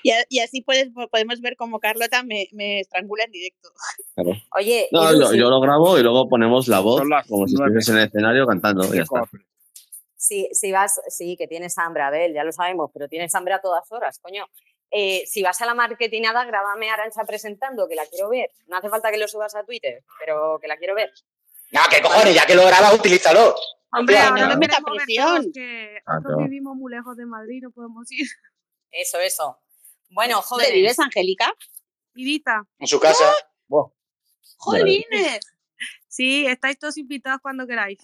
[0.04, 3.70] y, a- y así puedes, podemos ver cómo Carlota me, me estrangula en directo.
[4.16, 4.32] claro.
[4.58, 7.70] Oye, No, Edu, yo, lo grabo y luego ponemos la voz como si nueve.
[7.80, 9.24] estuvieses en el escenario cantando y ya está.
[10.28, 13.62] Si, si vas, sí, que tienes hambre, Abel, ya lo sabemos, pero tienes hambre a
[13.62, 14.46] todas horas, coño.
[14.92, 18.52] Eh, si vas a la marketinada, grábame a Arancha presentando, que la quiero ver.
[18.68, 21.12] No hace falta que lo subas a Twitter, pero que la quiero ver.
[21.72, 22.34] No, ¿qué cojones?
[22.36, 23.56] Ya que lo grabas, utilízalo.
[23.92, 25.52] Hombre, no no me meta queremos ver presión.
[25.54, 26.38] que Ah, no.
[26.38, 28.28] vivimos muy lejos de Madrid, no podemos ir.
[28.92, 29.60] Eso, eso.
[30.10, 30.74] Bueno, ¿Dónde jóvenes.
[30.74, 31.54] vives, Angélica?
[32.16, 32.64] Ibiza.
[32.80, 33.26] En su casa.
[34.58, 35.40] ¡Jolines!
[36.08, 38.00] Sí, estáis todos invitados cuando queráis.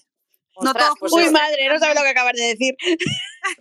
[0.60, 2.74] No Ostras, todos pues Uy, yo- madre, no sabes lo que acabas de decir.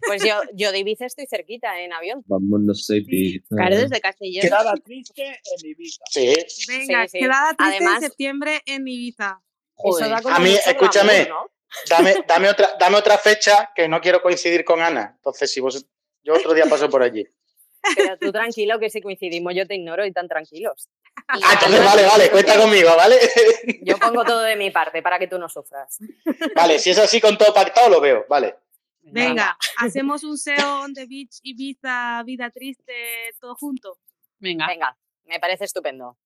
[0.07, 2.23] Pues yo, yo de Ibiza estoy cerquita en avión.
[2.27, 3.55] Vámonos a Ibiza.
[3.55, 4.41] Claro, desde Castellón.
[4.41, 6.03] Quedada triste en Ibiza.
[6.09, 6.33] Sí.
[6.67, 7.19] Venga, sí.
[7.19, 9.41] quedada triste Además- en septiembre en Ibiza.
[9.83, 11.27] Eso da como A mí, escúchame.
[11.89, 15.13] Dame, dame, otra, dame otra fecha que no quiero coincidir con Ana.
[15.15, 15.85] Entonces, si vos.
[16.23, 17.25] Yo otro día paso por allí.
[17.97, 20.87] Pero tú tranquilo que si coincidimos yo te ignoro y tan tranquilos.
[21.27, 23.17] Ah, entonces vale, vale, cuenta conmigo, ¿vale?
[23.81, 25.97] Yo pongo todo de mi parte para que tú no sufras.
[26.55, 28.55] Vale, si es así con todo pactado, lo veo, vale.
[29.01, 32.93] Venga, hacemos un SEO on the beach, Ibiza, vida triste,
[33.39, 33.99] todo junto.
[34.39, 34.67] Venga.
[34.67, 36.17] Venga, me parece estupendo.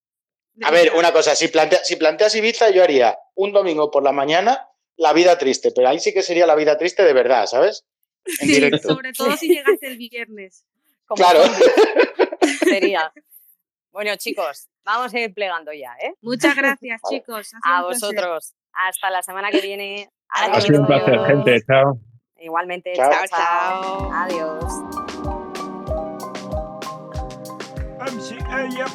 [0.63, 4.11] A ver, una cosa, si, plantea- si planteas Ibiza, yo haría un domingo por la
[4.11, 7.85] mañana la vida triste, pero ahí sí que sería la vida triste de verdad, ¿sabes?
[8.25, 8.89] En Sí, directo.
[8.89, 10.65] sobre todo si llegaste el viernes.
[11.05, 11.43] Como Claro.
[12.63, 13.13] Sería.
[13.97, 16.13] Bueno, chicos, vamos a ir plegando ya, ¿eh?
[16.21, 17.49] Muchas gracias, chicos.
[17.63, 17.83] A placer.
[17.87, 18.53] vosotros.
[18.71, 20.07] Hasta la semana que viene.
[20.29, 21.27] Ha sido un placer, Adiós.
[21.27, 21.61] gente.
[21.65, 21.99] Chao.
[22.37, 22.93] Igualmente.
[22.93, 23.09] Chao.
[23.09, 23.27] chao.
[23.27, 24.11] chao.
[24.13, 24.63] Adiós.
[28.13, 28.93] MCAF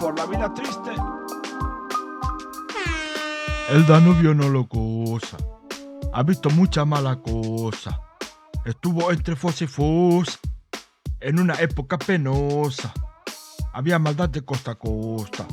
[0.00, 0.92] por la vida triste.
[3.68, 5.36] El Danubio no lo goza.
[6.14, 8.00] Ha visto mucha mala cosa.
[8.64, 10.38] Estuvo entre fosa y fosa.
[11.20, 12.94] En una época penosa.
[13.72, 15.46] Había maldad de costa a costa.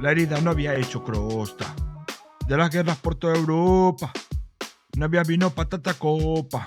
[0.00, 1.74] La herida no había hecho crosta.
[2.46, 4.10] De las guerras por toda Europa.
[4.96, 6.64] No había vino patata copa.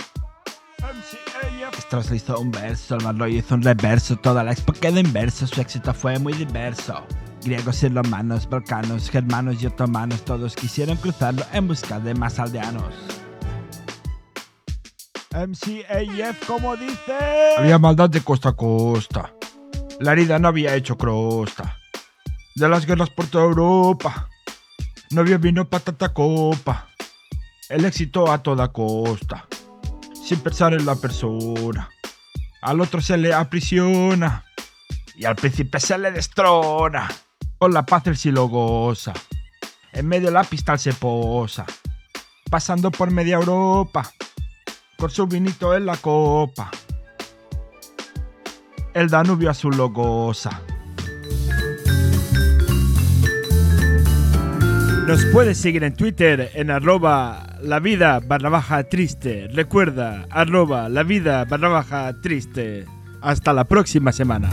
[1.78, 5.48] Strauss le hizo un verso, el lo hizo un reverso, toda la expo quedó inverso,
[5.48, 7.04] su éxito fue muy diverso.
[7.44, 12.94] Griegos y romanos, balcanos, germanos y otomanos, todos quisieron cruzarlo en busca de más aldeanos.
[15.32, 17.56] MCAF, como dice.
[17.58, 19.34] Había maldad de costa a costa.
[20.00, 21.78] La herida no había hecho crosta.
[22.56, 24.30] De las guerras por toda Europa.
[25.12, 26.88] No había vino patata copa.
[27.70, 29.48] El éxito a toda costa
[30.30, 31.90] sin pensar en la persona.
[32.62, 34.46] Al otro se le aprisiona
[35.16, 37.10] y al príncipe se le destrona.
[37.58, 39.12] Con la paz él sí lo goza.
[39.92, 41.66] En medio de la pista se posa.
[42.48, 44.12] Pasando por media Europa.
[45.00, 46.70] Con su vinito en la copa.
[49.00, 50.60] El Danubio azul lo goza.
[55.08, 59.48] Nos puedes seguir en Twitter en arroba la vida barra baja triste.
[59.54, 62.88] Recuerda, arroba la vida barra baja triste.
[63.22, 64.50] Hasta la próxima semana.